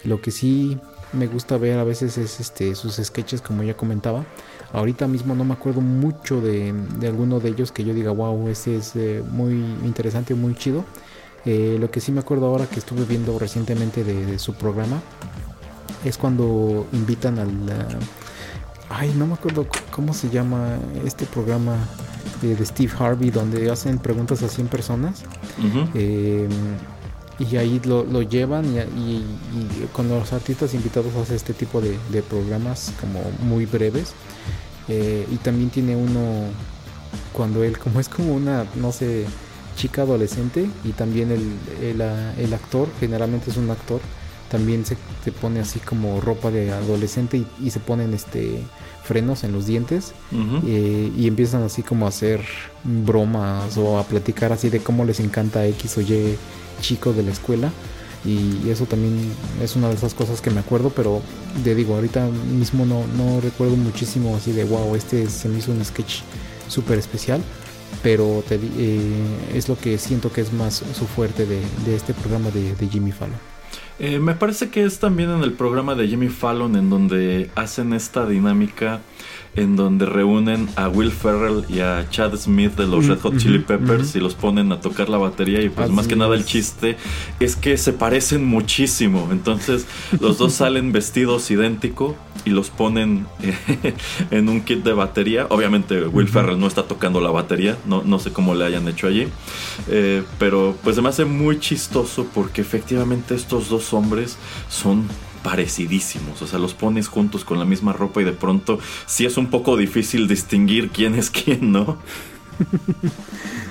Lo 0.04 0.20
que 0.20 0.30
sí 0.30 0.78
me 1.12 1.26
gusta 1.26 1.58
ver 1.58 1.78
a 1.78 1.84
veces 1.84 2.16
es 2.18 2.40
este 2.40 2.74
sus 2.74 2.96
sketches 2.96 3.40
como 3.40 3.62
ya 3.62 3.76
comentaba. 3.76 4.24
Ahorita 4.72 5.08
mismo 5.08 5.34
no 5.34 5.44
me 5.44 5.54
acuerdo 5.54 5.80
mucho 5.80 6.40
de, 6.40 6.72
de 6.98 7.08
alguno 7.08 7.40
de 7.40 7.50
ellos 7.50 7.72
que 7.72 7.84
yo 7.84 7.92
diga, 7.92 8.12
wow, 8.12 8.48
este 8.48 8.76
es 8.76 8.92
eh, 8.94 9.22
muy 9.30 9.52
interesante, 9.84 10.34
muy 10.34 10.54
chido. 10.54 10.84
Eh, 11.44 11.78
lo 11.80 11.90
que 11.90 12.00
sí 12.00 12.12
me 12.12 12.20
acuerdo 12.20 12.46
ahora 12.46 12.66
que 12.66 12.78
estuve 12.78 13.04
viendo 13.04 13.38
recientemente 13.38 14.04
de, 14.04 14.26
de 14.26 14.38
su 14.38 14.54
programa 14.54 15.00
es 16.04 16.16
cuando 16.16 16.86
invitan 16.92 17.38
al... 17.38 17.50
ah, 17.70 17.98
ay, 18.90 19.14
no 19.16 19.26
me 19.26 19.34
acuerdo 19.34 19.66
cómo 19.90 20.12
se 20.14 20.28
llama 20.30 20.76
este 21.04 21.24
programa 21.26 21.76
de, 22.42 22.54
de 22.56 22.66
Steve 22.66 22.92
Harvey 22.98 23.30
donde 23.30 23.70
hacen 23.70 23.98
preguntas 23.98 24.42
a 24.42 24.48
100 24.48 24.68
personas. 24.68 25.22
Eh, 25.94 26.48
y 27.38 27.56
ahí 27.56 27.80
lo, 27.84 28.04
lo 28.04 28.20
llevan 28.20 28.66
y, 28.66 28.78
y- 28.78 29.24
y 29.54 29.88
con 29.94 30.08
los 30.08 30.32
artistas 30.34 30.74
invitados 30.74 31.14
hace 31.16 31.34
este 31.36 31.54
tipo 31.54 31.80
de, 31.80 31.96
de 32.12 32.22
programas 32.22 32.92
como 33.00 33.20
muy 33.48 33.64
breves. 33.64 34.12
Eh, 34.88 35.26
y 35.32 35.36
también 35.36 35.70
tiene 35.70 35.96
uno 35.96 36.20
cuando 37.32 37.64
él, 37.64 37.78
como 37.78 38.00
es 38.00 38.08
como 38.08 38.34
una, 38.34 38.66
no 38.74 38.92
sé, 38.92 39.24
chica 39.76 40.02
adolescente 40.02 40.68
y 40.84 40.90
también 40.90 41.30
el, 41.30 41.40
el, 41.82 42.00
el 42.38 42.52
actor, 42.54 42.88
generalmente 42.98 43.50
es 43.50 43.56
un 43.56 43.70
actor, 43.70 44.00
también 44.50 44.84
se, 44.84 44.96
se 45.24 45.32
pone 45.32 45.60
así 45.60 45.78
como 45.78 46.20
ropa 46.20 46.50
de 46.50 46.72
adolescente 46.72 47.38
y, 47.38 47.46
y 47.62 47.70
se 47.70 47.80
ponen 47.80 48.12
este 48.12 48.62
frenos 49.04 49.44
en 49.44 49.52
los 49.52 49.66
dientes 49.66 50.12
eh, 50.66 51.10
y 51.16 51.26
empiezan 51.26 51.62
así 51.62 51.82
como 51.82 52.06
a 52.06 52.10
hacer 52.10 52.44
bromas 52.84 53.76
o 53.76 53.98
a 53.98 54.04
platicar 54.04 54.52
así 54.52 54.70
de 54.70 54.80
cómo 54.80 55.04
les 55.04 55.20
encanta 55.20 55.66
X 55.66 55.98
o 55.98 56.00
Y 56.00 56.36
chico 56.80 57.12
de 57.12 57.22
la 57.22 57.32
escuela. 57.32 57.72
Y 58.24 58.68
eso 58.68 58.84
también 58.84 59.18
es 59.62 59.76
una 59.76 59.88
de 59.88 59.94
esas 59.94 60.12
cosas 60.12 60.42
que 60.42 60.50
me 60.50 60.60
acuerdo 60.60 60.90
pero 60.90 61.22
te 61.64 61.74
digo 61.74 61.94
ahorita 61.94 62.28
mismo 62.28 62.84
no, 62.84 63.06
no 63.16 63.40
recuerdo 63.40 63.76
muchísimo 63.76 64.36
así 64.36 64.52
de 64.52 64.64
wow 64.64 64.94
este 64.94 65.26
se 65.30 65.48
me 65.48 65.58
hizo 65.58 65.72
un 65.72 65.82
sketch 65.82 66.20
súper 66.68 66.98
especial 66.98 67.40
pero 68.02 68.44
te 68.46 68.60
eh, 68.76 69.00
es 69.54 69.70
lo 69.70 69.78
que 69.78 69.96
siento 69.96 70.30
que 70.30 70.42
es 70.42 70.52
más 70.52 70.84
su 70.92 71.06
fuerte 71.06 71.46
de, 71.46 71.62
de 71.86 71.96
este 71.96 72.12
programa 72.12 72.50
de, 72.50 72.74
de 72.74 72.88
Jimmy 72.88 73.10
Fallon 73.10 73.38
Eh, 74.02 74.18
me 74.18 74.34
parece 74.34 74.70
que 74.70 74.82
es 74.82 74.98
también 74.98 75.28
en 75.28 75.42
el 75.42 75.52
programa 75.52 75.94
de 75.94 76.08
Jimmy 76.08 76.28
Fallon 76.28 76.74
en 76.74 76.88
donde 76.88 77.50
hacen 77.54 77.92
esta 77.92 78.26
dinámica 78.26 79.02
en 79.56 79.76
donde 79.76 80.06
reúnen 80.06 80.68
a 80.76 80.88
Will 80.88 81.10
Ferrell 81.10 81.64
y 81.68 81.80
a 81.80 82.06
Chad 82.10 82.34
Smith 82.36 82.76
de 82.76 82.86
los 82.86 83.04
Mm, 83.04 83.08
Red 83.08 83.20
Hot 83.20 83.36
Chili 83.36 83.58
Peppers 83.58 84.14
y 84.14 84.20
los 84.20 84.34
ponen 84.34 84.70
a 84.72 84.80
tocar 84.80 85.08
la 85.08 85.18
batería 85.18 85.60
y 85.60 85.68
pues 85.68 85.86
Así 85.86 85.92
más 85.92 86.06
que 86.06 86.16
nada 86.16 86.34
el 86.34 86.44
chiste 86.44 86.96
es 87.40 87.56
que 87.56 87.76
se 87.76 87.92
parecen 87.92 88.44
muchísimo. 88.44 89.28
Entonces 89.32 89.86
los 90.20 90.38
dos 90.38 90.52
salen 90.60 90.92
vestidos 90.92 91.50
idéntico 91.50 92.16
y 92.44 92.50
los 92.50 92.70
ponen 92.70 93.26
eh, 93.42 93.94
en 94.30 94.48
un 94.48 94.62
kit 94.62 94.84
de 94.84 94.92
batería. 94.92 95.46
Obviamente 95.50 96.06
Will. 96.06 96.28
Ferrell 96.28 96.58
no 96.58 96.66
está 96.66 96.84
tocando 96.84 97.20
la 97.20 97.30
batería 97.30 97.76
no, 97.86 98.02
no 98.02 98.18
sé 98.18 98.32
cómo 98.32 98.54
le 98.54 98.64
hayan 98.64 98.86
hecho 98.88 99.06
allí 99.08 99.26
eh, 99.88 100.22
pero 100.38 100.76
pues 100.82 100.96
se 100.96 101.02
me 101.02 101.08
hace 101.08 101.24
muy 101.24 101.58
chistoso 101.58 102.26
porque 102.32 102.60
efectivamente 102.60 103.34
estos 103.34 103.68
dos 103.68 103.92
hombres 103.92 104.36
son 104.68 105.04
parecidísimos, 105.42 106.42
o 106.42 106.46
sea, 106.46 106.58
los 106.58 106.74
pones 106.74 107.08
juntos 107.08 107.44
con 107.44 107.58
la 107.58 107.64
misma 107.64 107.92
ropa 107.92 108.20
y 108.20 108.24
de 108.24 108.32
pronto 108.32 108.78
sí 109.06 109.24
es 109.24 109.36
un 109.36 109.48
poco 109.48 109.76
difícil 109.76 110.28
distinguir 110.28 110.90
quién 110.90 111.14
es 111.14 111.30
quién, 111.30 111.72
¿no? 111.72 111.98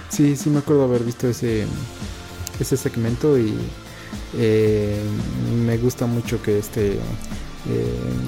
Sí, 0.09 0.35
sí 0.35 0.49
me 0.49 0.57
acuerdo 0.57 0.85
haber 0.85 1.03
visto 1.03 1.27
ese, 1.27 1.67
ese 2.59 2.77
segmento 2.77 3.37
y 3.37 3.53
eh, 4.35 4.99
me 5.63 5.77
gusta 5.77 6.07
mucho 6.07 6.41
que 6.41 6.57
este 6.57 6.93
eh, 6.93 6.99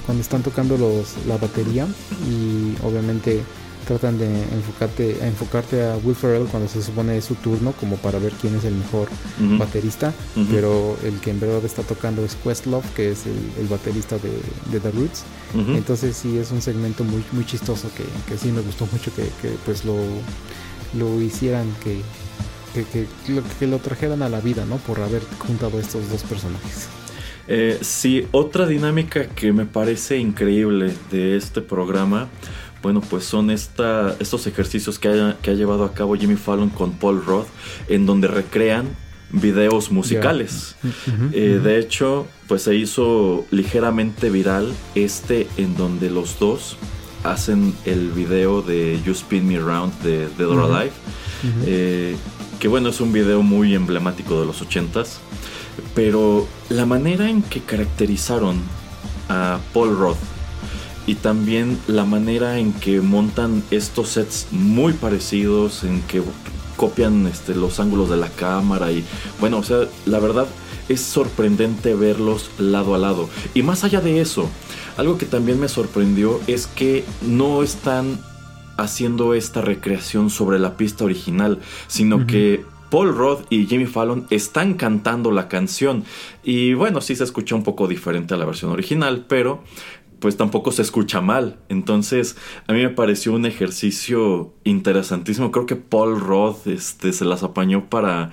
cuando 0.05 0.21
están 0.21 0.43
tocando 0.43 0.77
los, 0.77 1.15
la 1.25 1.37
batería 1.37 1.87
y 2.29 2.75
obviamente 2.83 3.41
tratan 3.87 4.17
de 4.17 4.27
enfocarte, 4.27 5.17
a 5.21 5.27
enfocarte 5.27 5.83
a 5.83 5.97
Will 6.03 6.15
Ferrell 6.15 6.45
cuando 6.47 6.69
se 6.69 6.81
supone 6.81 7.17
es 7.17 7.25
su 7.25 7.35
turno 7.35 7.73
como 7.73 7.97
para 7.97 8.19
ver 8.19 8.31
quién 8.39 8.55
es 8.55 8.63
el 8.63 8.75
mejor 8.75 9.07
baterista, 9.57 10.13
pero 10.49 10.97
el 11.03 11.19
que 11.19 11.31
en 11.31 11.39
verdad 11.39 11.63
está 11.65 11.83
tocando 11.83 12.23
es 12.23 12.35
Questlove, 12.35 12.85
que 12.95 13.11
es 13.11 13.25
el, 13.25 13.63
el 13.63 13.67
baterista 13.67 14.17
de, 14.17 14.31
de 14.71 14.79
The 14.79 14.91
Roots. 14.91 15.23
Entonces 15.75 16.15
sí 16.15 16.37
es 16.37 16.51
un 16.51 16.61
segmento 16.61 17.03
muy, 17.03 17.23
muy 17.31 17.45
chistoso 17.45 17.89
que, 17.95 18.03
que 18.27 18.37
sí 18.37 18.51
me 18.51 18.61
gustó 18.61 18.87
mucho 18.91 19.13
que, 19.13 19.23
que, 19.41 19.55
pues 19.65 19.83
lo, 19.85 19.95
lo 20.97 21.21
hicieran 21.21 21.67
que, 21.83 21.99
que, 22.73 22.85
que 22.85 23.07
lo, 23.31 23.43
que 23.59 23.67
lo 23.67 23.79
trajeran 23.79 24.21
a 24.21 24.29
la 24.29 24.39
vida, 24.39 24.65
¿no? 24.65 24.77
Por 24.77 25.01
haber 25.01 25.21
juntado 25.39 25.79
estos 25.79 26.09
dos 26.09 26.23
personajes. 26.23 26.87
Eh, 27.47 27.79
sí, 27.81 28.27
otra 28.31 28.65
dinámica 28.65 29.27
que 29.27 29.51
me 29.51 29.65
parece 29.65 30.17
increíble 30.17 30.93
de 31.11 31.35
este 31.35 31.59
programa, 31.61 32.29
bueno, 32.81 33.01
pues 33.01 33.25
son 33.25 33.51
esta, 33.51 34.15
estos 34.19 34.47
ejercicios 34.47 34.97
que, 34.97 35.07
ha 35.07 35.53
llevado 35.53 35.83
a 35.83 35.93
cabo 35.93 36.15
Jimmy 36.15 36.35
Fallon 36.35 36.69
con 36.69 36.93
Paul 36.93 37.23
Roth, 37.23 37.47
en 37.87 38.05
donde 38.05 38.27
recrean 38.27 38.87
videos 39.31 39.91
musicales. 39.91 40.75
Eh, 41.31 41.59
de 41.63 41.79
hecho, 41.79 42.27
pues 42.47 42.63
se 42.63 42.75
hizo 42.75 43.45
ligeramente 43.51 44.29
viral 44.29 44.73
este 44.95 45.47
en 45.57 45.77
donde 45.77 46.09
los 46.09 46.39
dos 46.39 46.77
hacen 47.23 47.73
el 47.85 48.11
video 48.11 48.61
de 48.61 48.99
You 49.05 49.11
Spin 49.11 49.47
Me 49.47 49.59
Round 49.59 49.93
de 50.01 50.27
Dead 50.37 50.49
or. 50.49 50.71
Alive. 50.71 50.93
Eh, 51.65 52.15
que 52.59 52.67
bueno, 52.67 52.89
es 52.89 52.99
un 52.99 53.13
video 53.13 53.41
muy 53.41 53.73
emblemático 53.73 54.39
de 54.39 54.45
los 54.45 54.61
80s. 54.61 55.17
Pero 55.95 56.47
la 56.69 56.85
manera 56.85 57.29
en 57.29 57.41
que 57.41 57.61
caracterizaron 57.61 58.61
a 59.29 59.59
Paul 59.73 59.97
Roth 59.97 60.17
y 61.07 61.15
también 61.15 61.79
la 61.87 62.05
manera 62.05 62.59
en 62.59 62.73
que 62.73 63.01
montan 63.01 63.63
estos 63.71 64.09
sets 64.09 64.47
muy 64.51 64.93
parecidos, 64.93 65.83
en 65.83 66.01
que 66.03 66.21
copian 66.77 67.27
este, 67.27 67.55
los 67.55 67.79
ángulos 67.79 68.09
de 68.09 68.17
la 68.17 68.29
cámara 68.29 68.91
y 68.91 69.03
bueno, 69.39 69.59
o 69.59 69.63
sea, 69.63 69.81
la 70.05 70.19
verdad 70.19 70.47
es 70.89 71.01
sorprendente 71.01 71.93
verlos 71.93 72.51
lado 72.57 72.95
a 72.95 72.97
lado. 72.97 73.29
Y 73.53 73.63
más 73.63 73.83
allá 73.83 74.01
de 74.01 74.19
eso, 74.19 74.49
algo 74.97 75.17
que 75.17 75.25
también 75.25 75.59
me 75.59 75.67
sorprendió 75.67 76.39
es 76.47 76.67
que 76.67 77.03
no 77.21 77.63
están 77.63 78.19
haciendo 78.77 79.33
esta 79.33 79.61
recreación 79.61 80.29
sobre 80.29 80.59
la 80.59 80.75
pista 80.75 81.05
original, 81.05 81.59
sino 81.87 82.25
que 82.25 82.65
Paul 82.89 83.15
Roth 83.15 83.45
y 83.49 83.67
Jimmy 83.67 83.85
Fallon 83.85 84.27
están 84.29 84.73
cantando 84.73 85.31
la 85.31 85.47
canción. 85.47 86.03
Y 86.43 86.73
bueno, 86.73 86.99
sí 86.99 87.15
se 87.15 87.23
escucha 87.23 87.55
un 87.55 87.63
poco 87.63 87.87
diferente 87.87 88.33
a 88.33 88.37
la 88.37 88.45
versión 88.45 88.71
original, 88.71 89.25
pero 89.27 89.63
pues 90.21 90.37
tampoco 90.37 90.71
se 90.71 90.83
escucha 90.83 91.19
mal. 91.19 91.57
Entonces, 91.67 92.37
a 92.67 92.73
mí 92.73 92.81
me 92.81 92.89
pareció 92.89 93.33
un 93.33 93.45
ejercicio 93.45 94.53
interesantísimo. 94.63 95.51
Creo 95.51 95.65
que 95.65 95.75
Paul 95.75 96.19
Roth 96.21 96.67
este, 96.67 97.11
se 97.11 97.25
las 97.25 97.43
apañó 97.43 97.89
para 97.89 98.31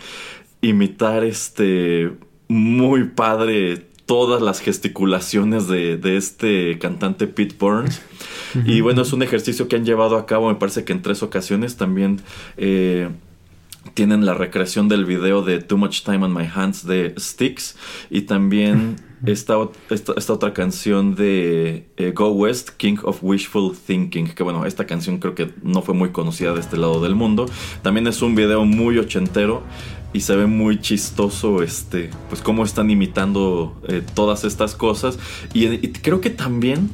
imitar 0.60 1.24
este 1.24 2.12
muy 2.48 3.04
padre 3.04 3.88
todas 4.06 4.40
las 4.40 4.60
gesticulaciones 4.60 5.66
de, 5.66 5.96
de 5.96 6.16
este 6.16 6.78
cantante 6.78 7.26
Pete 7.26 7.56
Burns. 7.58 8.00
Y 8.64 8.80
bueno, 8.80 9.02
es 9.02 9.12
un 9.12 9.22
ejercicio 9.22 9.68
que 9.68 9.76
han 9.76 9.84
llevado 9.84 10.16
a 10.16 10.24
cabo, 10.24 10.48
me 10.48 10.54
parece 10.54 10.84
que 10.84 10.92
en 10.92 11.02
tres 11.02 11.22
ocasiones 11.22 11.76
también. 11.76 12.20
Eh, 12.56 13.10
tienen 13.94 14.26
la 14.26 14.34
recreación 14.34 14.88
del 14.88 15.04
video 15.04 15.42
de 15.42 15.60
Too 15.60 15.78
Much 15.78 16.02
Time 16.02 16.24
on 16.24 16.34
My 16.34 16.48
Hands 16.52 16.86
de 16.86 17.14
Styx 17.18 17.76
y 18.10 18.22
también 18.22 18.96
esta, 19.26 19.56
esta, 19.90 20.12
esta 20.16 20.32
otra 20.32 20.52
canción 20.52 21.14
de 21.14 21.88
eh, 21.96 22.12
Go 22.14 22.30
West, 22.30 22.70
King 22.76 22.98
of 23.02 23.18
Wishful 23.22 23.76
Thinking, 23.76 24.28
que 24.28 24.42
bueno, 24.42 24.64
esta 24.66 24.86
canción 24.86 25.18
creo 25.18 25.34
que 25.34 25.50
no 25.62 25.82
fue 25.82 25.94
muy 25.94 26.10
conocida 26.10 26.52
de 26.52 26.60
este 26.60 26.76
lado 26.76 27.00
del 27.02 27.14
mundo. 27.14 27.46
También 27.82 28.06
es 28.06 28.22
un 28.22 28.34
video 28.34 28.64
muy 28.64 28.98
ochentero 28.98 29.62
y 30.12 30.20
se 30.20 30.36
ve 30.36 30.46
muy 30.46 30.80
chistoso 30.80 31.62
este 31.62 32.10
pues 32.28 32.40
cómo 32.40 32.64
están 32.64 32.90
imitando 32.90 33.78
eh, 33.88 34.02
todas 34.14 34.44
estas 34.44 34.74
cosas 34.74 35.18
y, 35.52 35.66
y 35.66 35.92
creo 35.92 36.20
que 36.20 36.30
también 36.30 36.90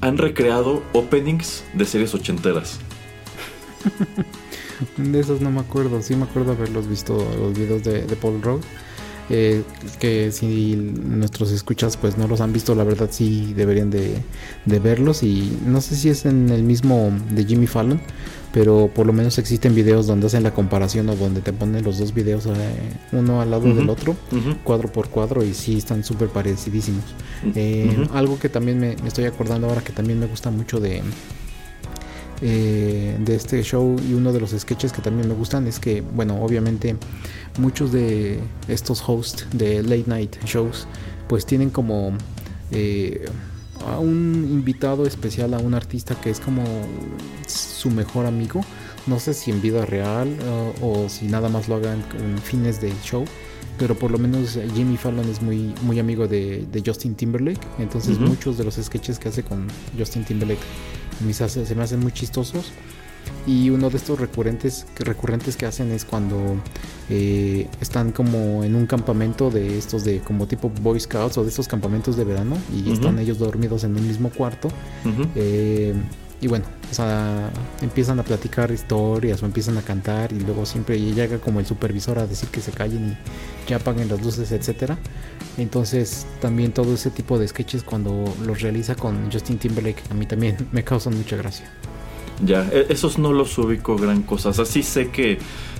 han 0.00 0.18
recreado 0.18 0.82
openings 0.92 1.64
de 1.74 1.84
series 1.84 2.14
ochenteras. 2.14 2.80
De 4.96 5.20
esos 5.20 5.40
no 5.40 5.50
me 5.50 5.60
acuerdo, 5.60 6.02
sí 6.02 6.16
me 6.16 6.24
acuerdo 6.24 6.52
haberlos 6.52 6.88
visto 6.88 7.16
los 7.38 7.56
videos 7.56 7.84
de, 7.84 8.02
de 8.02 8.16
Paul 8.16 8.42
Roth. 8.42 8.62
Eh, 9.28 9.64
que 9.98 10.30
si 10.30 10.76
nuestros 10.76 11.50
escuchas 11.50 11.96
pues 11.96 12.16
no 12.16 12.28
los 12.28 12.40
han 12.40 12.52
visto, 12.52 12.76
la 12.76 12.84
verdad 12.84 13.08
sí 13.10 13.54
deberían 13.56 13.90
de, 13.90 14.22
de 14.64 14.78
verlos. 14.78 15.22
Y 15.22 15.58
no 15.66 15.80
sé 15.80 15.96
si 15.96 16.08
es 16.08 16.26
en 16.26 16.48
el 16.50 16.62
mismo 16.62 17.10
de 17.30 17.44
Jimmy 17.44 17.66
Fallon, 17.66 18.00
pero 18.52 18.88
por 18.94 19.06
lo 19.06 19.12
menos 19.12 19.38
existen 19.38 19.74
videos 19.74 20.06
donde 20.06 20.28
hacen 20.28 20.44
la 20.44 20.54
comparación 20.54 21.08
o 21.08 21.16
donde 21.16 21.40
te 21.40 21.52
ponen 21.52 21.82
los 21.82 21.98
dos 21.98 22.14
videos 22.14 22.46
eh, 22.46 22.50
uno 23.12 23.40
al 23.40 23.50
lado 23.50 23.74
del 23.74 23.90
otro, 23.90 24.16
cuadro 24.62 24.92
por 24.92 25.08
cuadro, 25.08 25.42
y 25.44 25.54
sí 25.54 25.76
están 25.76 26.04
súper 26.04 26.28
parecidísimos. 26.28 27.04
Eh. 27.54 28.06
Algo 28.12 28.38
que 28.38 28.48
también 28.48 28.78
me, 28.78 28.96
me 29.02 29.08
estoy 29.08 29.24
acordando 29.24 29.68
ahora 29.68 29.82
que 29.82 29.92
también 29.92 30.20
me 30.20 30.26
gusta 30.26 30.50
mucho 30.50 30.78
de, 30.78 31.02
eh, 32.42 33.16
de 33.18 33.34
este 33.34 33.62
show 33.62 33.96
y 34.08 34.14
uno 34.14 34.32
de 34.32 34.40
los 34.40 34.50
sketches 34.50 34.92
que 34.92 35.02
también 35.02 35.28
me 35.28 35.34
gustan 35.34 35.66
es 35.66 35.78
que, 35.78 36.02
bueno, 36.02 36.42
obviamente 36.42 36.96
muchos 37.58 37.92
de 37.92 38.40
estos 38.68 39.02
hosts 39.06 39.46
de 39.52 39.82
late 39.82 40.04
night 40.06 40.36
shows 40.44 40.86
pues 41.28 41.46
tienen 41.46 41.70
como 41.70 42.12
eh, 42.70 43.26
a 43.86 43.98
un 43.98 44.48
invitado 44.50 45.06
especial, 45.06 45.54
a 45.54 45.58
un 45.58 45.74
artista 45.74 46.14
que 46.20 46.30
es 46.30 46.40
como 46.40 46.62
su 47.46 47.90
mejor 47.90 48.26
amigo. 48.26 48.60
No 49.06 49.20
sé 49.20 49.34
si 49.34 49.50
en 49.50 49.62
vida 49.62 49.86
real 49.86 50.28
uh, 50.80 50.84
o 50.84 51.08
si 51.08 51.26
nada 51.26 51.48
más 51.48 51.68
lo 51.68 51.76
hagan 51.76 52.02
con 52.10 52.38
fines 52.38 52.80
de 52.80 52.92
show. 53.04 53.24
Pero 53.78 53.94
por 53.94 54.10
lo 54.10 54.18
menos 54.18 54.58
Jimmy 54.74 54.96
Fallon 54.96 55.28
es 55.28 55.42
muy, 55.42 55.74
muy 55.82 55.98
amigo 55.98 56.26
de, 56.26 56.66
de 56.72 56.82
Justin 56.84 57.14
Timberlake. 57.14 57.60
Entonces 57.78 58.18
muchos 58.18 58.56
de 58.56 58.64
los 58.64 58.76
sketches 58.76 59.18
que 59.18 59.28
hace 59.28 59.42
con 59.42 59.66
Justin 59.98 60.24
Timberlake 60.24 60.62
hace- 61.40 61.66
se 61.66 61.74
me 61.74 61.82
hacen 61.82 62.00
muy 62.00 62.12
chistosos. 62.12 62.72
Y 63.44 63.70
uno 63.70 63.90
de 63.90 63.96
estos 63.96 64.20
recurrentes, 64.20 64.86
que- 64.94 65.02
recurrentes 65.04 65.56
que 65.56 65.66
hacen 65.66 65.90
es 65.90 66.04
cuando 66.04 66.56
eh, 67.08 67.68
están 67.80 68.10
como 68.12 68.64
en 68.64 68.74
un 68.74 68.86
campamento 68.86 69.50
de 69.50 69.78
estos 69.78 70.04
de 70.04 70.20
como 70.20 70.46
tipo 70.48 70.68
Boy 70.70 70.98
Scouts 71.00 71.38
o 71.38 71.42
de 71.44 71.50
estos 71.50 71.68
campamentos 71.68 72.16
de 72.16 72.24
verano 72.24 72.56
y 72.74 72.90
están 72.92 73.18
ellos 73.20 73.38
dormidos 73.38 73.84
en 73.84 73.96
un 73.96 74.06
mismo 74.06 74.30
cuarto. 74.30 74.68
Eh, 75.36 75.94
y 76.40 76.48
bueno, 76.48 76.64
o 76.90 76.94
sea, 76.94 77.50
empiezan 77.80 78.18
a 78.20 78.22
platicar 78.22 78.70
historias 78.70 79.42
o 79.42 79.46
empiezan 79.46 79.78
a 79.78 79.82
cantar 79.82 80.32
y 80.32 80.40
luego 80.40 80.66
siempre 80.66 81.00
llega 81.00 81.38
como 81.38 81.60
el 81.60 81.66
supervisor 81.66 82.18
a 82.18 82.26
decir 82.26 82.48
que 82.50 82.60
se 82.60 82.72
callen 82.72 83.16
y 83.66 83.68
ya 83.70 83.76
apaguen 83.76 84.08
las 84.08 84.20
luces, 84.22 84.52
etcétera. 84.52 84.98
Entonces 85.58 86.26
también 86.40 86.72
todo 86.72 86.94
ese 86.94 87.10
tipo 87.10 87.38
de 87.38 87.48
sketches 87.48 87.82
cuando 87.82 88.24
los 88.44 88.60
realiza 88.60 88.94
con 88.94 89.30
Justin 89.32 89.58
Timberlake 89.58 90.02
a 90.10 90.14
mí 90.14 90.26
también 90.26 90.56
me 90.72 90.84
causan 90.84 91.16
mucha 91.16 91.36
gracia. 91.36 91.70
Ya, 92.44 92.68
e- 92.70 92.86
esos 92.90 93.18
no 93.18 93.32
los 93.32 93.56
ubico 93.58 93.96
gran 93.96 94.22
cosa. 94.22 94.50
O 94.50 94.52
sea, 94.52 94.66
sí 94.66 94.82
sé 94.82 95.08
que 95.10 95.38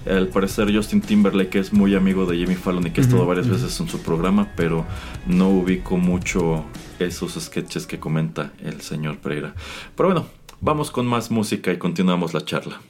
al 0.08 0.28
parecer 0.28 0.74
Justin 0.74 1.00
Timberlake 1.02 1.58
es 1.58 1.72
muy 1.72 1.94
amigo 1.94 2.24
de 2.26 2.36
Jimmy 2.36 2.54
Fallon 2.54 2.86
y 2.86 2.90
que 2.90 3.00
ha 3.00 3.04
estado 3.04 3.26
varias 3.26 3.48
veces 3.48 3.78
en 3.80 3.88
su 3.88 3.98
programa, 3.98 4.52
pero 4.56 4.86
no 5.26 5.50
ubico 5.50 5.96
mucho 5.96 6.64
esos 6.98 7.34
sketches 7.34 7.86
que 7.86 7.98
comenta 7.98 8.52
el 8.62 8.80
señor 8.80 9.18
Pereira. 9.18 9.54
Pero 9.96 10.08
bueno, 10.08 10.26
vamos 10.60 10.90
con 10.90 11.06
más 11.06 11.30
música 11.30 11.72
y 11.72 11.78
continuamos 11.78 12.32
la 12.32 12.44
charla. 12.44 12.80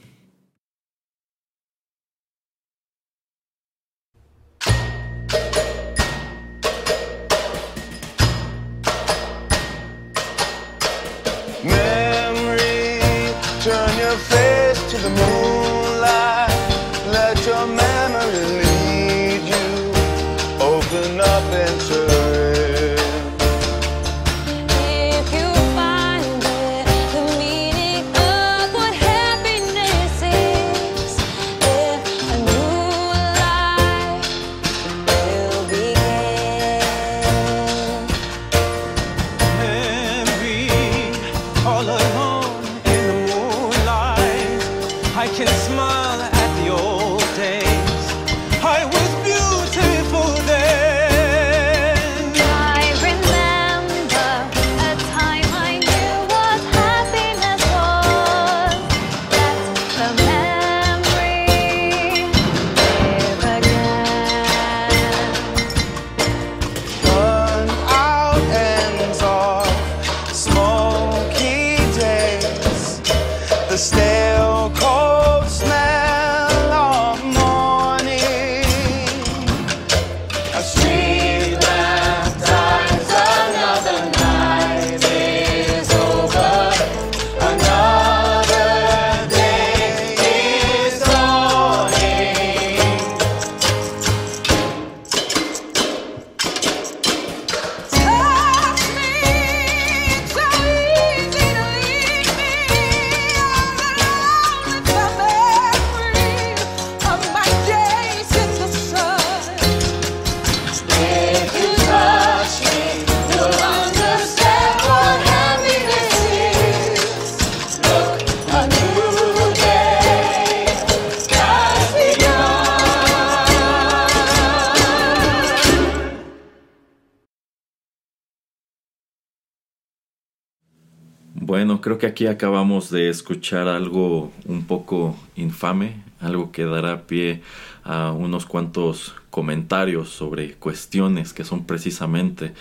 Aquí 132.17 132.25
acabamos 132.25 132.89
de 132.89 133.09
escuchar 133.09 133.67
algo 133.67 134.31
un 134.47 134.65
poco 134.65 135.15
infame, 135.35 136.01
algo 136.19 136.51
que 136.51 136.65
dará 136.65 137.05
pie 137.05 137.43
a 137.83 138.11
unos 138.11 138.47
cuantos 138.47 139.13
comentarios 139.29 140.09
sobre 140.09 140.55
cuestiones 140.55 141.31
que 141.31 141.43
son 141.43 141.65
precisamente 141.65 142.55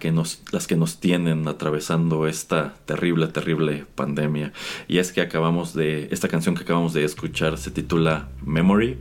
que 0.00 0.12
nos, 0.12 0.40
las 0.50 0.66
que 0.66 0.76
nos 0.76 0.98
tienen 0.98 1.46
atravesando 1.46 2.26
esta 2.26 2.72
terrible, 2.86 3.26
terrible 3.26 3.84
pandemia. 3.96 4.54
Y 4.88 4.96
es 4.96 5.12
que 5.12 5.20
acabamos 5.20 5.74
de, 5.74 6.08
esta 6.10 6.28
canción 6.28 6.54
que 6.54 6.62
acabamos 6.62 6.94
de 6.94 7.04
escuchar 7.04 7.58
se 7.58 7.70
titula 7.70 8.30
Memory 8.46 8.96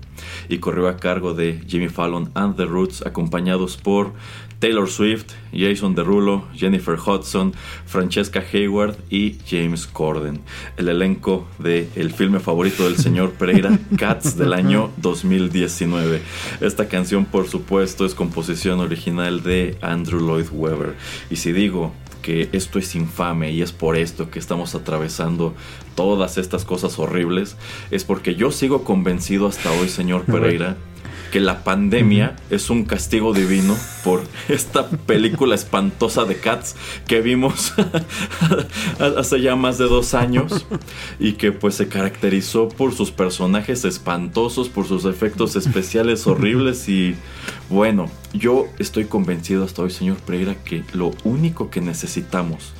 y 0.49 0.57
corrió 0.57 0.89
a 0.89 0.97
cargo 0.97 1.33
de 1.33 1.63
Jimmy 1.67 1.87
Fallon 1.87 2.31
and 2.33 2.57
The 2.57 2.65
Roots 2.65 3.05
acompañados 3.05 3.77
por 3.77 4.11
Taylor 4.61 4.87
Swift, 4.87 5.33
Jason 5.51 5.95
Derulo, 5.95 6.45
Jennifer 6.55 6.95
Hudson, 6.95 7.51
Francesca 7.87 8.43
Hayward 8.53 8.95
y 9.09 9.37
James 9.49 9.87
Corden. 9.87 10.39
El 10.77 10.87
elenco 10.87 11.47
de 11.57 11.89
el 11.95 12.13
filme 12.13 12.39
favorito 12.39 12.83
del 12.83 12.97
señor 12.97 13.31
Pereira, 13.39 13.79
Cats 13.97 14.37
del 14.37 14.53
año 14.53 14.91
2019. 14.97 16.21
Esta 16.61 16.87
canción, 16.87 17.25
por 17.25 17.47
supuesto, 17.47 18.05
es 18.05 18.13
composición 18.13 18.79
original 18.81 19.41
de 19.41 19.79
Andrew 19.81 20.19
Lloyd 20.19 20.49
Webber. 20.51 20.93
Y 21.31 21.37
si 21.37 21.51
digo 21.53 21.91
que 22.21 22.49
esto 22.51 22.77
es 22.77 22.93
infame 22.93 23.51
y 23.51 23.63
es 23.63 23.71
por 23.71 23.97
esto 23.97 24.29
que 24.29 24.37
estamos 24.37 24.75
atravesando 24.75 25.55
todas 25.95 26.37
estas 26.37 26.65
cosas 26.65 26.99
horribles, 26.99 27.57
es 27.89 28.03
porque 28.03 28.35
yo 28.35 28.51
sigo 28.51 28.83
convencido 28.83 29.47
hasta 29.47 29.71
hoy, 29.71 29.89
señor 29.89 30.25
Pereira, 30.25 30.77
que 31.31 31.39
la 31.39 31.63
pandemia 31.63 32.35
es 32.49 32.69
un 32.69 32.83
castigo 32.85 33.33
divino 33.33 33.75
por 34.03 34.21
esta 34.49 34.87
película 34.87 35.55
espantosa 35.55 36.25
de 36.25 36.37
Cats 36.37 36.75
que 37.07 37.21
vimos 37.21 37.73
hace 39.17 39.41
ya 39.41 39.55
más 39.55 39.77
de 39.77 39.85
dos 39.85 40.13
años 40.13 40.67
y 41.19 41.33
que 41.33 41.51
pues 41.51 41.75
se 41.75 41.87
caracterizó 41.87 42.69
por 42.69 42.93
sus 42.93 43.11
personajes 43.11 43.85
espantosos, 43.85 44.69
por 44.69 44.85
sus 44.85 45.05
efectos 45.05 45.55
especiales 45.55 46.27
horribles 46.27 46.87
y 46.89 47.15
bueno, 47.69 48.11
yo 48.33 48.67
estoy 48.77 49.05
convencido 49.05 49.63
hasta 49.63 49.81
hoy, 49.81 49.91
señor 49.91 50.17
Pereira, 50.17 50.55
que 50.63 50.83
lo 50.93 51.11
único 51.23 51.69
que 51.69 51.81
necesitamos 51.81 52.73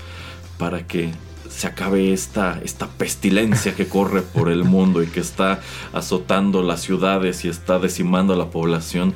para 0.58 0.86
que 0.86 1.12
se 1.52 1.68
acabe 1.68 2.14
esta, 2.14 2.60
esta 2.64 2.88
pestilencia 2.88 3.76
que 3.76 3.88
corre 3.88 4.22
por 4.22 4.50
el 4.50 4.64
mundo 4.64 5.04
y 5.04 5.08
que 5.08 5.20
está 5.20 5.60
azotando 5.94 6.64
las 6.64 6.82
ciudades 6.82 7.46
y 7.46 7.50
está 7.50 7.78
decimando 7.78 8.34
a 8.34 8.38
la 8.38 8.50
población, 8.50 9.14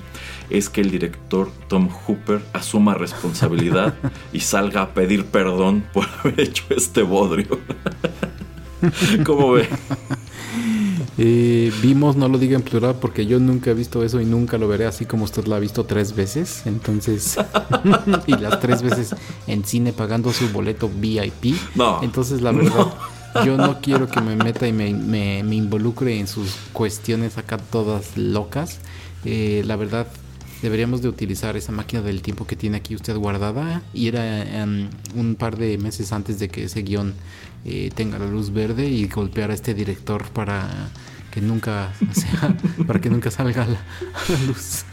es 0.50 0.70
que 0.70 0.82
el 0.82 0.92
director 0.92 1.52
Tom 1.68 1.90
Hooper 1.90 2.42
asuma 2.54 2.94
responsabilidad 2.94 3.96
y 4.34 4.42
salga 4.42 4.82
a 4.82 4.94
pedir 4.94 5.26
perdón 5.26 5.86
por 5.94 6.06
haber 6.20 6.40
hecho 6.42 6.66
este 6.70 7.02
bodrio. 7.02 7.60
¿Cómo 9.26 9.54
ve? 9.54 9.68
Eh, 11.18 11.72
vimos, 11.82 12.18
no 12.18 12.28
lo 12.28 12.38
diga 12.38 12.56
en 12.56 12.62
plural 12.62 12.96
porque 13.00 13.26
yo 13.26 13.40
nunca 13.40 13.72
he 13.72 13.74
visto 13.74 14.04
eso 14.04 14.20
y 14.20 14.26
nunca 14.26 14.58
lo 14.58 14.68
veré 14.68 14.86
así 14.86 15.06
como 15.06 15.24
usted 15.24 15.46
lo 15.46 15.56
ha 15.56 15.60
visto 15.60 15.86
tres 15.86 16.14
veces. 16.16 16.64
Entonces, 16.66 17.38
y 18.28 18.34
las 18.38 18.60
tres 18.60 18.82
veces 18.82 19.16
en 19.48 19.64
cine 19.66 19.94
pagando 19.94 20.34
su 20.34 20.50
boleto 20.50 20.90
VIP. 20.90 21.56
No. 21.76 22.04
Entonces, 22.04 22.42
la 22.42 22.52
verdad, 22.52 22.94
yo 23.46 23.56
no 23.58 23.80
quiero 23.82 24.08
que 24.10 24.20
me 24.22 24.36
meta 24.36 24.68
y 24.68 24.74
me, 24.74 24.94
me- 24.94 25.44
me 25.44 25.56
involucre 25.56 26.20
en 26.20 26.28
sus 26.28 26.52
cuestiones 26.74 27.38
acá 27.38 27.58
todas 27.58 28.18
locas. 28.18 28.80
Eh, 29.24 29.64
la 29.66 29.76
verdad, 29.78 30.08
deberíamos 30.62 31.02
de 31.02 31.08
utilizar 31.10 31.56
esa 31.56 31.72
máquina 31.72 32.02
del 32.02 32.22
tiempo 32.22 32.46
que 32.46 32.56
tiene 32.58 32.78
aquí 32.78 32.94
usted 32.94 33.16
guardada. 33.16 33.82
Y 33.94 34.08
era 34.10 34.44
em, 34.62 34.90
un 35.16 35.36
par 35.36 35.56
de 35.58 35.78
meses 35.78 36.12
antes 36.12 36.40
de 36.40 36.50
que 36.50 36.66
ese 36.66 36.82
guion 36.82 37.14
eh, 37.66 37.92
tenga 37.94 38.20
la 38.20 38.28
luz 38.28 38.54
verde 38.54 38.88
y 38.88 39.08
golpear 39.08 39.52
a 39.52 39.54
este 39.54 39.74
director 39.74 40.26
para 40.30 40.70
que 41.32 41.42
nunca 41.42 41.92
para 42.88 43.02
que 43.02 43.10
nunca 43.10 43.32
salga 43.32 43.64
a 43.64 43.68
la 43.68 43.80
luz. 44.48 44.86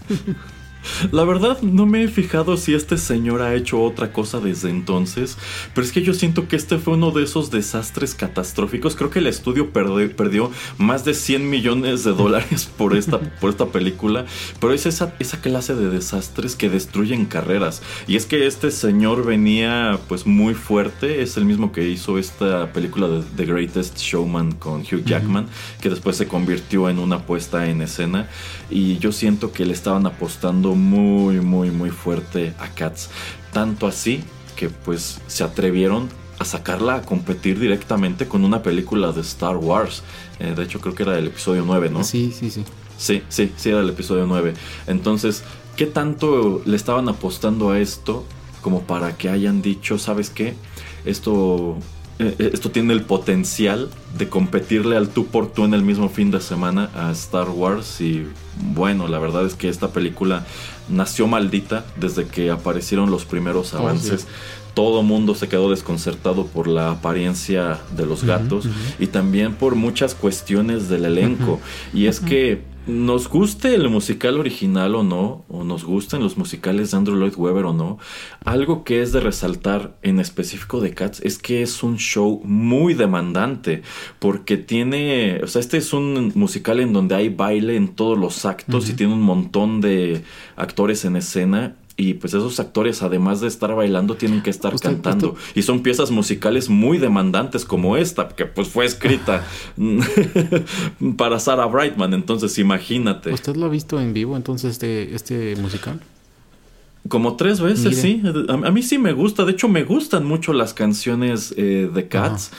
La 1.10 1.24
verdad 1.24 1.60
no 1.62 1.86
me 1.86 2.04
he 2.04 2.08
fijado 2.08 2.56
si 2.56 2.74
este 2.74 2.98
señor 2.98 3.42
ha 3.42 3.54
hecho 3.54 3.80
otra 3.82 4.12
cosa 4.12 4.40
desde 4.40 4.70
entonces, 4.70 5.38
pero 5.74 5.86
es 5.86 5.92
que 5.92 6.02
yo 6.02 6.14
siento 6.14 6.48
que 6.48 6.56
este 6.56 6.78
fue 6.78 6.94
uno 6.94 7.10
de 7.10 7.24
esos 7.24 7.50
desastres 7.50 8.14
catastróficos. 8.14 8.96
Creo 8.96 9.10
que 9.10 9.20
el 9.20 9.26
estudio 9.26 9.70
perdió 9.70 10.50
más 10.78 11.04
de 11.04 11.14
100 11.14 11.48
millones 11.48 12.04
de 12.04 12.12
dólares 12.12 12.70
por 12.76 12.96
esta, 12.96 13.18
por 13.40 13.50
esta 13.50 13.66
película, 13.66 14.26
pero 14.60 14.72
es 14.72 14.86
esa, 14.86 15.14
esa 15.18 15.40
clase 15.40 15.74
de 15.74 15.88
desastres 15.90 16.56
que 16.56 16.68
destruyen 16.68 17.26
carreras. 17.26 17.82
Y 18.06 18.16
es 18.16 18.26
que 18.26 18.46
este 18.46 18.70
señor 18.70 19.24
venía 19.24 19.98
pues 20.08 20.26
muy 20.26 20.54
fuerte, 20.54 21.22
es 21.22 21.36
el 21.36 21.44
mismo 21.44 21.72
que 21.72 21.88
hizo 21.88 22.18
esta 22.18 22.72
película 22.72 23.08
de 23.08 23.22
The 23.36 23.46
Greatest 23.46 23.98
Showman 23.98 24.52
con 24.52 24.80
Hugh 24.80 25.04
Jackman, 25.04 25.46
que 25.80 25.90
después 25.90 26.16
se 26.16 26.26
convirtió 26.26 26.88
en 26.88 26.98
una 26.98 27.26
puesta 27.26 27.68
en 27.68 27.82
escena. 27.82 28.28
Y 28.70 28.98
yo 28.98 29.12
siento 29.12 29.52
que 29.52 29.66
le 29.66 29.72
estaban 29.72 30.06
apostando 30.06 30.71
muy, 30.74 31.40
muy, 31.40 31.70
muy 31.70 31.90
fuerte 31.90 32.54
a 32.58 32.68
Cats. 32.68 33.10
Tanto 33.52 33.86
así 33.86 34.22
que 34.56 34.68
pues 34.68 35.20
se 35.26 35.44
atrevieron 35.44 36.08
a 36.38 36.44
sacarla 36.44 36.96
a 36.96 37.02
competir 37.02 37.58
directamente 37.58 38.26
con 38.26 38.44
una 38.44 38.62
película 38.62 39.12
de 39.12 39.20
Star 39.20 39.56
Wars. 39.56 40.02
Eh, 40.40 40.54
de 40.56 40.62
hecho 40.62 40.80
creo 40.80 40.94
que 40.94 41.02
era 41.04 41.18
el 41.18 41.28
episodio 41.28 41.62
9, 41.64 41.90
¿no? 41.90 42.04
Sí, 42.04 42.32
sí, 42.36 42.50
sí. 42.50 42.64
Sí, 42.98 43.22
sí, 43.28 43.52
sí, 43.56 43.70
era 43.70 43.80
el 43.80 43.88
episodio 43.88 44.26
9. 44.26 44.54
Entonces, 44.86 45.42
¿qué 45.76 45.86
tanto 45.86 46.62
le 46.64 46.76
estaban 46.76 47.08
apostando 47.08 47.70
a 47.70 47.80
esto 47.80 48.24
como 48.60 48.82
para 48.82 49.16
que 49.16 49.28
hayan 49.28 49.60
dicho, 49.60 49.98
¿sabes 49.98 50.30
qué? 50.30 50.54
Esto, 51.04 51.76
eh, 52.22 52.50
esto 52.52 52.70
tiene 52.70 52.92
el 52.92 53.02
potencial 53.02 53.88
de 54.18 54.28
competirle 54.28 54.96
al 54.96 55.08
tú 55.08 55.26
por 55.26 55.52
tú 55.52 55.64
en 55.64 55.74
el 55.74 55.82
mismo 55.82 56.08
fin 56.08 56.30
de 56.30 56.40
semana 56.40 56.90
a 56.94 57.10
Star 57.12 57.48
Wars. 57.50 58.00
Y 58.00 58.26
bueno, 58.74 59.08
la 59.08 59.18
verdad 59.18 59.44
es 59.46 59.54
que 59.54 59.68
esta 59.68 59.88
película 59.92 60.44
nació 60.88 61.26
maldita 61.26 61.84
desde 61.96 62.26
que 62.26 62.50
aparecieron 62.50 63.10
los 63.10 63.24
primeros 63.24 63.74
Oh, 63.74 63.78
avances. 63.78 64.22
sí. 64.22 64.26
Todo 64.74 65.02
mundo 65.02 65.34
se 65.34 65.48
quedó 65.48 65.68
desconcertado 65.70 66.46
por 66.46 66.66
la 66.66 66.92
apariencia 66.92 67.78
de 67.94 68.06
los 68.06 68.24
gatos 68.24 68.66
y 68.98 69.06
también 69.08 69.52
por 69.54 69.74
muchas 69.74 70.14
cuestiones 70.14 70.88
del 70.88 71.04
elenco. 71.04 71.60
Y 71.92 72.06
es 72.06 72.20
que 72.20 72.62
nos 72.86 73.28
guste 73.28 73.74
el 73.74 73.88
musical 73.88 74.40
original 74.40 74.94
o 74.96 75.04
no, 75.04 75.44
o 75.48 75.62
nos 75.62 75.84
gusten 75.84 76.20
los 76.20 76.36
musicales 76.36 76.90
de 76.90 76.96
Andrew 76.96 77.16
Lloyd 77.16 77.34
Webber 77.36 77.66
o 77.66 77.72
no, 77.72 77.98
algo 78.44 78.82
que 78.82 79.02
es 79.02 79.12
de 79.12 79.20
resaltar 79.20 79.96
en 80.02 80.18
específico 80.18 80.80
de 80.80 80.92
Cats 80.92 81.20
es 81.20 81.38
que 81.38 81.62
es 81.62 81.82
un 81.82 81.98
show 81.98 82.40
muy 82.44 82.94
demandante, 82.94 83.82
porque 84.18 84.56
tiene, 84.56 85.40
o 85.42 85.46
sea, 85.46 85.60
este 85.60 85.76
es 85.76 85.92
un 85.92 86.32
musical 86.34 86.80
en 86.80 86.92
donde 86.92 87.14
hay 87.14 87.28
baile 87.28 87.76
en 87.76 87.94
todos 87.94 88.18
los 88.18 88.44
actos 88.44 88.88
y 88.90 88.94
tiene 88.94 89.12
un 89.12 89.22
montón 89.22 89.80
de 89.80 90.22
actores 90.56 91.04
en 91.04 91.16
escena. 91.16 91.76
Y 91.96 92.14
pues 92.14 92.32
esos 92.32 92.58
actores, 92.58 93.02
además 93.02 93.40
de 93.42 93.48
estar 93.48 93.74
bailando, 93.74 94.14
tienen 94.16 94.42
que 94.42 94.48
estar 94.50 94.74
Usted- 94.74 94.88
cantando. 94.90 95.36
Y 95.54 95.60
son 95.62 95.82
piezas 95.82 96.10
musicales 96.10 96.70
muy 96.70 96.96
demandantes 96.98 97.66
como 97.66 97.96
esta, 97.98 98.28
que 98.28 98.46
pues 98.46 98.68
fue 98.68 98.86
escrita 98.86 99.44
para 101.16 101.38
Sarah 101.38 101.66
Brightman. 101.66 102.14
Entonces 102.14 102.58
imagínate. 102.58 103.32
¿Usted 103.32 103.56
lo 103.56 103.66
ha 103.66 103.68
visto 103.68 104.00
en 104.00 104.12
vivo 104.12 104.36
entonces 104.36 104.72
este, 104.72 105.14
este 105.14 105.56
musical? 105.56 106.00
Como 107.08 107.36
tres 107.36 107.60
veces, 107.60 107.84
Mire. 107.84 107.96
sí. 108.00 108.22
A, 108.48 108.68
a 108.68 108.70
mí 108.70 108.82
sí 108.82 108.96
me 108.98 109.12
gusta. 109.12 109.44
De 109.44 109.52
hecho, 109.52 109.68
me 109.68 109.82
gustan 109.84 110.24
mucho 110.24 110.52
las 110.52 110.72
canciones 110.72 111.52
eh, 111.56 111.90
de 111.92 112.08
Cats. 112.08 112.52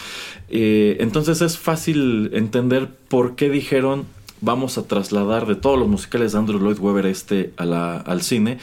Eh, 0.49 0.97
entonces 0.99 1.41
es 1.41 1.57
fácil 1.57 2.29
entender 2.34 2.89
por 3.07 3.36
qué 3.36 3.49
dijeron 3.49 4.05
vamos 4.41 4.77
a 4.77 4.84
trasladar 4.86 5.47
de 5.47 5.55
todos 5.55 5.79
los 5.79 5.88
musicales 5.88 6.34
de 6.34 6.38
Andrew 6.39 6.59
Lloyd 6.59 6.77
Webber 6.77 7.05
este 7.05 7.53
a 7.55 7.63
la- 7.65 7.97
al 7.97 8.21
cine. 8.21 8.57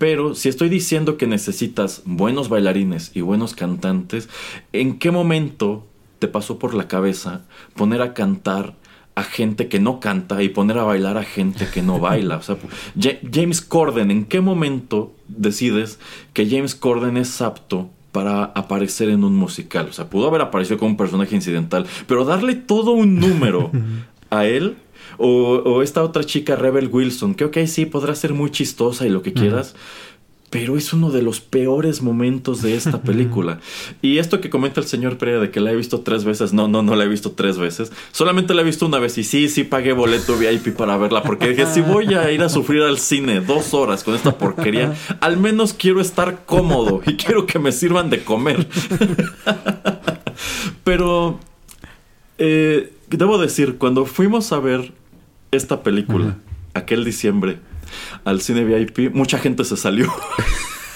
Pero 0.00 0.34
si 0.34 0.48
estoy 0.48 0.70
diciendo 0.70 1.18
que 1.18 1.26
necesitas 1.26 2.00
buenos 2.06 2.48
bailarines 2.48 3.10
y 3.14 3.20
buenos 3.20 3.52
cantantes, 3.54 4.30
¿en 4.72 4.98
qué 4.98 5.10
momento 5.10 5.86
te 6.18 6.26
pasó 6.26 6.58
por 6.58 6.72
la 6.72 6.88
cabeza 6.88 7.42
poner 7.74 8.00
a 8.00 8.14
cantar 8.14 8.76
a 9.14 9.24
gente 9.24 9.68
que 9.68 9.78
no 9.78 10.00
canta 10.00 10.42
y 10.42 10.48
poner 10.48 10.78
a 10.78 10.84
bailar 10.84 11.18
a 11.18 11.22
gente 11.24 11.66
que 11.72 11.82
no 11.82 11.98
baila. 11.98 12.36
O 12.38 12.42
sea, 12.42 12.56
Ja- 12.98 13.18
James 13.30 13.60
Corden, 13.60 14.10
¿en 14.10 14.24
qué 14.24 14.40
momento 14.40 15.12
decides 15.28 15.98
que 16.32 16.48
James 16.48 16.74
Corden 16.74 17.18
es 17.18 17.42
apto 17.42 17.90
para 18.12 18.44
aparecer 18.44 19.10
en 19.10 19.22
un 19.24 19.36
musical? 19.36 19.88
O 19.90 19.92
sea, 19.92 20.08
pudo 20.08 20.28
haber 20.28 20.40
aparecido 20.40 20.78
como 20.78 20.92
un 20.92 20.96
personaje 20.96 21.34
incidental, 21.34 21.86
pero 22.06 22.24
darle 22.24 22.54
todo 22.54 22.92
un 22.92 23.18
número 23.18 23.70
a 24.30 24.46
él. 24.46 24.76
O, 25.22 25.56
o 25.56 25.82
esta 25.82 26.02
otra 26.02 26.24
chica, 26.24 26.56
Rebel 26.56 26.88
Wilson, 26.90 27.34
que 27.34 27.44
ok, 27.44 27.58
sí, 27.66 27.84
podrá 27.84 28.14
ser 28.14 28.32
muy 28.32 28.50
chistosa 28.50 29.06
y 29.06 29.10
lo 29.10 29.20
que 29.20 29.34
quieras, 29.34 29.74
pero 30.50 30.76
es 30.76 30.92
uno 30.92 31.10
de 31.10 31.22
los 31.22 31.40
peores 31.40 32.02
momentos 32.02 32.60
de 32.60 32.74
esta 32.74 33.02
película. 33.02 33.60
y 34.02 34.18
esto 34.18 34.40
que 34.40 34.50
comenta 34.50 34.80
el 34.80 34.86
señor 34.86 35.16
Pereira 35.16 35.40
de 35.40 35.50
que 35.50 35.60
la 35.60 35.70
he 35.70 35.76
visto 35.76 36.00
tres 36.00 36.24
veces, 36.24 36.52
no, 36.52 36.68
no, 36.68 36.82
no 36.82 36.96
la 36.96 37.04
he 37.04 37.08
visto 37.08 37.32
tres 37.32 37.56
veces. 37.56 37.92
Solamente 38.12 38.52
la 38.52 38.62
he 38.62 38.64
visto 38.64 38.86
una 38.86 38.98
vez 38.98 39.16
y 39.18 39.24
sí, 39.24 39.48
sí 39.48 39.64
pagué 39.64 39.92
boleto 39.92 40.36
VIP 40.36 40.76
para 40.76 40.96
verla 40.96 41.22
porque 41.22 41.48
dije, 41.48 41.66
si 41.66 41.80
voy 41.80 42.12
a 42.14 42.30
ir 42.32 42.42
a 42.42 42.48
sufrir 42.48 42.82
al 42.82 42.98
cine 42.98 43.40
dos 43.40 43.72
horas 43.74 44.02
con 44.02 44.14
esta 44.14 44.36
porquería, 44.36 44.94
al 45.20 45.36
menos 45.36 45.72
quiero 45.72 46.00
estar 46.00 46.44
cómodo 46.44 47.00
y 47.06 47.14
quiero 47.14 47.46
que 47.46 47.58
me 47.58 47.72
sirvan 47.72 48.10
de 48.10 48.24
comer. 48.24 48.66
Pero 50.84 51.38
eh, 52.38 52.92
debo 53.08 53.38
decir, 53.38 53.78
cuando 53.78 54.04
fuimos 54.04 54.52
a 54.52 54.58
ver 54.58 54.92
esta 55.50 55.82
película, 55.82 56.36
aquel 56.74 57.04
diciembre, 57.04 57.58
al 58.24 58.40
cine 58.40 58.64
VIP, 58.64 59.12
mucha 59.14 59.38
gente 59.38 59.64
se 59.64 59.76
salió. 59.76 60.12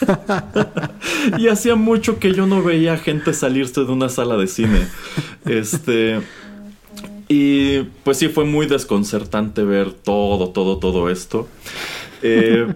y 1.39 1.49
hacía 1.49 1.77
mucho 1.77 2.19
que 2.19 2.33
yo 2.33 2.47
no 2.47 2.63
veía 2.63 2.97
gente 2.97 3.33
salirse 3.33 3.85
de 3.85 3.93
una 3.93 4.09
sala 4.09 4.37
de 4.37 4.47
cine. 4.47 4.87
Este. 5.45 6.21
Y 7.29 7.83
pues 8.05 8.19
sí, 8.19 8.29
fue 8.29 8.45
muy 8.45 8.67
desconcertante 8.67 9.65
ver 9.65 9.93
todo, 9.93 10.51
todo, 10.51 10.79
todo 10.79 11.09
esto. 11.11 11.49
Eh, 12.23 12.73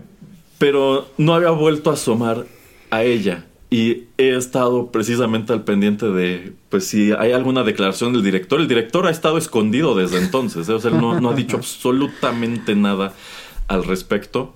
pero 0.59 1.09
no 1.17 1.35
había 1.35 1.51
vuelto 1.51 1.91
a 1.91 1.95
asomar 1.95 2.47
a 2.91 3.05
ella. 3.05 3.45
Y 3.71 4.05
he 4.17 4.35
estado 4.35 4.91
precisamente 4.91 5.53
al 5.53 5.63
pendiente 5.65 6.07
de, 6.07 6.55
pues 6.71 6.87
si 6.87 7.13
hay 7.13 7.33
alguna 7.33 7.65
declaración 7.65 8.15
del 8.15 8.23
director. 8.23 8.61
El 8.61 8.69
director 8.69 9.07
ha 9.07 9.11
estado 9.11 9.37
escondido 9.37 9.95
desde 9.95 10.19
entonces. 10.19 10.69
¿eh? 10.71 10.73
O 10.73 10.81
sea, 10.81 10.91
él 10.91 10.99
no, 10.99 11.21
no 11.21 11.31
ha 11.31 11.35
dicho 11.35 11.57
absolutamente 11.59 12.75
nada 12.75 13.13
al 13.67 13.85
respecto. 13.85 14.55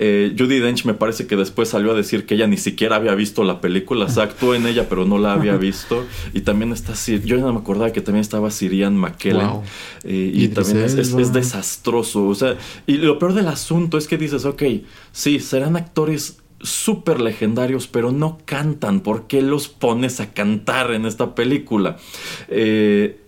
Eh, 0.00 0.34
Judy 0.38 0.60
Dench 0.60 0.84
me 0.84 0.94
parece 0.94 1.26
que 1.26 1.34
después 1.34 1.68
salió 1.70 1.90
a 1.90 1.94
decir 1.94 2.24
que 2.24 2.34
ella 2.36 2.46
ni 2.46 2.56
siquiera 2.56 2.96
había 2.96 3.14
visto 3.14 3.42
la 3.44 3.60
película. 3.60 4.06
O 4.06 4.08
sea, 4.08 4.22
actuó 4.24 4.56
en 4.56 4.66
ella, 4.66 4.88
pero 4.88 5.04
no 5.04 5.18
la 5.18 5.34
había 5.34 5.56
visto. 5.56 6.04
Y 6.34 6.40
también 6.40 6.72
está 6.72 6.94
Yo 7.24 7.36
no 7.38 7.52
me 7.52 7.60
acordaba 7.60 7.92
que 7.92 8.00
también 8.00 8.22
estaba 8.22 8.50
Sirian 8.50 8.96
McKellen. 8.96 9.48
Wow. 9.50 9.62
Eh, 10.02 10.32
y 10.34 10.48
también 10.48 10.78
es, 10.78 10.94
es- 10.94 11.14
es 11.14 11.32
desastroso. 11.32 12.26
O 12.26 12.34
sea, 12.34 12.56
y 12.88 12.96
lo 12.96 13.20
peor 13.20 13.34
del 13.34 13.46
asunto 13.48 13.98
es 13.98 14.08
que 14.08 14.18
dices, 14.18 14.44
ok, 14.44 14.62
sí, 15.12 15.38
serán 15.40 15.76
actores 15.76 16.38
súper 16.60 17.20
legendarios, 17.20 17.86
pero 17.86 18.10
no 18.12 18.38
cantan. 18.44 19.00
¿Por 19.00 19.26
qué 19.26 19.42
los 19.42 19.68
pones 19.68 20.20
a 20.20 20.32
cantar 20.32 20.92
en 20.92 21.06
esta 21.06 21.34
película? 21.34 21.96
Eh, 22.48 23.20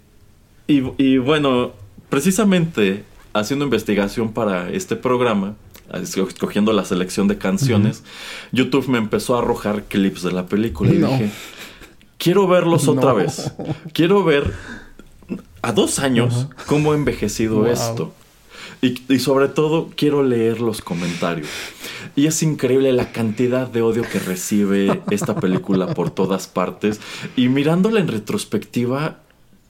y, 0.67 0.83
y 0.99 1.19
bueno, 1.19 1.73
precisamente 2.09 3.05
haciendo 3.33 3.65
investigación 3.65 4.33
para 4.33 4.71
este 4.71 4.97
programa, 4.97 5.55
escogiendo 5.93 6.73
la 6.73 6.85
selección 6.85 7.29
de 7.29 7.39
canciones, 7.39 8.03
YouTube 8.53 8.89
me 8.89 8.99
empezó 8.99 9.37
a 9.37 9.39
arrojar 9.41 9.85
clips 9.85 10.23
de 10.23 10.33
la 10.33 10.47
película 10.47 10.91
y 10.93 10.99
dije, 10.99 11.31
quiero 12.19 12.47
verlos 12.47 12.87
otra 12.89 13.13
vez. 13.13 13.53
Quiero 13.93 14.23
ver 14.25 14.53
a 15.63 15.73
dos 15.73 15.99
años 15.99 16.47
cómo 16.67 16.93
ha 16.93 16.95
envejecido 16.95 17.57
Wow. 17.59 17.67
esto. 17.67 18.15
Y, 18.83 19.03
y 19.13 19.19
sobre 19.19 19.49
todo 19.49 19.91
quiero 19.95 20.23
leer 20.23 20.61
los 20.61 20.81
comentarios. 20.81 21.49
Y 22.17 22.27
es 22.27 22.43
increíble 22.43 22.93
la 22.93 23.13
cantidad 23.13 23.69
de 23.69 23.83
odio 23.83 24.03
que 24.11 24.19
recibe 24.19 25.03
esta 25.11 25.37
película 25.37 25.93
por 25.95 26.11
todas 26.11 26.47
partes. 26.49 26.99
Y 27.37 27.49
mirándola 27.49 28.01
en 28.01 28.09
retrospectiva, 28.09 29.21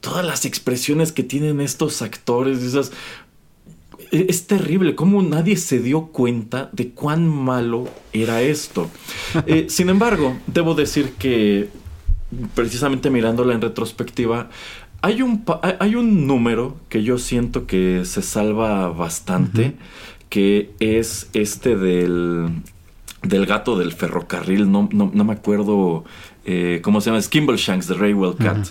todas 0.00 0.24
las 0.24 0.44
expresiones 0.44 1.10
que 1.12 1.24
tienen 1.24 1.60
estos 1.60 2.02
actores, 2.02 2.62
esas... 2.62 2.92
e- 4.12 4.26
Es 4.28 4.46
terrible 4.46 4.94
cómo 4.94 5.22
nadie 5.22 5.56
se 5.56 5.80
dio 5.80 6.06
cuenta 6.06 6.70
de 6.72 6.90
cuán 6.90 7.26
malo 7.26 7.88
era 8.12 8.42
esto. 8.42 8.88
Eh, 9.46 9.66
sin 9.68 9.90
embargo, 9.90 10.36
debo 10.46 10.74
decir 10.74 11.14
que 11.18 11.68
precisamente 12.54 13.10
mirándola 13.10 13.54
en 13.54 13.60
retrospectiva, 13.60 14.50
hay 15.02 15.22
un, 15.22 15.44
hay- 15.78 15.94
un 15.94 16.26
número 16.26 16.76
que 16.88 17.02
yo 17.02 17.18
siento 17.18 17.66
que 17.66 18.04
se 18.04 18.22
salva 18.22 18.88
bastante, 18.88 19.74
que 20.28 20.70
es 20.80 21.28
este 21.32 21.76
del, 21.76 22.48
del 23.22 23.46
gato 23.46 23.78
del 23.78 23.92
ferrocarril, 23.92 24.70
no, 24.70 24.88
no, 24.92 25.10
no 25.12 25.24
me 25.24 25.32
acuerdo 25.32 26.04
eh, 26.44 26.80
cómo 26.82 27.00
se 27.00 27.06
llama, 27.10 27.18
es 27.18 27.28
Kimbleshanks 27.28 27.86
de 27.88 27.94
Raywell 27.94 28.36
Cat, 28.36 28.66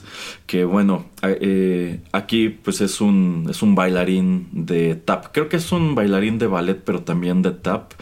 que 0.47 0.63
bueno, 0.65 1.05
eh, 1.23 1.99
aquí 2.13 2.49
pues 2.49 2.81
es 2.81 2.99
un, 3.01 3.47
es 3.49 3.61
un 3.61 3.75
bailarín 3.75 4.47
de 4.51 4.95
tap, 4.95 5.27
creo 5.33 5.49
que 5.49 5.57
es 5.57 5.71
un 5.71 5.95
bailarín 5.95 6.39
de 6.39 6.47
ballet, 6.47 6.81
pero 6.83 7.01
también 7.01 7.41
de 7.41 7.51
tap, 7.51 7.93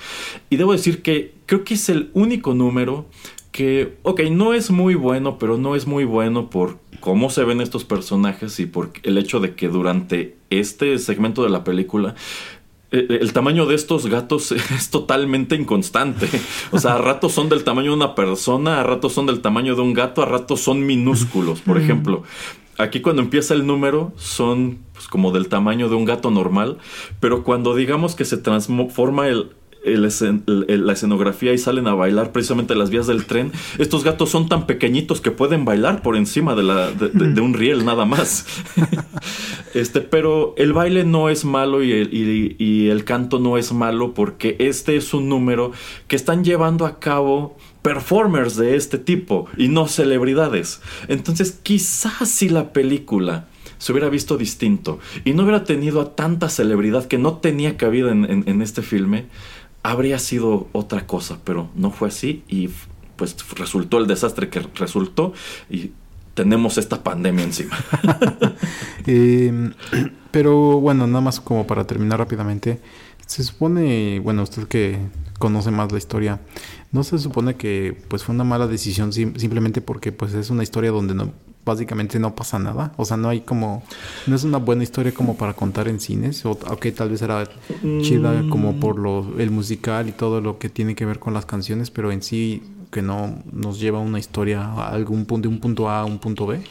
y 0.49 0.55
debo 0.57 0.71
decir 0.73 1.01
que 1.01 1.33
creo 1.45 1.63
que 1.63 1.73
es 1.73 1.89
el 1.89 2.11
único 2.13 2.53
número 2.53 3.07
que, 3.51 3.97
ok, 4.03 4.21
no 4.31 4.53
es 4.53 4.69
muy 4.69 4.93
bueno, 4.93 5.39
pero 5.39 5.57
no 5.57 5.75
es 5.75 5.87
muy 5.87 6.03
bueno 6.05 6.49
por 6.51 6.77
cómo 7.07 7.29
se 7.29 7.45
ven 7.45 7.61
estos 7.61 7.85
personajes 7.85 8.59
y 8.59 8.65
por 8.65 8.91
el 9.03 9.17
hecho 9.17 9.39
de 9.39 9.55
que 9.55 9.69
durante 9.69 10.35
este 10.49 10.99
segmento 10.99 11.41
de 11.41 11.49
la 11.49 11.63
película 11.63 12.15
eh, 12.91 13.07
el 13.21 13.31
tamaño 13.31 13.65
de 13.65 13.75
estos 13.75 14.07
gatos 14.07 14.51
es 14.75 14.89
totalmente 14.89 15.55
inconstante. 15.55 16.27
O 16.71 16.79
sea, 16.79 16.95
a 16.95 16.97
ratos 16.97 17.31
son 17.31 17.47
del 17.47 17.63
tamaño 17.63 17.91
de 17.91 17.95
una 17.95 18.13
persona, 18.13 18.81
a 18.81 18.83
ratos 18.83 19.13
son 19.13 19.25
del 19.25 19.39
tamaño 19.39 19.73
de 19.75 19.83
un 19.83 19.93
gato, 19.93 20.21
a 20.21 20.25
ratos 20.25 20.59
son 20.59 20.85
minúsculos. 20.85 21.61
Por 21.61 21.77
ejemplo, 21.77 22.23
aquí 22.77 22.99
cuando 22.99 23.21
empieza 23.21 23.53
el 23.53 23.65
número 23.65 24.11
son 24.17 24.79
pues, 24.91 25.07
como 25.07 25.31
del 25.31 25.47
tamaño 25.47 25.87
de 25.87 25.95
un 25.95 26.03
gato 26.03 26.29
normal, 26.29 26.77
pero 27.21 27.45
cuando 27.45 27.73
digamos 27.73 28.15
que 28.15 28.25
se 28.25 28.35
transforma 28.35 29.29
el, 29.29 29.51
la 29.83 30.93
escenografía 30.93 31.53
y 31.53 31.57
salen 31.57 31.87
a 31.87 31.93
bailar 31.93 32.31
precisamente 32.31 32.75
las 32.75 32.89
vías 32.89 33.07
del 33.07 33.25
tren, 33.25 33.51
estos 33.77 34.03
gatos 34.03 34.29
son 34.29 34.49
tan 34.49 34.67
pequeñitos 34.67 35.21
que 35.21 35.31
pueden 35.31 35.65
bailar 35.65 36.01
por 36.01 36.15
encima 36.15 36.55
de, 36.55 36.63
la, 36.63 36.91
de, 36.91 37.41
un 37.41 37.53
riel 37.53 37.85
nada 37.85 38.05
más. 38.05 38.45
este, 39.73 40.01
pero 40.01 40.53
el 40.57 40.73
baile 40.73 41.03
no 41.03 41.29
es 41.29 41.45
malo 41.45 41.83
y 41.83 41.91
el, 42.89 43.03
canto 43.05 43.39
no 43.39 43.57
es 43.57 43.71
malo 43.71 44.13
porque 44.13 44.55
este 44.59 44.97
es 44.97 45.13
un 45.13 45.29
número 45.29 45.71
que 46.07 46.15
están 46.15 46.43
llevando 46.43 46.85
a 46.85 46.99
cabo 46.99 47.57
performers 47.81 48.57
de 48.57 48.75
este 48.75 48.97
tipo 48.97 49.47
y 49.57 49.69
no 49.69 49.87
celebridades. 49.87 50.81
Entonces 51.07 51.59
quizás 51.63 52.29
si 52.29 52.49
la 52.49 52.73
película 52.73 53.47
se 53.77 53.91
hubiera 53.91 54.09
visto 54.09 54.37
distinto 54.37 54.99
y 55.23 55.33
no 55.33 55.43
hubiera 55.43 55.63
tenido 55.63 56.01
a 56.01 56.15
tanta 56.15 56.49
celebridad 56.49 57.05
que 57.05 57.19
no 57.19 57.37
tenía 57.37 57.77
cabida 57.77 58.11
en 58.11 58.61
este 58.61 58.81
filme, 58.81 59.27
habría 59.89 60.19
sido 60.19 60.67
otra 60.73 61.07
cosa, 61.07 61.39
pero 61.45 61.69
no 61.73 61.91
fue 61.91 62.09
así 62.09 62.43
y 62.49 62.69
pues 63.15 63.35
resultó 63.55 63.97
el 63.99 64.07
desastre 64.07 64.49
que 64.49 64.59
resultó 64.75 65.33
y 65.69 65.91
tenemos 66.33 66.77
esta 66.77 67.03
pandemia 67.03 67.43
encima. 67.43 67.77
Eh, 69.09 69.71
pero 70.31 70.81
bueno, 70.81 71.07
nada 71.07 71.21
más 71.21 71.39
como 71.39 71.65
para 71.65 71.87
terminar 71.87 72.19
rápidamente. 72.19 72.81
Se 73.25 73.41
supone, 73.41 74.19
bueno, 74.19 74.43
usted 74.43 74.67
que 74.67 74.99
conoce 75.39 75.71
más 75.71 75.93
la 75.93 75.97
historia, 75.97 76.41
¿no 76.97 77.03
se 77.03 77.17
supone 77.19 77.55
que 77.55 77.95
pues 78.09 78.23
fue 78.23 78.33
una 78.35 78.43
mala 78.43 78.67
decisión 78.67 79.11
sim- 79.13 79.37
simplemente 79.37 79.81
porque 79.81 80.11
pues 80.11 80.33
es 80.33 80.49
una 80.49 80.63
historia 80.63 80.91
donde 80.91 81.13
no 81.13 81.31
básicamente 81.63 82.17
no 82.19 82.33
pasa 82.33 82.57
nada? 82.59 82.93
O 82.97 83.05
sea, 83.05 83.17
no 83.17 83.29
hay 83.29 83.41
como 83.41 83.83
no 84.25 84.35
es 84.35 84.43
una 84.43 84.57
buena 84.57 84.83
historia 84.83 85.13
como 85.13 85.37
para 85.37 85.53
contar 85.53 85.87
en 85.87 85.99
cines 85.99 86.45
o 86.45 86.51
ok, 86.51 86.87
tal 86.95 87.09
vez 87.09 87.21
era 87.21 87.47
chida 88.01 88.45
como 88.49 88.79
por 88.79 88.97
lo 88.99 89.39
el 89.39 89.51
musical 89.51 90.09
y 90.09 90.11
todo 90.11 90.41
lo 90.41 90.57
que 90.59 90.69
tiene 90.69 90.95
que 90.95 91.05
ver 91.05 91.19
con 91.19 91.33
las 91.33 91.45
canciones, 91.45 91.91
pero 91.91 92.11
en 92.11 92.21
sí 92.23 92.63
que 92.91 93.01
no 93.01 93.43
nos 93.51 93.79
lleva 93.79 93.99
una 93.99 94.17
historia 94.17 94.63
a 94.63 94.87
algún 94.89 95.25
punto 95.25 95.49
de 95.49 95.53
un 95.55 95.59
punto 95.61 95.89
A 95.89 95.99
a 96.01 96.05
un 96.05 96.19
punto 96.19 96.45
B. 96.47 96.61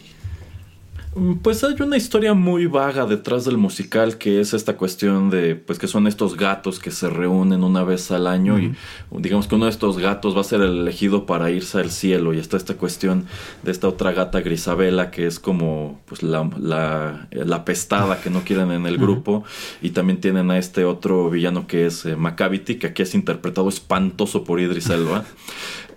Mm, 1.17 1.37
Pues 1.37 1.64
hay 1.64 1.75
una 1.81 1.97
historia 1.97 2.35
muy 2.35 2.67
vaga 2.67 3.07
detrás 3.07 3.47
del 3.47 3.57
musical 3.57 4.19
que 4.19 4.39
es 4.41 4.53
esta 4.53 4.77
cuestión 4.77 5.31
de, 5.31 5.55
pues 5.57 5.79
que 5.79 5.87
son 5.89 6.07
estos 6.07 6.37
gatos 6.37 6.79
que 6.79 6.91
se 6.91 7.09
reúnen 7.09 7.64
una 7.64 7.85
vez 7.85 8.11
al 8.11 8.27
año 8.27 8.59
y 8.59 8.75
digamos 9.11 9.47
que 9.49 9.55
uno 9.55 9.64
de 9.64 9.71
estos 9.71 9.97
gatos 9.99 10.37
va 10.37 10.43
a 10.43 10.45
ser 10.45 10.61
el 10.61 10.79
elegido 10.81 11.25
para 11.25 11.51
irse 11.51 11.79
al 11.79 11.91
cielo 11.91 12.35
y 12.35 12.39
está 12.39 12.59
esta 12.59 12.77
cuestión 12.77 13.25
de 13.62 13.71
esta 13.71 13.89
otra 13.89 14.12
gata 14.12 14.41
Grisabela 14.41 15.11
que 15.11 15.27
es 15.27 15.41
como 15.41 16.01
pues 16.05 16.23
la, 16.23 16.51
la, 16.59 17.29
la 17.31 17.64
pestada 17.64 18.21
que 18.21 18.29
no 18.29 18.43
quieren 18.45 18.71
en 18.71 18.85
el 18.87 18.99
grupo. 18.99 19.43
Y 19.81 19.91
también 19.91 20.21
tienen 20.21 20.51
a 20.51 20.59
este 20.59 20.85
otro 20.85 21.31
villano 21.31 21.67
que 21.67 21.87
es 21.87 22.05
eh, 22.05 22.17
Macavity 22.17 22.75
que 22.77 22.89
aquí 22.89 23.03
es 23.03 23.14
interpretado 23.14 23.69
espantoso 23.71 24.45
por 24.45 24.61
Idris 24.61 24.91
Elba. 24.91 25.25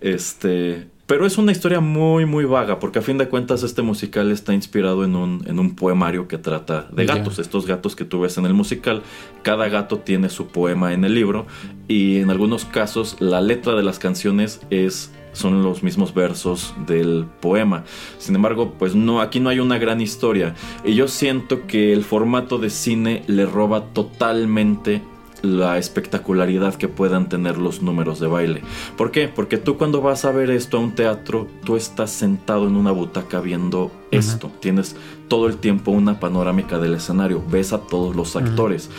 Este, 0.01 0.87
pero 1.09 1.25
es 1.25 1.39
una 1.39 1.51
historia 1.51 1.79
muy, 1.79 2.27
muy 2.27 2.45
vaga, 2.45 2.77
porque 2.77 2.99
a 2.99 3.01
fin 3.01 3.17
de 3.17 3.27
cuentas 3.27 3.63
este 3.63 3.81
musical 3.81 4.31
está 4.31 4.53
inspirado 4.53 5.03
en 5.03 5.15
un, 5.15 5.43
en 5.47 5.57
un 5.57 5.75
poemario 5.75 6.27
que 6.27 6.37
trata 6.37 6.87
de 6.91 7.07
gatos. 7.07 7.39
Estos 7.39 7.65
gatos 7.65 7.95
que 7.95 8.05
tú 8.05 8.19
ves 8.19 8.37
en 8.37 8.45
el 8.45 8.53
musical, 8.53 9.01
cada 9.41 9.69
gato 9.69 9.97
tiene 9.97 10.29
su 10.29 10.49
poema 10.49 10.93
en 10.93 11.03
el 11.03 11.15
libro 11.15 11.47
y 11.87 12.17
en 12.17 12.29
algunos 12.29 12.63
casos 12.63 13.17
la 13.19 13.41
letra 13.41 13.73
de 13.73 13.81
las 13.81 13.97
canciones 13.97 14.61
es 14.69 15.11
son 15.33 15.63
los 15.63 15.81
mismos 15.81 16.13
versos 16.13 16.75
del 16.85 17.25
poema. 17.39 17.85
Sin 18.19 18.35
embargo, 18.35 18.75
pues 18.77 18.93
no, 18.93 19.19
aquí 19.19 19.39
no 19.39 19.49
hay 19.49 19.59
una 19.59 19.79
gran 19.79 20.01
historia. 20.01 20.53
Y 20.83 20.93
yo 20.93 21.07
siento 21.07 21.65
que 21.65 21.91
el 21.91 22.03
formato 22.03 22.59
de 22.59 22.69
cine 22.69 23.23
le 23.25 23.47
roba 23.47 23.85
totalmente 23.93 25.01
la 25.41 25.77
espectacularidad 25.77 26.75
que 26.75 26.87
puedan 26.87 27.29
tener 27.29 27.57
los 27.57 27.81
números 27.81 28.19
de 28.19 28.27
baile. 28.27 28.61
¿Por 28.97 29.11
qué? 29.11 29.27
Porque 29.27 29.57
tú 29.57 29.77
cuando 29.77 30.01
vas 30.01 30.25
a 30.25 30.31
ver 30.31 30.49
esto 30.49 30.77
a 30.77 30.81
un 30.81 30.95
teatro, 30.95 31.47
tú 31.63 31.75
estás 31.75 32.11
sentado 32.11 32.67
en 32.67 32.75
una 32.75 32.91
butaca 32.91 33.39
viendo 33.39 33.91
esto. 34.11 34.51
Tienes 34.59 34.95
todo 35.27 35.47
el 35.47 35.57
tiempo 35.57 35.91
una 35.91 36.19
panorámica 36.19 36.79
del 36.79 36.95
escenario, 36.95 37.43
ves 37.49 37.73
a 37.73 37.79
todos 37.81 38.15
los 38.15 38.35
actores. 38.35 38.89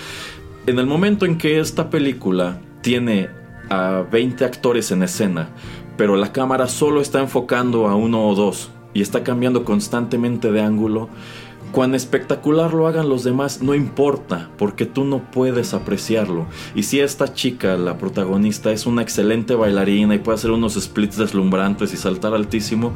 En 0.66 0.78
el 0.78 0.86
momento 0.86 1.26
en 1.26 1.38
que 1.38 1.60
esta 1.60 1.90
película 1.90 2.60
tiene 2.82 3.28
a 3.68 4.04
20 4.10 4.44
actores 4.44 4.90
en 4.90 5.02
escena, 5.02 5.50
pero 5.96 6.16
la 6.16 6.32
cámara 6.32 6.66
solo 6.68 7.00
está 7.00 7.20
enfocando 7.20 7.88
a 7.88 7.94
uno 7.94 8.26
o 8.28 8.34
dos, 8.34 8.70
y 8.92 9.02
está 9.02 9.22
cambiando 9.22 9.64
constantemente 9.64 10.50
de 10.50 10.62
ángulo, 10.62 11.08
cuán 11.72 11.94
espectacular 11.94 12.74
lo 12.74 12.86
hagan 12.86 13.08
los 13.08 13.24
demás 13.24 13.62
no 13.62 13.74
importa, 13.74 14.50
porque 14.58 14.86
tú 14.86 15.04
no 15.04 15.30
puedes 15.30 15.74
apreciarlo. 15.74 16.46
Y 16.74 16.84
si 16.84 17.00
esta 17.00 17.32
chica, 17.32 17.76
la 17.76 17.98
protagonista, 17.98 18.72
es 18.72 18.86
una 18.86 19.02
excelente 19.02 19.54
bailarina 19.54 20.14
y 20.14 20.18
puede 20.18 20.36
hacer 20.36 20.50
unos 20.50 20.74
splits 20.74 21.16
deslumbrantes 21.16 21.92
y 21.92 21.96
saltar 21.96 22.34
altísimo, 22.34 22.92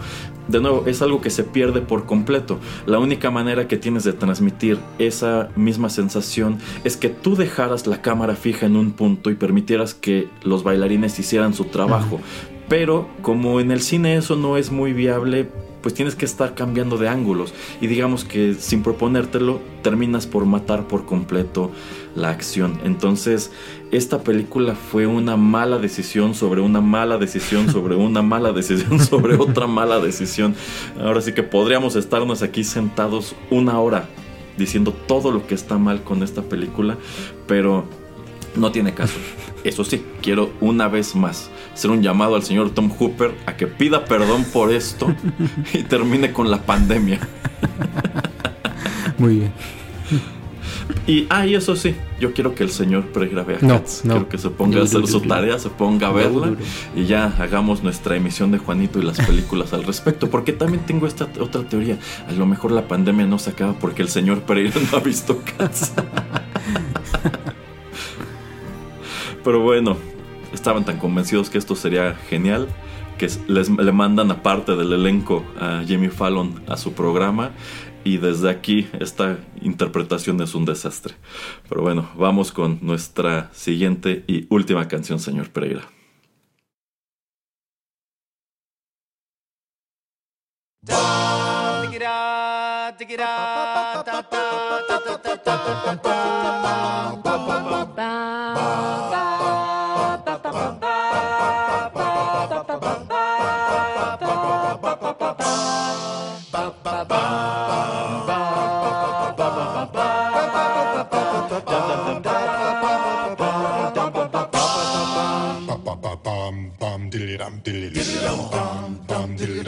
de 0.49 0.61
nuevo, 0.61 0.85
es 0.87 1.01
algo 1.03 1.21
que 1.21 1.31
se 1.31 1.45
pierde 1.45 1.81
por 1.81 2.07
completo. 2.07 2.59
La 2.87 2.99
única 2.99 3.31
manera 3.31 3.67
que 3.67 3.77
tienes 3.77 4.05
de 4.05 4.13
transmitir 4.13 4.79
esa 4.99 5.49
misma 5.57 5.89
sensación 5.89 6.59
es 6.85 6.97
que 6.97 7.09
tú 7.09 7.37
dejaras 7.37 7.87
la 7.87 8.03
cámara 8.03 8.35
fija 8.35 8.67
en 8.67 8.77
un 8.77 8.93
punto 8.93 9.31
y 9.31 9.35
permitieras 9.35 9.95
que 9.95 10.29
los 10.43 10.63
bailarines 10.63 11.19
hicieran 11.19 11.55
su 11.55 11.65
trabajo. 11.67 12.21
Pero 12.69 13.09
como 13.23 13.61
en 13.61 13.71
el 13.71 13.81
cine 13.81 14.17
eso 14.17 14.37
no 14.37 14.57
es 14.57 14.71
muy 14.71 14.93
viable, 14.93 15.51
pues 15.85 15.93
tienes 15.93 16.15
que 16.15 16.25
estar 16.25 16.55
cambiando 16.55 16.97
de 16.97 17.09
ángulos 17.11 17.53
y 17.79 17.89
digamos 17.89 18.25
que 18.25 18.55
sin 18.55 18.83
proponértelo 18.83 19.61
terminas 19.83 20.27
por 20.27 20.47
matar 20.47 20.89
por 20.89 21.05
completo 21.05 21.71
la 22.17 22.31
acción. 22.31 22.81
Entonces, 22.85 23.53
esta 23.91 24.23
película 24.23 24.77
fue 24.77 25.07
una 25.07 25.37
mala 25.37 25.77
decisión 25.77 26.35
sobre 26.35 26.63
una 26.63 26.81
mala 26.81 27.19
decisión 27.19 27.71
sobre 27.71 27.97
una 27.97 28.23
mala 28.23 28.53
decisión 28.53 28.99
sobre 28.99 29.37
otra 29.39 29.67
mala 29.67 30.01
decisión. 30.01 30.55
Ahora 30.99 31.21
sí 31.21 31.35
que 31.35 31.43
podríamos 31.43 31.97
estarnos 31.97 32.41
aquí 32.41 32.65
sentados 32.65 33.37
una 33.51 33.79
hora 33.79 34.09
diciendo 34.57 34.95
todo 35.07 35.33
lo 35.33 35.47
que 35.47 35.55
está 35.55 35.77
mal 35.77 36.03
con 36.03 36.23
esta 36.23 36.41
película, 36.41 36.97
pero 37.47 37.85
no 38.57 38.73
tiene 38.73 38.95
caso. 38.95 39.19
Eso 39.65 39.83
sí, 39.83 40.05
quiero 40.21 40.53
una 40.61 40.89
vez 40.89 41.17
más 41.17 41.51
hacer 41.73 41.91
un 41.91 42.03
llamado 42.03 42.37
al 42.37 42.43
señor 42.43 42.71
Tom 42.71 42.91
Hooper 42.91 43.35
a 43.47 43.57
que 43.57 43.67
pida 43.67 44.05
perdón 44.05 44.45
por 44.45 44.73
esto 44.73 45.15
y 45.73 45.83
termine 45.83 46.33
con 46.33 46.51
la 46.51 46.63
pandemia. 46.63 47.19
Muy 49.19 49.39
bien. 49.39 49.53
Y, 51.07 51.27
ah, 51.31 51.47
y 51.47 51.55
eso 51.55 51.77
sí, 51.77 51.95
yo 52.21 52.33
quiero 52.33 52.55
que 52.55 52.63
el 52.63 52.71
señor 52.71 53.05
Pereira 53.07 53.43
vea 53.43 53.59
No, 53.63 53.79
Cats. 53.79 54.05
no. 54.05 54.13
Quiero 54.15 54.29
que 54.29 54.39
se 54.39 54.51
ponga 54.51 54.81
a 54.81 54.85
hacer 54.85 55.07
su 55.07 55.21
tarea, 55.21 55.59
se 55.59 55.71
ponga 55.71 56.09
a 56.09 56.13
verla 56.13 56.55
y 56.95 57.05
ya 57.07 57.27
hagamos 57.39 57.83
nuestra 57.83 58.17
emisión 58.17 58.51
de 58.53 58.59
Juanito 58.59 58.99
y 58.99 59.03
las 59.03 59.19
películas 59.19 59.73
al 59.73 59.85
respecto. 59.85 60.29
Porque 60.31 60.53
también 60.53 60.85
tengo 60.85 61.07
esta 61.07 61.27
otra 61.41 61.63
teoría. 61.63 61.99
A 62.29 62.33
lo 62.33 62.47
mejor 62.47 62.71
la 62.71 62.87
pandemia 62.87 63.27
no 63.27 63.39
se 63.39 63.51
acaba 63.51 63.73
porque 63.75 64.03
el 64.03 64.09
señor 64.09 64.43
Pereira 64.43 64.75
no 64.93 64.99
ha 64.99 65.01
visto 65.01 65.43
Cats. 65.57 65.93
Pero 69.45 69.61
bueno, 69.61 69.97
estaban 70.55 70.85
tan 70.85 70.99
convencidos 70.99 71.51
que 71.51 71.59
esto 71.59 71.77
sería 71.77 72.15
genial 72.15 72.67
que 73.19 73.29
les, 73.47 73.69
le 73.69 73.93
mandan 73.93 74.31
aparte 74.31 74.75
del 74.75 74.93
elenco 74.93 75.45
a 75.61 75.83
Jimmy 75.87 76.09
Fallon 76.09 76.63
a 76.67 76.77
su 76.77 76.95
programa 76.95 77.53
y 78.05 78.17
desde 78.17 78.51
aquí 78.51 78.89
esta 78.99 79.39
interpretación 79.61 80.41
es 80.41 80.55
un 80.55 80.65
desastre. 80.65 81.15
Pero 81.69 81.83
bueno, 81.83 82.11
vamos 82.17 82.53
con 82.53 82.79
nuestra 82.83 83.51
siguiente 83.53 84.25
y 84.27 84.47
última 84.49 84.89
canción, 84.89 85.19
señor 85.19 85.51
Pereira. 85.51 85.83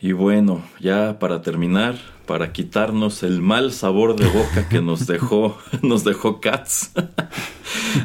Y 0.00 0.12
bueno, 0.12 0.62
ya 0.78 1.18
para 1.18 1.42
terminar, 1.42 1.96
para 2.26 2.52
quitarnos 2.52 3.22
el 3.22 3.40
mal 3.40 3.72
sabor 3.72 4.14
de 4.14 4.28
boca 4.28 4.68
que 4.68 4.80
nos 4.80 5.06
dejó, 5.06 5.58
nos 5.82 6.04
dejó 6.04 6.40
Cats, 6.40 6.92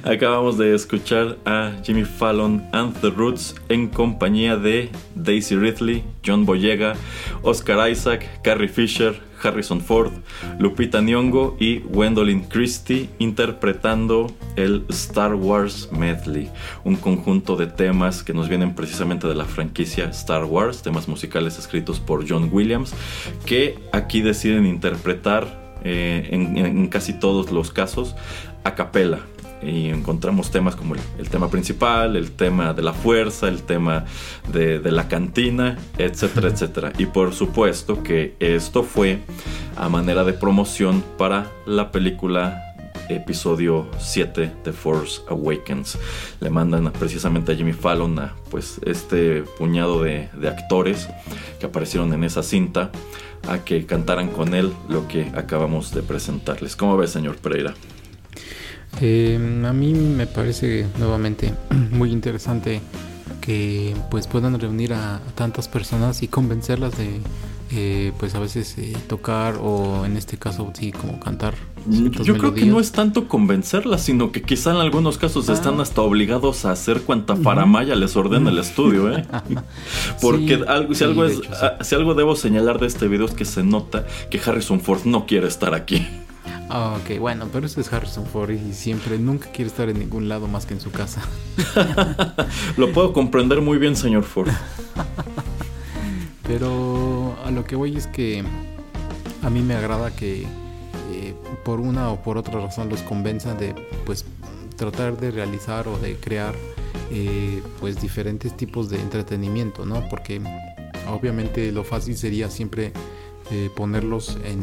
acabamos 0.04 0.58
de 0.58 0.74
escuchar 0.74 1.38
a 1.46 1.72
Jimmy 1.84 2.04
Fallon 2.04 2.68
and 2.72 2.96
the 3.02 3.10
Roots 3.10 3.56
en 3.70 3.88
compañía 3.88 4.58
de 4.58 4.90
Daisy 5.16 5.56
Ridley, 5.56 6.04
John 6.26 6.46
Boyega, 6.46 6.96
Oscar 7.42 7.90
Isaac, 7.90 8.42
Carrie 8.44 8.68
Fisher, 8.68 9.22
Harrison 9.42 9.82
Ford, 9.82 10.12
Lupita 10.60 11.02
Nyong'o 11.02 11.58
y 11.60 11.80
Gwendolyn 11.80 12.44
Christie 12.44 13.10
interpretando 13.20 14.32
el 14.56 14.86
Star 14.90 15.36
Wars 15.36 15.90
Medley, 15.92 16.50
un 16.84 16.96
conjunto 16.96 17.56
de 17.56 17.68
temas 17.68 18.24
que 18.24 18.34
nos 18.34 18.50
vienen 18.50 18.76
precisamente 18.76 19.28
de 19.28 19.36
la 19.36 19.46
franquicia 19.46 20.06
Star 20.06 20.46
Wars, 20.46 20.82
temas 20.82 21.08
musicales 21.08 21.58
escritos 21.58 22.00
por 22.00 22.28
John 22.30 22.50
Williams, 22.52 22.94
que 23.46 23.80
aquí 23.92 24.22
deciden 24.22 24.66
interpretar 24.66 25.60
eh, 25.84 26.30
en, 26.32 26.58
en 26.58 26.88
casi 26.90 27.14
todos 27.14 27.52
los 27.52 27.72
casos 27.72 28.16
a 28.64 28.76
capela 28.76 29.20
y 29.64 29.90
encontramos 29.90 30.52
temas 30.52 30.76
como 30.76 30.96
el, 30.96 31.02
el, 31.18 31.30
tema 31.30 31.50
principal, 31.50 32.16
el 32.16 32.32
tema 32.32 32.74
de 32.74 32.82
la 32.82 32.94
fuerza, 32.94 33.48
el 33.48 33.64
tema 33.64 34.06
de, 34.52 34.80
de, 34.80 34.92
la 34.92 35.08
cantina, 35.08 35.78
etcétera, 35.98 36.50
etcétera. 36.50 36.94
Y 36.98 37.06
por 37.06 37.34
supuesto 37.34 38.04
que 38.04 38.36
esto 38.40 38.84
fue 38.84 39.20
a 39.78 39.90
manera 39.90 40.24
de 40.24 40.34
promoción 40.34 41.04
para 41.18 41.48
la 41.66 41.92
película 41.92 42.72
episodio 43.16 43.88
7 44.00 44.52
de 44.64 44.74
Force 44.74 45.22
Awakens. 45.30 45.98
Le 46.40 46.50
mandan 46.50 46.92
precisamente 46.92 47.52
a 47.52 47.56
Jimmy 47.56 47.74
Fallon 47.74 48.18
a 48.20 48.36
pues 48.50 48.80
este 48.86 49.44
puñado 49.58 50.02
de, 50.02 50.30
de 50.34 50.48
actores 50.48 51.10
que 51.60 51.66
aparecieron 51.66 52.14
en 52.14 52.24
esa 52.24 52.44
cinta 52.44 52.92
a 53.48 53.60
que 53.60 53.86
cantaran 53.86 54.30
con 54.30 54.54
él 54.54 54.72
lo 54.88 55.08
que 55.08 55.32
acabamos 55.36 55.94
de 55.94 56.02
presentarles. 56.04 56.76
¿Cómo 56.76 56.98
ves, 56.98 57.12
señor 57.12 57.38
Pereira? 57.38 57.74
Eh, 59.00 59.64
a 59.66 59.74
mí 59.74 59.94
me 59.94 60.28
parece 60.28 60.88
nuevamente 61.00 61.54
muy 61.92 62.12
interesante 62.12 62.82
que 63.40 63.96
pues 64.12 64.28
puedan 64.28 64.60
reunir 64.60 64.94
a, 64.94 65.16
a 65.16 65.20
tantas 65.36 65.68
personas 65.68 66.22
y 66.22 66.28
convencerlas 66.28 66.98
de 66.98 67.22
eh, 67.74 68.12
pues 68.20 68.36
a 68.36 68.40
veces 68.40 68.78
eh, 68.78 68.94
tocar 69.08 69.56
o 69.62 70.06
en 70.06 70.18
este 70.18 70.38
caso 70.38 70.74
sí 70.78 70.92
como 70.92 71.22
cantar. 71.22 71.54
Yo 71.88 72.38
creo 72.38 72.54
que 72.54 72.66
no 72.66 72.82
es 72.82 72.92
tanto 72.92 73.30
convencerlas, 73.30 74.02
sino 74.02 74.34
que 74.34 74.42
quizá 74.42 74.72
en 74.72 74.78
algunos 74.78 75.18
casos 75.18 75.48
ah. 75.50 75.54
están 75.54 75.80
hasta 75.80 76.02
obligados 76.02 76.66
a 76.66 76.72
hacer 76.72 77.02
cuanta 77.04 77.38
faramaya 77.38 77.96
les 77.96 78.18
ordena 78.18 78.50
el 78.50 78.58
estudio, 78.58 79.12
¿eh? 79.14 79.26
Porque 80.22 80.58
sí, 80.58 80.64
algo, 80.68 80.94
si, 80.94 81.00
sí, 81.00 81.04
algo 81.06 81.24
es, 81.26 81.38
hecho, 81.38 81.54
sí. 81.54 81.66
si 81.80 81.96
algo 81.96 82.14
debo 82.14 82.36
señalar 82.36 82.78
de 82.78 82.88
este 82.88 83.08
video 83.08 83.26
es 83.26 83.34
que 83.34 83.46
se 83.46 83.64
nota 83.64 84.06
que 84.30 84.40
Harrison 84.46 84.82
Ford 84.82 85.06
no 85.06 85.26
quiere 85.26 85.48
estar 85.48 85.74
aquí. 85.74 86.06
Ah, 86.70 86.98
ok, 87.02 87.20
bueno, 87.20 87.50
pero 87.52 87.66
ese 87.66 87.82
es 87.82 87.92
Harrison 87.92 88.26
Ford 88.26 88.52
y 88.52 88.74
siempre, 88.74 89.18
nunca 89.20 89.52
quiere 89.52 89.70
estar 89.70 89.90
en 89.90 90.00
ningún 90.00 90.30
lado 90.30 90.48
más 90.48 90.66
que 90.66 90.74
en 90.74 90.80
su 90.80 90.92
casa. 90.92 91.22
Lo 92.78 92.92
puedo 92.94 93.12
comprender 93.14 93.62
muy 93.62 93.78
bien, 93.78 93.96
señor 93.96 94.24
Ford. 94.24 94.50
Pero 96.48 97.36
a 97.46 97.52
lo 97.52 97.64
que 97.64 97.76
voy 97.76 97.96
es 97.96 98.08
que 98.08 98.44
a 99.42 99.50
mí 99.50 99.62
me 99.62 99.74
agrada 99.74 100.16
que 100.16 100.46
eh, 101.12 101.36
por 101.64 101.80
una 101.80 102.10
o 102.10 102.22
por 102.22 102.38
otra 102.38 102.60
razón 102.60 102.90
los 102.90 103.02
convenza 103.04 103.54
de 103.54 103.74
pues 104.06 104.26
tratar 104.76 105.18
de 105.18 105.32
realizar 105.32 105.88
o 105.88 105.98
de 105.98 106.16
crear 106.16 106.56
eh, 107.12 107.62
pues 107.80 108.02
diferentes 108.02 108.56
tipos 108.56 108.90
de 108.90 109.00
entretenimiento, 109.00 109.86
¿no? 109.86 110.08
Porque 110.10 110.42
obviamente 111.10 111.72
lo 111.72 111.84
fácil 111.84 112.18
sería 112.18 112.50
siempre 112.50 112.92
eh, 113.52 113.70
ponerlos 113.76 114.38
en 114.44 114.62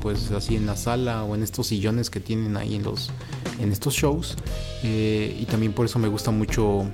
pues 0.00 0.30
así 0.32 0.56
en 0.56 0.66
la 0.66 0.76
sala 0.76 1.24
o 1.24 1.34
en 1.34 1.42
estos 1.42 1.68
sillones 1.68 2.10
que 2.10 2.20
tienen 2.20 2.56
ahí 2.56 2.76
en 2.76 2.82
los 2.82 3.10
en 3.58 3.72
estos 3.72 3.94
shows. 3.94 4.36
Eh, 4.82 5.36
y 5.40 5.44
también 5.46 5.72
por 5.72 5.86
eso 5.86 5.98
me 5.98 6.08
gusta 6.08 6.30
mucho 6.30 6.84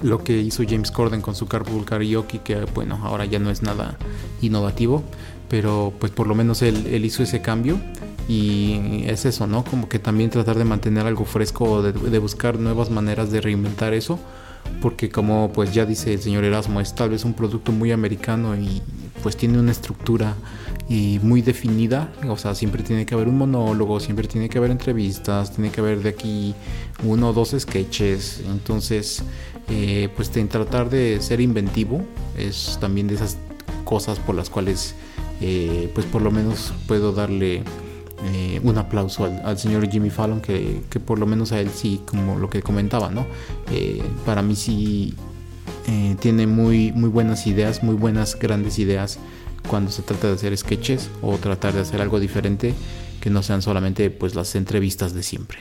lo 0.00 0.22
que 0.22 0.38
hizo 0.38 0.62
James 0.68 0.90
Corden 0.90 1.20
con 1.20 1.34
su 1.34 1.46
Carpool 1.46 1.84
Karaoke 1.84 2.40
que 2.40 2.64
bueno 2.74 3.00
ahora 3.02 3.24
ya 3.24 3.38
no 3.38 3.50
es 3.50 3.62
nada 3.62 3.96
innovativo 4.42 5.02
pero 5.48 5.92
pues 5.98 6.12
por 6.12 6.26
lo 6.26 6.34
menos 6.34 6.62
él, 6.62 6.86
él 6.86 7.04
hizo 7.04 7.22
ese 7.22 7.40
cambio. 7.40 7.78
Y 8.26 9.04
es 9.06 9.26
eso 9.26 9.46
no 9.46 9.64
como 9.64 9.88
que 9.88 9.98
también 9.98 10.30
tratar 10.30 10.56
de 10.56 10.64
mantener 10.64 11.06
algo 11.06 11.26
fresco 11.26 11.82
de, 11.82 11.92
de 11.92 12.18
buscar 12.18 12.58
nuevas 12.58 12.88
maneras 12.90 13.30
de 13.30 13.42
reinventar 13.42 13.92
eso 13.92 14.18
porque 14.80 15.10
como 15.10 15.52
pues 15.52 15.72
ya 15.74 15.86
dice 15.86 16.14
el 16.14 16.20
señor 16.20 16.44
Erasmo 16.44 16.80
es 16.80 16.94
tal 16.94 17.10
vez 17.10 17.24
un 17.24 17.34
producto 17.34 17.72
muy 17.72 17.92
americano 17.92 18.56
y 18.56 18.82
pues 19.22 19.36
tiene 19.36 19.58
una 19.58 19.72
estructura 19.72 20.34
y 20.88 21.18
muy 21.22 21.40
definida, 21.40 22.12
o 22.28 22.36
sea, 22.36 22.54
siempre 22.54 22.82
tiene 22.82 23.06
que 23.06 23.14
haber 23.14 23.28
un 23.28 23.38
monólogo, 23.38 24.00
siempre 24.00 24.28
tiene 24.28 24.48
que 24.48 24.58
haber 24.58 24.70
entrevistas, 24.70 25.52
tiene 25.52 25.70
que 25.70 25.80
haber 25.80 26.02
de 26.02 26.10
aquí 26.10 26.54
uno 27.04 27.30
o 27.30 27.32
dos 27.32 27.54
sketches, 27.58 28.42
entonces 28.46 29.22
eh, 29.70 30.10
pues 30.14 30.36
en 30.36 30.48
tratar 30.48 30.90
de 30.90 31.20
ser 31.22 31.40
inventivo 31.40 32.02
es 32.36 32.76
también 32.80 33.06
de 33.08 33.14
esas 33.14 33.38
cosas 33.84 34.18
por 34.18 34.34
las 34.34 34.50
cuales 34.50 34.94
eh, 35.40 35.90
pues 35.94 36.06
por 36.06 36.20
lo 36.20 36.30
menos 36.30 36.74
puedo 36.86 37.12
darle 37.12 37.62
eh, 38.26 38.60
un 38.62 38.76
aplauso 38.76 39.24
al, 39.24 39.40
al 39.44 39.58
señor 39.58 39.88
Jimmy 39.90 40.10
Fallon 40.10 40.40
que, 40.42 40.82
que 40.90 41.00
por 41.00 41.18
lo 41.18 41.26
menos 41.26 41.52
a 41.52 41.60
él 41.60 41.70
sí 41.70 42.02
como 42.06 42.36
lo 42.38 42.50
que 42.50 42.62
comentaba 42.62 43.10
no 43.10 43.26
Eh, 43.70 44.02
para 44.26 44.42
mí 44.42 44.54
sí 44.54 45.14
tiene 46.20 46.46
muy 46.46 46.92
muy 46.92 47.10
buenas 47.10 47.46
ideas 47.46 47.82
muy 47.82 47.94
buenas 47.94 48.38
grandes 48.38 48.78
ideas 48.78 49.18
cuando 49.68 49.90
se 49.90 50.02
trata 50.02 50.28
de 50.28 50.34
hacer 50.34 50.56
sketches 50.56 51.10
o 51.22 51.38
tratar 51.38 51.72
de 51.74 51.80
hacer 51.80 52.00
algo 52.00 52.20
diferente 52.20 52.74
que 53.20 53.30
no 53.30 53.42
sean 53.42 53.62
solamente 53.62 54.10
pues 54.10 54.34
las 54.34 54.54
entrevistas 54.54 55.14
de 55.14 55.22
siempre 55.22 55.58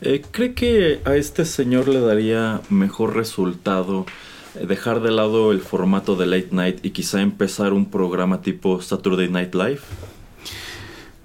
Eh, 0.00 0.22
¿Cree 0.30 0.54
que 0.54 1.00
a 1.04 1.14
este 1.16 1.44
señor 1.44 1.88
le 1.88 2.00
daría 2.00 2.60
mejor 2.68 3.14
resultado 3.16 4.06
eh, 4.54 4.66
dejar 4.66 5.00
de 5.00 5.10
lado 5.10 5.52
el 5.52 5.60
formato 5.60 6.16
de 6.16 6.26
late 6.26 6.48
night 6.50 6.84
y 6.84 6.90
quizá 6.90 7.20
empezar 7.20 7.72
un 7.72 7.86
programa 7.90 8.40
tipo 8.42 8.80
Saturday 8.80 9.28
Night 9.28 9.54
Live? 9.54 9.80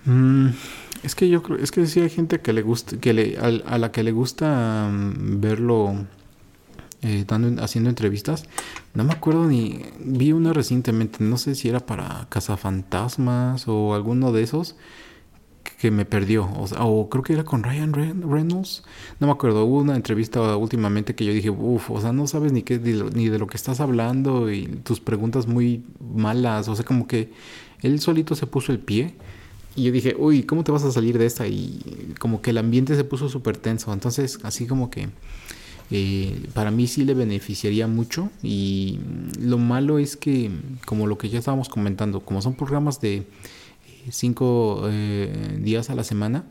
Mm, 0.05 0.49
es 1.03 1.16
que 1.16 1.30
yo 1.30 1.41
creo, 1.41 1.57
es 1.57 1.72
que 1.72 1.86
sí 1.88 1.99
hay 1.99 2.10
gente 2.10 2.39
que 2.39 2.53
le 2.53 2.62
gusta, 2.62 2.97
que 2.97 3.14
le, 3.14 3.38
a, 3.38 3.78
la 3.78 3.91
que 3.91 4.03
le 4.03 4.12
gusta 4.12 4.89
mm, 4.91 5.41
verlo 5.41 6.05
eh, 7.02 7.24
dando, 7.28 7.64
haciendo 7.64 7.89
entrevistas. 7.89 8.43
No 8.93 9.04
me 9.04 9.14
acuerdo 9.14 9.45
ni, 9.45 9.82
vi 10.00 10.32
una 10.32 10.54
recientemente, 10.54 11.24
no 11.24 11.38
sé 11.38 11.56
si 11.56 11.70
era 11.70 11.80
para 11.80 12.28
Cazafantasmas 12.30 13.68
o 13.68 13.93
alguno 13.93 14.32
de 14.32 14.43
esos 14.43 14.76
que, 15.80 15.91
me 15.91 16.06
perdió, 16.06 16.45
o, 16.45 17.10
creo 17.10 17.24
que 17.24 17.34
era 17.34 17.43
con 17.45 17.64
Ryan 17.64 17.93
Reynolds, 17.93 18.84
no 19.20 19.28
me 19.28 19.34
acuerdo, 19.34 19.64
hubo 19.64 19.80
una 19.80 19.95
entrevista 19.95 20.58
últimamente 20.58 21.16
que 21.16 21.24
yo 21.24 21.34
dije, 21.34 21.50
uff, 21.50 21.89
o 21.91 22.02
sea, 22.02 22.12
no 22.12 22.28
sabes 22.28 22.52
ni 22.52 22.64
qué, 22.64 22.80
ni 22.80 23.30
de 23.30 23.39
lo 23.39 23.47
que 23.47 23.56
estás 23.56 23.80
hablando 23.80 24.52
y 24.52 24.66
tus 24.68 25.00
preguntas 25.00 25.47
muy 25.47 25.86
malas, 26.02 26.68
o 26.68 26.76
sea, 26.76 26.84
como 26.84 27.08
que 27.08 27.32
él 27.82 28.00
solito 28.02 28.36
se 28.36 28.47
puso 28.47 28.72
el 28.72 28.80
pie. 28.80 29.16
Y 29.76 29.84
yo 29.84 29.91
dije, 29.91 30.16
uy, 30.18 30.43
¿cómo 30.43 30.64
te 30.64 30.72
vas 30.72 30.84
a 30.84 30.91
salir 30.91 31.18
de 31.18 31.26
esta? 31.26 31.47
Y 31.47 32.14
como 32.20 32.41
que 32.41 32.50
el 32.50 32.58
ambiente 32.58 32.95
se 32.95 33.06
puso 33.06 33.30
súper 33.30 33.56
tenso. 33.56 33.93
Entonces, 33.93 34.39
así 34.43 34.68
como 34.68 34.89
que 34.89 35.10
eh, 35.91 36.47
para 36.53 36.71
mí 36.71 36.87
sí 36.87 37.03
le 37.03 37.13
beneficiaría 37.13 37.87
mucho. 37.87 38.29
Y 38.43 38.99
lo 39.39 39.57
malo 39.57 39.99
es 39.99 40.17
que, 40.17 40.51
como 40.85 41.07
lo 41.07 41.17
que 41.17 41.29
ya 41.29 41.39
estábamos 41.39 41.69
comentando, 41.69 42.19
como 42.21 42.41
son 42.41 42.55
programas 42.55 43.01
de 43.01 43.17
eh, 43.17 43.25
cinco 44.11 44.83
eh, 44.89 45.57
días 45.61 45.89
a 45.89 45.95
la 45.95 46.03
semana, 46.03 46.45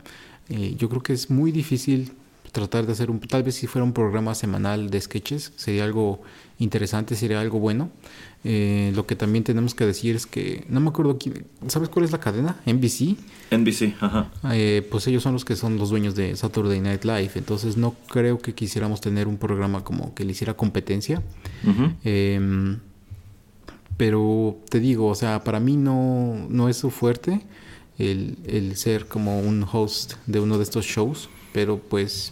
eh, 0.49 0.75
yo 0.77 0.89
creo 0.89 1.03
que 1.03 1.13
es 1.13 1.29
muy 1.29 1.51
difícil 1.51 2.11
tratar 2.51 2.85
de 2.87 2.93
hacer 2.93 3.11
un, 3.11 3.19
tal 3.19 3.43
vez 3.43 3.55
si 3.55 3.67
fuera 3.67 3.85
un 3.85 3.93
programa 3.93 4.33
semanal 4.33 4.89
de 4.89 4.99
sketches, 4.99 5.53
sería 5.55 5.83
algo 5.83 6.21
interesante, 6.57 7.15
sería 7.15 7.39
algo 7.39 7.59
bueno. 7.59 7.91
Eh, 8.45 8.93
lo 8.95 9.05
que 9.05 9.17
también 9.17 9.43
tenemos 9.43 9.75
que 9.75 9.85
decir 9.85 10.15
es 10.15 10.25
que, 10.25 10.65
no 10.69 10.79
me 10.79 10.89
acuerdo 10.89 11.17
quién, 11.17 11.45
¿sabes 11.67 11.89
cuál 11.89 12.05
es 12.05 12.11
la 12.11 12.19
cadena? 12.19 12.55
NBC. 12.65 13.17
NBC, 13.51 13.95
ajá. 13.99 14.31
Eh, 14.53 14.87
pues 14.89 15.07
ellos 15.07 15.23
son 15.23 15.33
los 15.33 15.43
que 15.43 15.57
son 15.57 15.77
los 15.77 15.89
dueños 15.89 16.15
de 16.15 16.35
Saturday 16.37 16.79
Night 16.79 17.03
Live, 17.03 17.31
entonces 17.35 17.75
no 17.75 17.95
creo 18.07 18.39
que 18.39 18.53
quisiéramos 18.53 19.01
tener 19.01 19.27
un 19.27 19.37
programa 19.37 19.83
como 19.83 20.13
que 20.13 20.23
le 20.23 20.31
hiciera 20.31 20.53
competencia. 20.53 21.21
Em, 22.03 22.79
pero 23.97 24.57
te 24.69 24.79
digo, 24.79 25.07
o 25.07 25.15
sea, 25.15 25.43
para 25.43 25.59
mí 25.59 25.75
no, 25.75 26.47
no 26.49 26.69
es 26.69 26.77
su 26.77 26.91
fuerte 26.91 27.41
el, 27.97 28.37
el 28.45 28.77
ser 28.77 29.07
como 29.07 29.41
un 29.41 29.65
host 29.69 30.13
de 30.25 30.39
uno 30.39 30.57
de 30.57 30.63
estos 30.63 30.85
shows, 30.85 31.29
pero 31.51 31.77
pues 31.77 32.31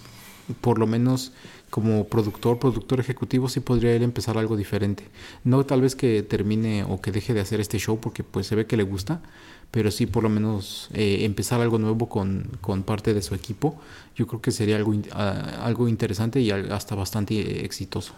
por 0.62 0.80
lo 0.80 0.88
menos 0.88 1.34
como 1.78 2.08
productor, 2.08 2.58
productor 2.58 3.00
ejecutivo, 3.00 3.50
sí 3.50 3.60
podría 3.60 3.94
él 3.94 4.02
empezar 4.02 4.36
algo 4.36 4.58
diferente. 4.58 5.04
No 5.44 5.64
tal 5.64 5.82
vez 5.82 5.96
que 5.96 6.24
termine 6.24 6.84
o 6.84 7.00
que 7.02 7.12
deje 7.12 7.36
de 7.36 7.42
hacer 7.42 7.60
este 7.60 7.78
show 7.78 8.00
porque 8.00 8.24
pues 8.24 8.48
se 8.48 8.56
ve 8.56 8.66
que 8.66 8.78
le 8.78 8.82
gusta, 8.82 9.22
pero 9.70 9.92
sí 9.92 10.08
por 10.08 10.24
lo 10.24 10.30
menos 10.30 10.90
eh, 10.96 11.20
empezar 11.22 11.62
algo 11.62 11.78
nuevo 11.78 12.10
con, 12.10 12.50
con 12.62 12.82
parte 12.82 13.14
de 13.14 13.22
su 13.22 13.36
equipo. 13.36 13.80
Yo 14.16 14.26
creo 14.26 14.42
que 14.42 14.50
sería 14.50 14.76
algo, 14.76 14.96
ah, 15.12 15.60
algo 15.62 15.88
interesante 15.88 16.42
y 16.42 16.50
hasta 16.50 16.96
bastante 16.96 17.36
eh, 17.36 17.64
exitoso. 17.64 18.14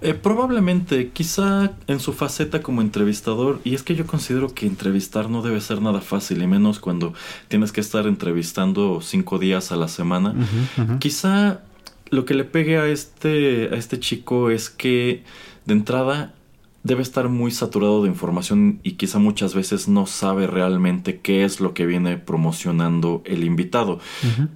Eh, 0.00 0.14
probablemente, 0.14 1.10
quizá 1.10 1.72
en 1.88 1.98
su 1.98 2.12
faceta 2.12 2.62
como 2.62 2.80
entrevistador, 2.80 3.60
y 3.64 3.74
es 3.74 3.82
que 3.82 3.96
yo 3.96 4.06
considero 4.06 4.54
que 4.54 4.66
entrevistar 4.66 5.28
no 5.28 5.42
debe 5.42 5.60
ser 5.60 5.82
nada 5.82 6.00
fácil, 6.00 6.42
y 6.42 6.46
menos 6.46 6.78
cuando 6.78 7.12
tienes 7.48 7.72
que 7.72 7.80
estar 7.80 8.06
entrevistando 8.06 9.00
cinco 9.02 9.38
días 9.38 9.72
a 9.72 9.76
la 9.76 9.88
semana. 9.88 10.32
Quizá 11.00 11.60
lo 12.10 12.24
que 12.24 12.34
le 12.34 12.44
pegue 12.44 12.78
a 12.78 12.86
este, 12.86 13.68
a 13.72 13.76
este 13.76 13.98
chico 13.98 14.50
es 14.50 14.70
que 14.70 15.24
de 15.66 15.74
entrada 15.74 16.34
debe 16.82 17.02
estar 17.02 17.28
muy 17.28 17.50
saturado 17.50 18.02
de 18.02 18.08
información 18.08 18.80
y 18.82 18.92
quizá 18.92 19.18
muchas 19.18 19.54
veces 19.54 19.88
no 19.88 20.06
sabe 20.06 20.46
realmente 20.46 21.20
qué 21.20 21.44
es 21.44 21.60
lo 21.60 21.74
que 21.74 21.86
viene 21.86 22.16
promocionando 22.16 23.22
el 23.26 23.44
invitado. 23.44 24.00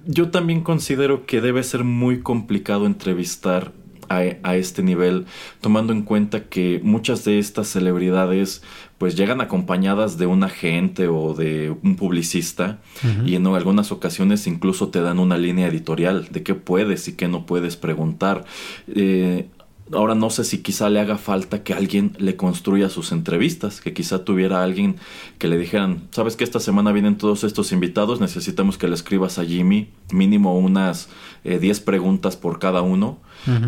Yo 0.05 0.31
también 0.31 0.61
considero 0.61 1.25
que 1.25 1.41
debe 1.41 1.63
ser 1.63 1.83
muy 1.83 2.21
complicado 2.21 2.85
entrevistar 2.85 3.71
a, 4.09 4.21
a 4.43 4.55
este 4.55 4.83
nivel, 4.83 5.25
tomando 5.61 5.93
en 5.93 6.01
cuenta 6.01 6.45
que 6.45 6.79
muchas 6.83 7.23
de 7.23 7.39
estas 7.39 7.67
celebridades 7.67 8.63
pues 9.03 9.17
llegan 9.17 9.41
acompañadas 9.41 10.17
de 10.17 10.27
un 10.27 10.45
agente 10.45 11.09
o 11.09 11.33
de 11.33 11.75
un 11.83 11.97
publicista 11.97 12.79
y 13.25 13.35
en 13.35 13.45
algunas 13.47 13.91
ocasiones 13.91 14.47
incluso 14.47 14.87
te 14.91 15.01
dan 15.01 15.19
una 15.19 15.37
línea 15.37 15.67
editorial 15.67 16.29
de 16.31 16.41
qué 16.41 16.55
puedes 16.55 17.09
y 17.09 17.17
qué 17.17 17.27
no 17.27 17.45
puedes 17.45 17.75
preguntar. 17.75 18.45
Eh, 18.87 19.49
Ahora 19.91 20.15
no 20.15 20.29
sé 20.29 20.45
si 20.45 20.59
quizá 20.59 20.89
le 20.89 21.01
haga 21.01 21.17
falta 21.17 21.63
que 21.63 21.73
alguien 21.73 22.15
le 22.17 22.37
construya 22.37 22.87
sus 22.87 23.11
entrevistas, 23.11 23.81
que 23.81 23.93
quizá 23.93 24.23
tuviera 24.23 24.63
alguien 24.63 24.95
que 25.37 25.49
le 25.49 25.57
dijeran, 25.57 26.07
sabes 26.11 26.37
que 26.37 26.45
esta 26.45 26.61
semana 26.61 26.93
vienen 26.93 27.17
todos 27.17 27.43
estos 27.43 27.73
invitados, 27.73 28.21
necesitamos 28.21 28.77
que 28.77 28.87
le 28.87 28.95
escribas 28.95 29.37
a 29.37 29.43
Jimmy 29.43 29.89
mínimo 30.13 30.57
unas 30.57 31.09
eh, 31.43 31.59
10 31.59 31.81
preguntas 31.81 32.37
por 32.37 32.59
cada 32.59 32.81
uno, 32.81 33.19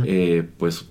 eh, 0.05 0.47
pues 0.57 0.85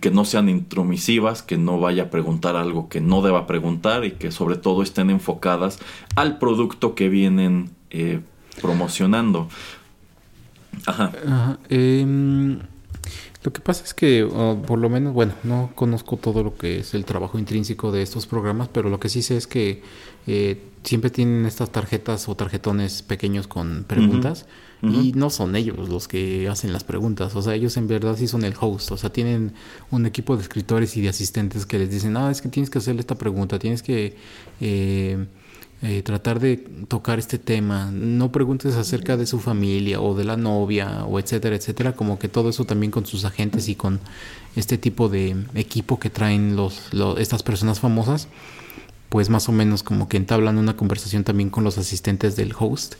que 0.00 0.10
no 0.10 0.24
sean 0.24 0.48
intromisivas, 0.48 1.42
que 1.42 1.58
no 1.58 1.80
vaya 1.80 2.04
a 2.04 2.10
preguntar 2.10 2.56
algo 2.56 2.88
que 2.88 3.00
no 3.00 3.22
deba 3.22 3.46
preguntar 3.46 4.04
y 4.04 4.12
que 4.12 4.30
sobre 4.30 4.56
todo 4.56 4.82
estén 4.82 5.10
enfocadas 5.10 5.78
al 6.14 6.38
producto 6.38 6.94
que 6.94 7.08
vienen 7.08 7.70
eh, 7.90 8.20
promocionando. 8.60 9.48
Ajá. 10.86 11.12
Ajá, 11.26 11.58
em, 11.68 12.58
lo 13.42 13.52
que 13.52 13.60
pasa 13.60 13.84
es 13.84 13.94
que, 13.94 14.24
o 14.24 14.60
por 14.62 14.78
lo 14.78 14.90
menos, 14.90 15.14
bueno, 15.14 15.32
no 15.44 15.70
conozco 15.74 16.16
todo 16.16 16.42
lo 16.42 16.56
que 16.56 16.80
es 16.80 16.94
el 16.94 17.04
trabajo 17.04 17.38
intrínseco 17.38 17.92
de 17.92 18.02
estos 18.02 18.26
programas, 18.26 18.68
pero 18.68 18.90
lo 18.90 18.98
que 18.98 19.08
sí 19.08 19.22
sé 19.22 19.36
es 19.36 19.46
que 19.46 19.82
eh, 20.26 20.60
siempre 20.82 21.10
tienen 21.10 21.46
estas 21.46 21.70
tarjetas 21.70 22.28
o 22.28 22.34
tarjetones 22.34 23.02
pequeños 23.02 23.46
con 23.46 23.84
preguntas 23.84 24.46
Y 24.82 25.12
no 25.14 25.30
son 25.30 25.56
ellos 25.56 25.88
los 25.88 26.06
que 26.06 26.48
hacen 26.48 26.72
las 26.72 26.84
preguntas, 26.84 27.34
o 27.34 27.42
sea, 27.42 27.54
ellos 27.54 27.76
en 27.76 27.88
verdad 27.88 28.16
sí 28.16 28.28
son 28.28 28.44
el 28.44 28.54
host, 28.60 28.92
o 28.92 28.96
sea, 28.96 29.10
tienen 29.10 29.52
un 29.90 30.06
equipo 30.06 30.36
de 30.36 30.42
escritores 30.42 30.96
y 30.96 31.00
de 31.00 31.08
asistentes 31.08 31.66
que 31.66 31.78
les 31.78 31.90
dicen, 31.90 32.16
ah, 32.16 32.30
es 32.30 32.40
que 32.42 32.48
tienes 32.50 32.70
que 32.70 32.78
hacerle 32.78 33.00
esta 33.00 33.16
pregunta, 33.16 33.58
tienes 33.58 33.82
que... 33.82 34.16
eh, 34.60 35.26
eh, 35.82 36.02
tratar 36.02 36.40
de 36.40 36.56
tocar 36.88 37.18
este 37.18 37.38
tema. 37.38 37.90
No 37.92 38.32
preguntes 38.32 38.74
acerca 38.76 39.16
de 39.18 39.26
su 39.26 39.38
familia 39.40 40.00
o 40.00 40.14
de 40.14 40.24
la 40.24 40.36
novia 40.36 41.04
o 41.04 41.18
etcétera, 41.18 41.54
etcétera. 41.56 41.94
Como 41.94 42.18
que 42.18 42.28
todo 42.28 42.48
eso 42.48 42.64
también 42.64 42.90
con 42.90 43.04
sus 43.06 43.24
agentes 43.26 43.68
y 43.68 43.74
con 43.74 44.00
este 44.56 44.78
tipo 44.78 45.08
de 45.10 45.36
equipo 45.54 45.98
que 46.00 46.08
traen 46.10 46.56
los, 46.56 46.92
lo- 46.94 47.18
estas 47.18 47.42
personas 47.42 47.78
famosas. 47.80 48.28
Pues 49.08 49.30
más 49.30 49.48
o 49.48 49.52
menos 49.52 49.82
como 49.82 50.08
que 50.08 50.16
entablan 50.16 50.58
una 50.58 50.76
conversación 50.76 51.24
también 51.24 51.50
con 51.50 51.64
los 51.64 51.78
asistentes 51.78 52.34
del 52.36 52.52
host 52.58 52.96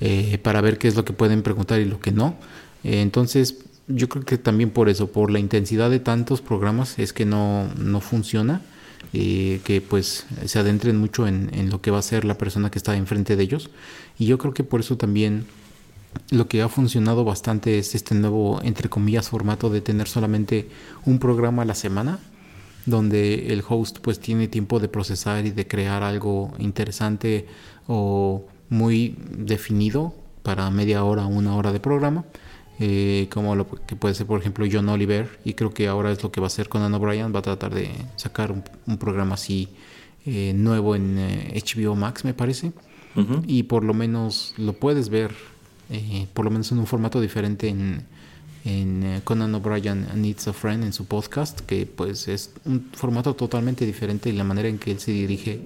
eh, 0.00 0.38
para 0.42 0.60
ver 0.60 0.78
qué 0.78 0.88
es 0.88 0.94
lo 0.96 1.04
que 1.04 1.12
pueden 1.12 1.42
preguntar 1.42 1.80
y 1.80 1.84
lo 1.84 2.00
que 2.00 2.12
no. 2.12 2.36
Eh, 2.84 3.00
entonces, 3.02 3.56
yo 3.88 4.08
creo 4.08 4.24
que 4.24 4.38
también 4.38 4.70
por 4.70 4.88
eso, 4.88 5.10
por 5.10 5.30
la 5.30 5.38
intensidad 5.40 5.90
de 5.90 5.98
tantos 6.00 6.40
programas, 6.42 6.98
es 6.98 7.12
que 7.12 7.24
no, 7.26 7.68
no 7.76 8.00
funciona. 8.00 8.62
eh, 9.12 9.60
que 9.64 9.80
pues 9.80 10.26
se 10.44 10.58
adentren 10.58 10.96
mucho 10.98 11.26
en, 11.26 11.50
en 11.54 11.70
lo 11.70 11.80
que 11.80 11.90
va 11.90 11.98
a 11.98 12.02
ser 12.02 12.24
la 12.24 12.36
persona 12.36 12.70
que 12.70 12.78
está 12.78 12.96
enfrente 12.96 13.36
de 13.36 13.42
ellos. 13.44 13.70
Y 14.18 14.26
yo 14.26 14.38
creo 14.38 14.54
que 14.54 14.64
por 14.64 14.80
eso 14.80 14.96
también 14.96 15.46
lo 16.30 16.48
que 16.48 16.62
ha 16.62 16.68
funcionado 16.68 17.24
bastante 17.24 17.78
es 17.78 17.94
este 17.94 18.14
nuevo, 18.14 18.60
entre 18.62 18.88
comillas, 18.88 19.28
formato 19.28 19.70
de 19.70 19.80
tener 19.80 20.08
solamente 20.08 20.68
un 21.04 21.18
programa 21.18 21.62
a 21.62 21.64
la 21.66 21.74
semana, 21.74 22.18
donde 22.88 23.52
el 23.52 23.62
host 23.68 23.98
pues 24.00 24.20
tiene 24.20 24.48
tiempo 24.48 24.80
de 24.80 24.88
procesar 24.88 25.46
y 25.46 25.50
de 25.50 25.66
crear 25.66 26.02
algo 26.02 26.52
interesante 26.58 27.46
o 27.86 28.46
muy 28.68 29.16
definido 29.30 30.14
para 30.42 30.70
media 30.70 31.04
hora, 31.04 31.26
una 31.26 31.54
hora 31.56 31.72
de 31.72 31.80
programa. 31.80 32.24
eh, 32.80 33.26
como 33.32 33.56
lo 33.56 33.66
que 33.68 33.96
puede 33.96 34.14
ser 34.14 34.26
por 34.26 34.40
ejemplo 34.40 34.64
John 34.70 34.88
Oliver. 34.88 35.40
Y 35.44 35.54
creo 35.54 35.74
que 35.74 35.88
ahora 35.88 36.12
es 36.12 36.22
lo 36.22 36.30
que 36.30 36.40
va 36.40 36.46
a 36.46 36.48
hacer 36.48 36.68
Conan 36.68 36.94
O'Brien 36.94 37.34
va 37.34 37.40
a 37.40 37.42
tratar 37.42 37.74
de 37.74 37.90
sacar 38.16 38.52
un, 38.52 38.62
un 38.86 38.98
programa 38.98 39.34
así 39.34 39.68
eh, 40.30 40.52
nuevo 40.54 40.94
en 40.94 41.16
eh, 41.18 41.62
HBO 41.64 41.94
Max 41.96 42.24
me 42.24 42.34
parece. 42.34 42.72
Y 43.48 43.64
por 43.64 43.82
lo 43.82 43.94
menos 43.94 44.54
lo 44.58 44.74
puedes 44.74 45.08
ver, 45.08 45.34
eh, 45.90 46.28
por 46.34 46.44
lo 46.44 46.52
menos 46.52 46.70
en 46.70 46.78
un 46.78 46.86
formato 46.86 47.20
diferente 47.20 47.66
en, 47.68 48.04
en 48.68 49.02
eh, 49.02 49.20
Conan 49.24 49.54
O'Brien 49.54 50.06
Needs 50.14 50.48
a 50.48 50.52
Friend, 50.52 50.84
en 50.84 50.92
su 50.92 51.06
podcast, 51.06 51.60
que 51.60 51.86
pues 51.86 52.28
es 52.28 52.50
un 52.66 52.90
formato 52.92 53.34
totalmente 53.34 53.86
diferente 53.86 54.28
y 54.28 54.32
la 54.32 54.44
manera 54.44 54.68
en 54.68 54.78
que 54.78 54.90
él 54.90 55.00
se 55.00 55.10
dirige 55.10 55.60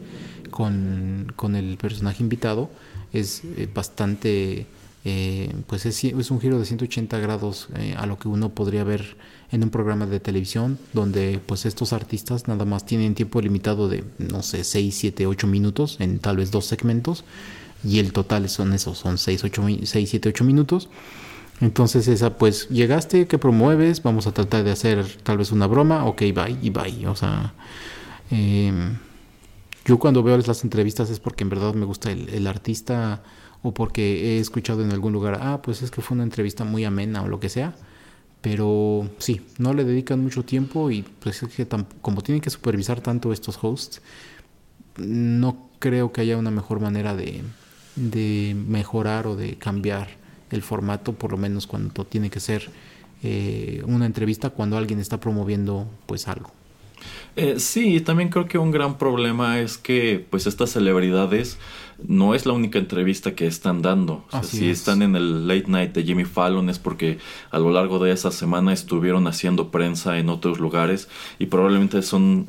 con, 0.50 1.32
con 1.34 1.56
el 1.56 1.76
personaje 1.78 2.22
invitado 2.22 2.70
es 3.12 3.42
eh, 3.56 3.68
bastante, 3.74 4.66
eh, 5.04 5.52
pues 5.66 5.84
es, 5.84 6.04
es 6.04 6.30
un 6.30 6.40
giro 6.40 6.60
de 6.60 6.64
180 6.64 7.18
grados 7.18 7.68
a 7.96 8.06
lo 8.06 8.18
que 8.20 8.28
uno 8.28 8.50
podría 8.50 8.84
ver 8.84 9.16
en 9.50 9.64
un 9.64 9.70
programa 9.70 10.06
de 10.06 10.20
televisión 10.20 10.78
donde 10.92 11.40
pues 11.44 11.66
estos 11.66 11.92
artistas 11.92 12.46
nada 12.46 12.64
más 12.64 12.86
tienen 12.86 13.14
tiempo 13.16 13.40
limitado 13.40 13.88
de 13.88 14.04
no 14.18 14.42
sé 14.42 14.62
6, 14.62 14.94
7, 14.94 15.26
8 15.26 15.46
minutos 15.48 15.96
en 15.98 16.20
tal 16.20 16.36
vez 16.36 16.52
dos 16.52 16.66
segmentos 16.66 17.24
y 17.84 17.98
el 17.98 18.12
total 18.12 18.48
son 18.48 18.72
esos, 18.72 18.96
son 18.98 19.18
6, 19.18 19.42
8, 19.42 19.62
6 19.82 20.08
7, 20.08 20.28
8 20.28 20.44
minutos. 20.44 20.88
Entonces 21.62 22.08
esa 22.08 22.36
pues 22.38 22.68
llegaste, 22.70 23.28
que 23.28 23.38
promueves? 23.38 24.02
Vamos 24.02 24.26
a 24.26 24.32
tratar 24.32 24.64
de 24.64 24.72
hacer 24.72 25.06
tal 25.22 25.38
vez 25.38 25.52
una 25.52 25.68
broma, 25.68 26.04
ok, 26.06 26.20
bye 26.34 26.58
y 26.60 26.70
bye. 26.70 27.06
O 27.06 27.14
sea, 27.14 27.54
eh, 28.32 28.72
yo 29.84 29.96
cuando 30.00 30.24
veo 30.24 30.36
las 30.38 30.64
entrevistas 30.64 31.08
es 31.08 31.20
porque 31.20 31.44
en 31.44 31.50
verdad 31.50 31.72
me 31.74 31.86
gusta 31.86 32.10
el, 32.10 32.46
artista 32.48 33.22
o 33.62 33.72
porque 33.72 34.36
he 34.36 34.40
escuchado 34.40 34.82
en 34.82 34.90
algún 34.90 35.12
lugar, 35.12 35.38
ah, 35.40 35.62
pues 35.62 35.82
es 35.82 35.92
que 35.92 36.00
fue 36.00 36.16
una 36.16 36.24
entrevista 36.24 36.64
muy 36.64 36.84
amena 36.84 37.22
o 37.22 37.28
lo 37.28 37.38
que 37.38 37.48
sea. 37.48 37.76
Pero 38.40 39.08
sí, 39.18 39.42
no 39.58 39.72
le 39.72 39.84
dedican 39.84 40.20
mucho 40.20 40.44
tiempo 40.44 40.90
y 40.90 41.02
pues 41.02 41.44
es 41.44 41.54
que 41.54 41.68
como 42.00 42.22
tienen 42.22 42.40
que 42.40 42.50
supervisar 42.50 43.00
tanto 43.02 43.32
estos 43.32 43.56
hosts, 43.62 44.02
no 44.96 45.68
creo 45.78 46.10
que 46.10 46.22
haya 46.22 46.36
una 46.36 46.50
mejor 46.50 46.80
manera 46.80 47.14
de 47.14 48.56
mejorar 48.66 49.28
o 49.28 49.36
de 49.36 49.56
cambiar 49.58 50.21
el 50.52 50.62
formato, 50.62 51.12
por 51.12 51.32
lo 51.32 51.36
menos 51.36 51.66
cuando 51.66 52.04
tiene 52.04 52.30
que 52.30 52.40
ser 52.40 52.70
eh, 53.22 53.82
una 53.86 54.06
entrevista 54.06 54.50
cuando 54.50 54.76
alguien 54.76 55.00
está 55.00 55.18
promoviendo 55.18 55.86
pues 56.06 56.28
algo. 56.28 56.50
Eh, 57.34 57.58
sí, 57.58 58.00
también 58.00 58.28
creo 58.28 58.46
que 58.46 58.58
un 58.58 58.70
gran 58.70 58.98
problema 58.98 59.58
es 59.60 59.78
que 59.78 60.24
pues 60.30 60.46
estas 60.46 60.70
celebridades 60.70 61.58
no 62.06 62.34
es 62.34 62.46
la 62.46 62.52
única 62.52 62.78
entrevista 62.78 63.34
que 63.34 63.46
están 63.46 63.80
dando. 63.82 64.24
O 64.28 64.30
sea, 64.30 64.40
Así 64.40 64.58
si 64.58 64.70
es. 64.70 64.78
están 64.78 65.02
en 65.02 65.16
el 65.16 65.48
late 65.48 65.64
night 65.68 65.92
de 65.92 66.02
Jimmy 66.04 66.24
Fallon 66.24 66.68
es 66.68 66.78
porque 66.78 67.18
a 67.50 67.58
lo 67.58 67.70
largo 67.70 67.98
de 67.98 68.12
esa 68.12 68.30
semana 68.30 68.72
estuvieron 68.72 69.26
haciendo 69.26 69.70
prensa 69.70 70.18
en 70.18 70.28
otros 70.28 70.60
lugares 70.60 71.08
y 71.38 71.46
probablemente 71.46 72.02
son 72.02 72.46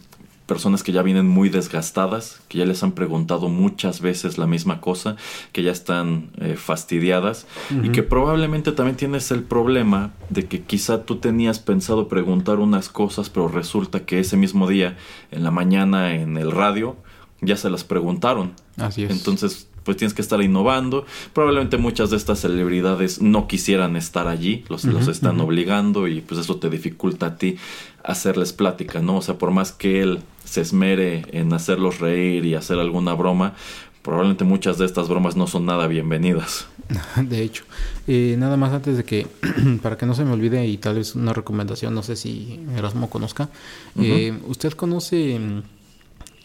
personas 0.53 0.83
que 0.83 0.91
ya 0.91 1.01
vienen 1.01 1.27
muy 1.27 1.49
desgastadas, 1.49 2.39
que 2.47 2.59
ya 2.59 2.65
les 2.67 2.83
han 2.83 2.91
preguntado 2.91 3.49
muchas 3.49 4.01
veces 4.01 4.37
la 4.37 4.45
misma 4.45 4.81
cosa, 4.81 5.15
que 5.51 5.63
ya 5.63 5.71
están 5.71 6.29
eh, 6.37 6.55
fastidiadas 6.55 7.47
y 7.83 7.89
que 7.89 8.03
probablemente 8.03 8.71
también 8.71 8.95
tienes 8.95 9.31
el 9.31 9.41
problema 9.41 10.13
de 10.29 10.45
que 10.45 10.61
quizá 10.61 11.05
tú 11.05 11.15
tenías 11.15 11.57
pensado 11.57 12.07
preguntar 12.07 12.59
unas 12.59 12.87
cosas, 12.87 13.31
pero 13.31 13.47
resulta 13.47 14.05
que 14.05 14.19
ese 14.19 14.37
mismo 14.37 14.67
día, 14.67 14.95
en 15.31 15.43
la 15.43 15.49
mañana 15.49 16.13
en 16.13 16.37
el 16.37 16.51
radio, 16.51 16.97
ya 17.41 17.57
se 17.57 17.71
las 17.71 17.83
preguntaron. 17.83 18.53
Así 18.77 19.05
es. 19.05 19.09
Entonces, 19.09 19.69
pues 19.83 19.97
tienes 19.97 20.13
que 20.13 20.21
estar 20.21 20.41
innovando. 20.41 21.05
Probablemente 21.33 21.77
muchas 21.77 22.09
de 22.09 22.17
estas 22.17 22.39
celebridades 22.39 23.21
no 23.21 23.47
quisieran 23.47 23.95
estar 23.95 24.27
allí, 24.27 24.63
los, 24.69 24.85
los 24.85 25.07
están 25.07 25.39
obligando 25.41 26.07
y 26.07 26.21
pues 26.21 26.39
eso 26.39 26.57
te 26.57 26.69
dificulta 26.69 27.25
a 27.25 27.37
ti 27.37 27.57
hacerles 28.03 28.53
plática, 28.53 29.01
¿no? 29.01 29.17
O 29.17 29.21
sea, 29.21 29.37
por 29.37 29.51
más 29.51 29.71
que 29.71 30.01
él 30.01 30.19
se 30.43 30.61
esmere 30.61 31.25
en 31.31 31.53
hacerlos 31.53 31.99
reír 31.99 32.45
y 32.45 32.55
hacer 32.55 32.79
alguna 32.79 33.13
broma, 33.13 33.53
probablemente 34.01 34.43
muchas 34.43 34.77
de 34.77 34.85
estas 34.85 35.07
bromas 35.07 35.35
no 35.35 35.47
son 35.47 35.65
nada 35.65 35.87
bienvenidas. 35.87 36.67
De 37.15 37.41
hecho, 37.41 37.63
Eh, 38.05 38.35
nada 38.37 38.57
más 38.57 38.73
antes 38.73 38.97
de 38.97 39.05
que, 39.05 39.27
para 39.81 39.97
que 39.97 40.05
no 40.05 40.13
se 40.13 40.25
me 40.25 40.33
olvide 40.33 40.65
y 40.67 40.77
tal 40.77 40.95
vez 40.95 41.15
una 41.15 41.31
recomendación, 41.31 41.95
no 41.95 42.03
sé 42.03 42.17
si 42.17 42.59
Erasmo 42.75 43.09
conozca, 43.09 43.49
eh, 43.97 44.37
¿usted 44.47 44.73
conoce 44.73 45.39
mm, 45.39 45.63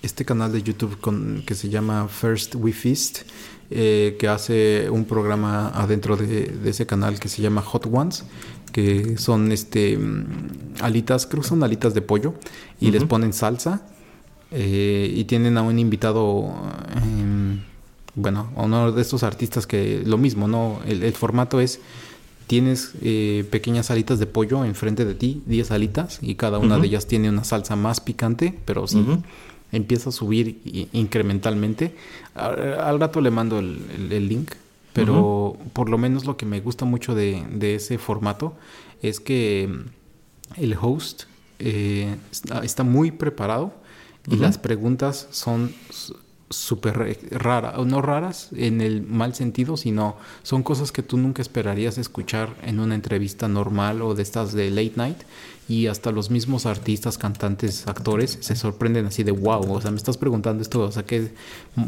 este 0.03 0.25
canal 0.25 0.53
de 0.53 0.63
YouTube 0.63 1.01
con, 1.01 1.43
que 1.45 1.57
se 1.57 1.69
llama 1.69 2.07
First 2.09 2.55
We 2.55 2.73
Feast? 2.73 3.23
eh, 3.71 4.17
que 4.19 4.29
hace 4.29 4.89
un 4.89 5.05
programa 5.05 5.69
adentro 5.69 6.17
de, 6.17 6.47
de 6.47 6.71
ese 6.71 6.87
canal 6.87 7.19
que 7.21 7.29
se 7.29 7.43
llama 7.43 7.61
Hot 7.63 7.87
Ones, 7.91 8.25
que 8.71 9.17
son 9.19 9.53
este 9.53 9.97
mm, 9.97 10.25
alitas, 10.83 11.27
creo 11.27 11.43
que 11.43 11.49
son 11.49 11.63
alitas 11.63 11.95
de 11.95 12.03
pollo, 12.03 12.35
y 12.81 12.91
les 12.91 13.05
ponen 13.05 13.33
salsa. 13.33 13.83
eh, 14.51 15.13
y 15.15 15.25
tienen 15.25 15.59
a 15.59 15.63
un 15.63 15.79
invitado 15.79 16.55
em, 17.03 17.61
bueno, 18.15 18.51
a 18.57 18.63
uno 18.63 18.93
de 18.93 19.03
estos 19.03 19.23
artistas 19.23 19.67
que 19.67 20.03
lo 20.07 20.17
mismo, 20.19 20.49
¿no? 20.49 20.81
El, 20.87 21.03
el 21.03 21.13
formato 21.13 21.61
es, 21.61 21.81
tienes 22.47 22.93
eh, 23.03 23.45
pequeñas 23.51 23.91
alitas 23.91 24.19
de 24.19 24.27
pollo 24.27 24.65
enfrente 24.65 25.05
de 25.05 25.15
ti, 25.15 25.43
10 25.47 25.71
alitas, 25.71 26.19
y 26.23 26.35
cada 26.37 26.59
una 26.59 26.79
de 26.79 26.87
ellas 26.87 27.07
tiene 27.07 27.29
una 27.29 27.45
salsa 27.45 27.77
más 27.77 28.01
picante, 28.01 28.59
pero 28.65 28.87
sí, 28.87 29.05
empieza 29.71 30.09
a 30.09 30.13
subir 30.13 30.59
incrementalmente. 30.95 31.95
Al, 32.35 32.81
al 32.81 33.01
rato 33.01 33.21
le 33.21 33.31
mando 33.31 33.59
el, 33.59 33.79
el- 33.97 34.13
el 34.13 34.29
link, 34.29 34.53
pero 34.93 35.57
por 35.73 35.89
lo 35.89 35.99
menos 35.99 36.25
lo 36.25 36.37
que 36.37 36.47
me 36.47 36.61
gusta 36.61 36.85
mucho 36.85 37.15
de, 37.15 37.45
de 37.51 37.77
ese 37.77 37.99
formato 37.99 38.55
es 39.03 39.21
que 39.21 39.69
mm, 39.69 40.61
el 40.61 40.77
host 40.81 41.25
eh, 41.59 42.17
está, 42.31 42.65
está 42.65 42.85
muy 42.85 43.11
preparado 43.11 43.73
y 44.31 44.37
las 44.37 44.59
preguntas 44.59 45.29
son 45.31 45.73
súper 46.51 47.19
raras, 47.31 47.75
o 47.77 47.85
no 47.85 48.01
raras 48.03 48.49
en 48.57 48.81
el 48.81 49.03
mal 49.03 49.35
sentido, 49.35 49.77
sino 49.77 50.17
son 50.43 50.63
cosas 50.63 50.93
que 50.93 51.03
tú 51.03 51.17
nunca 51.17 51.43
esperarías 51.43 51.99
escuchar 51.99 52.55
en 52.63 52.81
una 52.81 52.95
entrevista 52.95 53.49
normal 53.49 54.03
o 54.03 54.15
de 54.15 54.23
estas 54.23 54.53
de 54.53 54.71
late 54.71 54.95
night 54.97 55.19
y 55.69 55.87
hasta 55.87 56.11
los 56.13 56.31
mismos 56.31 56.65
artistas, 56.65 57.19
cantantes, 57.19 57.87
actores 57.87 58.39
se 58.41 58.57
sorprenden 58.57 59.07
así 59.07 59.23
de 59.23 59.33
wow, 59.33 59.71
o 59.71 59.81
sea, 59.81 59.91
me 59.91 59.99
estás 59.99 60.17
preguntando 60.17 60.63
esto, 60.63 60.81
o 60.81 60.93
sea, 60.93 61.05
que 61.05 61.33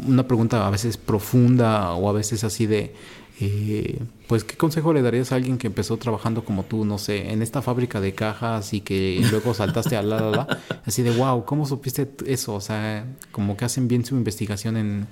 una 0.07 0.27
pregunta 0.27 0.65
a 0.65 0.69
veces 0.69 0.97
profunda 0.97 1.93
o 1.93 2.07
a 2.07 2.13
veces 2.13 2.43
así 2.43 2.67
de 2.67 2.93
eh, 3.41 3.99
pues, 4.27 4.43
¿qué 4.43 4.55
consejo 4.55 4.93
le 4.93 5.01
darías 5.01 5.31
a 5.31 5.35
alguien 5.35 5.57
que 5.57 5.67
empezó 5.67 5.97
trabajando 5.97 6.45
como 6.45 6.63
tú, 6.63 6.85
no 6.85 6.97
sé, 6.97 7.31
en 7.31 7.41
esta 7.41 7.61
fábrica 7.61 7.99
de 7.99 8.13
cajas 8.13 8.73
y 8.73 8.81
que 8.81 9.19
luego 9.31 9.53
saltaste 9.53 9.95
a 9.95 10.03
la, 10.03 10.19
la, 10.19 10.29
la? 10.31 10.59
Así 10.85 11.01
de, 11.01 11.11
wow, 11.11 11.43
¿cómo 11.45 11.65
supiste 11.65 12.11
eso? 12.27 12.53
O 12.53 12.61
sea, 12.61 13.05
como 13.31 13.57
que 13.57 13.65
hacen 13.65 13.87
bien 13.87 14.05
su 14.05 14.15
investigación 14.15 14.77
en, 14.77 15.07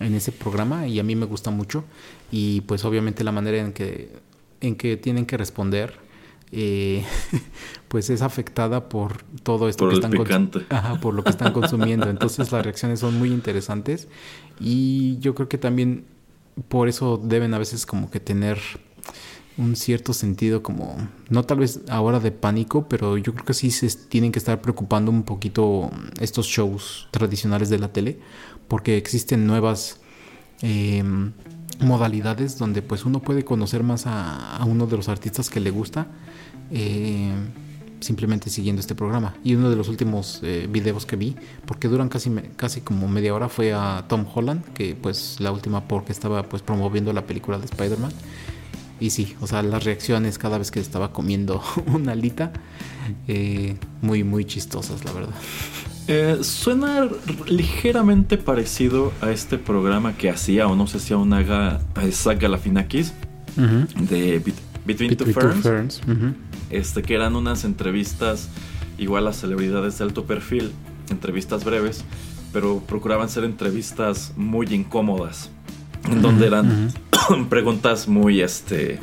en 0.00 0.14
ese 0.14 0.32
programa 0.32 0.86
y 0.86 0.98
a 0.98 1.02
mí 1.02 1.16
me 1.16 1.26
gusta 1.26 1.50
mucho. 1.50 1.84
Y 2.30 2.60
pues 2.62 2.84
obviamente 2.84 3.24
la 3.24 3.32
manera 3.32 3.58
en 3.58 3.72
que, 3.72 4.10
en 4.60 4.76
que 4.76 4.96
tienen 4.96 5.26
que 5.26 5.36
responder, 5.36 5.94
eh, 6.52 7.04
pues 7.88 8.08
es 8.10 8.22
afectada 8.22 8.88
por 8.88 9.22
todo 9.42 9.68
esto 9.68 9.84
Por 9.84 9.88
que 9.88 9.98
el 9.98 10.04
están 10.04 10.10
picante. 10.12 10.60
Ajá, 10.68 11.00
por 11.00 11.14
lo 11.14 11.24
que 11.24 11.30
están 11.30 11.52
consumiendo. 11.54 12.08
Entonces 12.08 12.52
las 12.52 12.64
reacciones 12.64 13.00
son 13.00 13.18
muy 13.18 13.30
interesantes 13.30 14.08
y 14.60 15.18
yo 15.18 15.34
creo 15.34 15.48
que 15.48 15.58
también 15.58 16.04
por 16.68 16.88
eso 16.88 17.20
deben 17.22 17.54
a 17.54 17.58
veces 17.58 17.86
como 17.86 18.10
que 18.10 18.20
tener 18.20 18.58
un 19.56 19.76
cierto 19.76 20.12
sentido 20.12 20.62
como, 20.62 20.96
no 21.28 21.44
tal 21.44 21.58
vez 21.58 21.80
ahora 21.88 22.18
de 22.18 22.32
pánico, 22.32 22.88
pero 22.88 23.16
yo 23.16 23.32
creo 23.34 23.44
que 23.44 23.54
sí 23.54 23.70
se 23.70 23.88
tienen 24.08 24.32
que 24.32 24.38
estar 24.38 24.60
preocupando 24.60 25.10
un 25.10 25.22
poquito 25.22 25.90
estos 26.20 26.46
shows 26.46 27.08
tradicionales 27.12 27.70
de 27.70 27.78
la 27.78 27.92
tele, 27.92 28.18
porque 28.66 28.96
existen 28.96 29.46
nuevas 29.46 30.00
eh, 30.62 31.04
modalidades 31.80 32.58
donde 32.58 32.82
pues 32.82 33.04
uno 33.04 33.20
puede 33.20 33.44
conocer 33.44 33.82
más 33.82 34.06
a, 34.06 34.56
a 34.56 34.64
uno 34.64 34.86
de 34.86 34.96
los 34.96 35.08
artistas 35.08 35.50
que 35.50 35.60
le 35.60 35.70
gusta. 35.70 36.06
eh, 36.70 37.32
simplemente 38.04 38.50
siguiendo 38.50 38.80
este 38.80 38.94
programa. 38.94 39.34
Y 39.42 39.54
uno 39.54 39.70
de 39.70 39.76
los 39.76 39.88
últimos 39.88 40.40
eh, 40.42 40.68
videos 40.70 41.06
que 41.06 41.16
vi, 41.16 41.34
porque 41.66 41.88
duran 41.88 42.08
casi, 42.08 42.30
casi 42.56 42.80
como 42.82 43.08
media 43.08 43.34
hora, 43.34 43.48
fue 43.48 43.72
a 43.72 44.04
Tom 44.08 44.24
Holland, 44.32 44.62
que 44.74 44.94
pues 44.94 45.36
la 45.40 45.50
última 45.52 45.88
porque 45.88 46.12
estaba 46.12 46.42
pues 46.44 46.62
promoviendo 46.62 47.12
la 47.12 47.22
película 47.26 47.58
de 47.58 47.64
Spider-Man. 47.64 48.12
Y 49.00 49.10
sí, 49.10 49.34
o 49.40 49.46
sea, 49.46 49.62
las 49.62 49.84
reacciones 49.84 50.38
cada 50.38 50.56
vez 50.58 50.70
que 50.70 50.80
estaba 50.80 51.12
comiendo 51.12 51.62
una 51.86 52.12
alita, 52.12 52.52
eh, 53.26 53.76
muy, 54.02 54.22
muy 54.24 54.44
chistosas, 54.44 55.04
la 55.04 55.12
verdad. 55.12 55.34
Eh, 56.06 56.38
suena 56.42 57.08
ligeramente 57.46 58.36
parecido 58.36 59.12
a 59.22 59.30
este 59.30 59.56
programa 59.58 60.16
que 60.16 60.28
hacía, 60.30 60.66
o 60.68 60.76
no 60.76 60.86
sé 60.86 61.00
si 61.00 61.12
aún 61.14 61.32
haga 61.32 61.80
Isaac 62.06 62.40
Galafinakis, 62.42 63.12
de 63.56 64.38
Bet- 64.44 64.54
Between, 64.86 65.16
Two 65.16 65.24
Between 65.26 65.34
Two 65.34 65.62
Ferns. 65.62 65.62
Ferns, 65.62 66.00
ujú. 66.06 66.34
Este, 66.76 67.02
que 67.02 67.14
eran 67.14 67.36
unas 67.36 67.64
entrevistas 67.64 68.48
igual 68.98 69.26
a 69.26 69.32
celebridades 69.32 69.98
de 69.98 70.04
alto 70.04 70.24
perfil, 70.24 70.72
entrevistas 71.10 71.64
breves, 71.64 72.04
pero 72.52 72.80
procuraban 72.86 73.28
ser 73.28 73.44
entrevistas 73.44 74.32
muy 74.36 74.66
incómodas, 74.72 75.50
en 76.08 76.22
donde 76.22 76.46
eran 76.46 76.92
preguntas 77.48 78.06
muy, 78.06 78.40
este, 78.40 79.00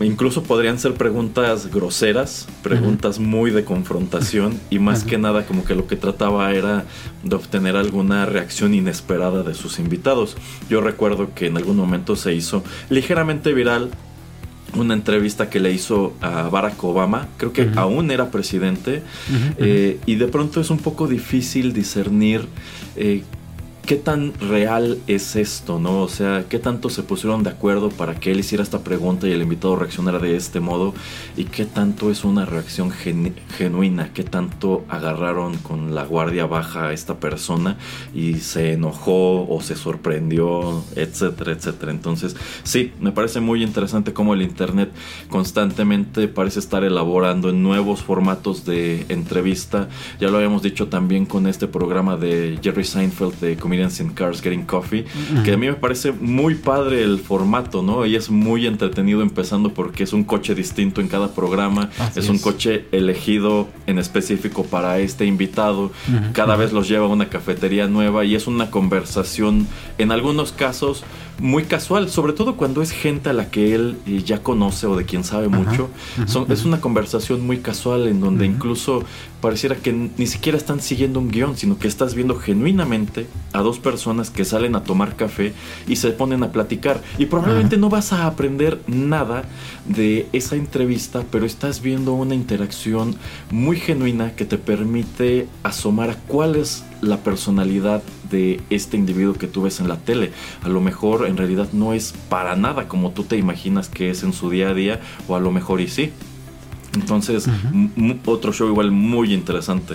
incluso 0.00 0.42
podrían 0.42 0.78
ser 0.78 0.94
preguntas 0.94 1.70
groseras, 1.72 2.46
preguntas 2.62 3.18
muy 3.18 3.50
de 3.50 3.64
confrontación 3.64 4.58
y 4.70 4.78
más 4.78 5.04
que 5.04 5.18
nada 5.18 5.46
como 5.46 5.64
que 5.64 5.74
lo 5.74 5.86
que 5.86 5.96
trataba 5.96 6.52
era 6.52 6.84
de 7.22 7.34
obtener 7.34 7.76
alguna 7.76 8.26
reacción 8.26 8.74
inesperada 8.74 9.42
de 9.42 9.54
sus 9.54 9.78
invitados. 9.78 10.36
Yo 10.68 10.80
recuerdo 10.80 11.34
que 11.34 11.46
en 11.46 11.56
algún 11.56 11.76
momento 11.76 12.16
se 12.16 12.34
hizo 12.34 12.62
ligeramente 12.88 13.52
viral 13.52 13.90
una 14.74 14.94
entrevista 14.94 15.50
que 15.50 15.60
le 15.60 15.72
hizo 15.72 16.14
a 16.20 16.48
Barack 16.48 16.82
Obama, 16.84 17.28
creo 17.36 17.52
que 17.52 17.70
aún 17.76 18.10
era 18.10 18.30
presidente, 18.30 19.02
eh, 19.58 19.98
y 20.06 20.14
de 20.16 20.28
pronto 20.28 20.60
es 20.60 20.70
un 20.70 20.78
poco 20.78 21.08
difícil 21.08 21.72
discernir 21.72 22.46
eh, 22.96 23.22
qué 23.84 23.96
tan 23.96 24.32
real 24.34 24.98
es 25.06 25.34
esto, 25.36 25.78
¿no? 25.78 26.02
O 26.02 26.08
sea, 26.08 26.44
qué 26.48 26.58
tanto 26.58 26.88
se 26.88 27.02
pusieron 27.02 27.42
de 27.42 27.50
acuerdo 27.50 27.88
para 27.88 28.14
que 28.14 28.30
él 28.30 28.40
hiciera 28.40 28.62
esta 28.62 28.84
pregunta 28.84 29.26
y 29.26 29.32
el 29.32 29.42
invitado 29.42 29.76
reaccionara 29.76 30.18
de 30.18 30.36
este 30.36 30.60
modo, 30.60 30.94
y 31.36 31.44
qué 31.44 31.64
tanto 31.64 32.10
es 32.10 32.24
una 32.24 32.44
reacción 32.46 32.90
genu- 32.90 33.34
genuina, 33.56 34.12
qué 34.12 34.22
tanto 34.22 34.84
agarraron 34.88 35.56
con 35.58 35.94
la 35.94 36.04
guardia 36.04 36.46
baja 36.46 36.88
a 36.88 36.92
esta 36.92 37.18
persona 37.18 37.76
y 38.14 38.34
se 38.34 38.74
enojó 38.74 39.48
o 39.48 39.60
se 39.60 39.74
sorprendió, 39.74 40.84
etcétera, 40.94 41.52
etcétera. 41.52 41.90
Entonces, 41.92 42.36
sí, 42.62 42.92
me 43.00 43.12
parece 43.12 43.40
muy 43.40 43.62
interesante 43.62 44.12
cómo 44.12 44.34
el 44.34 44.42
Internet 44.42 44.90
constantemente 45.28 46.28
parece 46.28 46.60
estar 46.60 46.84
elaborando 46.84 47.52
nuevos 47.52 48.02
formatos 48.02 48.64
de 48.64 49.06
entrevista. 49.08 49.88
Ya 50.20 50.28
lo 50.28 50.36
habíamos 50.36 50.62
dicho 50.62 50.86
también 50.88 51.26
con 51.26 51.46
este 51.46 51.66
programa 51.66 52.16
de 52.16 52.58
Jerry 52.62 52.84
Seinfeld 52.84 53.40
de 53.40 53.56
Comedians 53.72 54.00
in 54.00 54.10
Cars 54.10 54.42
Getting 54.42 54.66
Coffee, 54.66 55.06
que 55.44 55.52
a 55.52 55.56
mí 55.56 55.66
me 55.66 55.72
parece 55.72 56.12
muy 56.12 56.56
padre 56.56 57.02
el 57.02 57.18
formato, 57.18 57.82
¿no? 57.82 58.04
Y 58.04 58.16
es 58.16 58.28
muy 58.28 58.66
entretenido 58.66 59.22
empezando 59.22 59.72
porque 59.72 60.04
es 60.04 60.12
un 60.12 60.24
coche 60.24 60.54
distinto 60.54 61.00
en 61.00 61.08
cada 61.08 61.34
programa, 61.34 61.88
Así 61.98 62.20
es 62.20 62.28
un 62.28 62.36
es. 62.36 62.42
coche 62.42 62.84
elegido 62.92 63.68
en 63.86 63.98
específico 63.98 64.64
para 64.64 64.98
este 64.98 65.24
invitado, 65.24 65.90
cada 66.34 66.56
vez 66.56 66.74
los 66.74 66.86
lleva 66.86 67.06
a 67.06 67.08
una 67.08 67.30
cafetería 67.30 67.88
nueva 67.88 68.26
y 68.26 68.34
es 68.34 68.46
una 68.46 68.70
conversación 68.70 69.66
en 69.96 70.12
algunos 70.12 70.52
casos 70.52 71.02
muy 71.42 71.64
casual, 71.64 72.08
sobre 72.08 72.32
todo 72.34 72.56
cuando 72.56 72.82
es 72.82 72.92
gente 72.92 73.28
a 73.28 73.32
la 73.32 73.50
que 73.50 73.74
él 73.74 73.96
eh, 74.06 74.22
ya 74.24 74.42
conoce 74.44 74.86
o 74.86 74.94
de 74.96 75.04
quien 75.04 75.24
sabe 75.24 75.48
mucho. 75.48 75.90
Son- 76.26 76.50
es 76.52 76.64
una 76.64 76.80
conversación 76.80 77.44
muy 77.44 77.58
casual 77.58 78.06
en 78.06 78.20
donde 78.20 78.46
incluso 78.46 79.02
pareciera 79.40 79.74
que 79.74 79.92
ni 79.92 80.26
siquiera 80.28 80.56
están 80.56 80.80
siguiendo 80.80 81.18
un 81.18 81.28
guion, 81.32 81.56
sino 81.56 81.76
que 81.80 81.88
estás 81.88 82.14
viendo 82.14 82.36
genuinamente 82.36 83.26
a 83.52 83.58
dos 83.60 83.80
personas 83.80 84.30
que 84.30 84.44
salen 84.44 84.76
a 84.76 84.84
tomar 84.84 85.16
café 85.16 85.52
y 85.88 85.96
se 85.96 86.12
ponen 86.12 86.44
a 86.44 86.52
platicar. 86.52 87.02
Y 87.18 87.26
probablemente 87.26 87.76
no 87.76 87.88
vas 87.88 88.12
a 88.12 88.26
aprender 88.26 88.80
nada 88.86 89.44
de 89.84 90.28
esa 90.32 90.54
entrevista, 90.54 91.24
pero 91.32 91.44
estás 91.44 91.82
viendo 91.82 92.12
una 92.12 92.36
interacción 92.36 93.16
muy 93.50 93.78
genuina 93.80 94.36
que 94.36 94.44
te 94.44 94.58
permite 94.58 95.48
asomar 95.64 96.10
a 96.10 96.14
cuál 96.14 96.54
es 96.54 96.84
la 97.02 97.18
personalidad 97.18 98.02
de 98.30 98.60
este 98.70 98.96
individuo 98.96 99.34
que 99.34 99.46
tú 99.48 99.62
ves 99.62 99.80
en 99.80 99.88
la 99.88 99.96
tele. 99.98 100.32
A 100.62 100.68
lo 100.68 100.80
mejor 100.80 101.26
en 101.26 101.36
realidad 101.36 101.68
no 101.72 101.92
es 101.92 102.14
para 102.30 102.56
nada 102.56 102.88
como 102.88 103.10
tú 103.10 103.24
te 103.24 103.36
imaginas 103.36 103.88
que 103.88 104.08
es 104.10 104.22
en 104.22 104.32
su 104.32 104.48
día 104.48 104.70
a 104.70 104.74
día, 104.74 105.00
o 105.28 105.36
a 105.36 105.40
lo 105.40 105.50
mejor 105.50 105.80
y 105.80 105.88
sí. 105.88 106.12
Entonces, 106.94 107.48
m- 107.72 108.20
otro 108.26 108.52
show 108.52 108.68
igual 108.68 108.90
muy 108.92 109.34
interesante. 109.34 109.94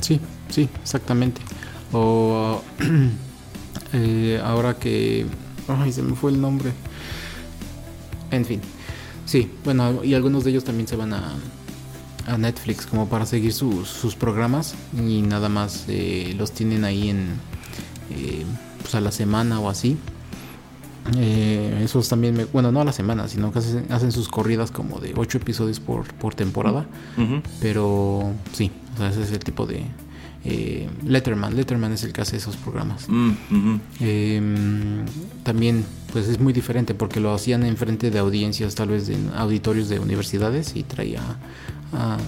Sí, 0.00 0.20
sí, 0.48 0.68
exactamente. 0.82 1.40
O 1.92 2.62
eh, 3.92 4.40
ahora 4.44 4.74
que... 4.78 5.26
Ay, 5.68 5.92
se 5.92 6.02
me 6.02 6.14
fue 6.14 6.30
el 6.32 6.40
nombre. 6.40 6.72
En 8.30 8.44
fin. 8.44 8.60
Sí, 9.24 9.50
bueno, 9.64 10.02
y 10.04 10.14
algunos 10.14 10.44
de 10.44 10.50
ellos 10.50 10.64
también 10.64 10.86
se 10.88 10.96
van 10.96 11.12
a, 11.14 11.34
a 12.26 12.38
Netflix 12.38 12.86
como 12.86 13.08
para 13.08 13.26
seguir 13.26 13.52
sus, 13.52 13.88
sus 13.88 14.14
programas 14.14 14.74
y 14.96 15.22
nada 15.22 15.48
más 15.48 15.84
eh, 15.88 16.34
los 16.38 16.52
tienen 16.52 16.84
ahí 16.84 17.10
en... 17.10 17.28
eh, 18.10 18.44
pues 18.80 18.94
a 18.94 19.00
la 19.00 19.10
semana 19.12 19.60
o 19.60 19.68
así. 19.68 19.96
Eh, 21.16 21.80
esos 21.84 22.08
también, 22.08 22.36
me, 22.36 22.44
bueno, 22.44 22.70
no 22.70 22.80
a 22.80 22.84
la 22.84 22.92
semana, 22.92 23.26
sino 23.26 23.52
que 23.52 23.58
hacen, 23.58 23.86
hacen 23.90 24.12
sus 24.12 24.28
corridas 24.28 24.70
como 24.70 25.00
de 25.00 25.14
8 25.16 25.38
episodios 25.38 25.80
por, 25.80 26.04
por 26.14 26.34
temporada. 26.34 26.86
Pero 27.60 28.32
sí, 28.52 28.70
o 28.94 28.98
sea, 28.98 29.08
ese 29.08 29.22
es 29.22 29.32
el 29.32 29.40
tipo 29.40 29.66
de... 29.66 29.84
eh, 30.44 30.88
Letterman, 31.04 31.56
Letterman 31.56 31.92
es 31.92 32.04
el 32.04 32.12
que 32.12 32.20
hace 32.20 32.36
esos 32.36 32.56
programas. 32.56 33.08
Mm. 33.08 33.30
Eh, 34.00 35.04
también 35.42 35.84
pues 36.12 36.28
es 36.28 36.38
muy 36.40 36.52
diferente 36.52 36.94
porque 36.94 37.20
lo 37.20 37.32
hacían 37.32 37.64
enfrente 37.64 38.10
de 38.10 38.18
audiencias, 38.18 38.74
tal 38.74 38.88
vez 38.90 39.06
de 39.06 39.16
auditorios 39.36 39.88
de 39.88 39.98
universidades 39.98 40.72
y 40.76 40.82
traía 40.82 41.22
a, 41.92 42.18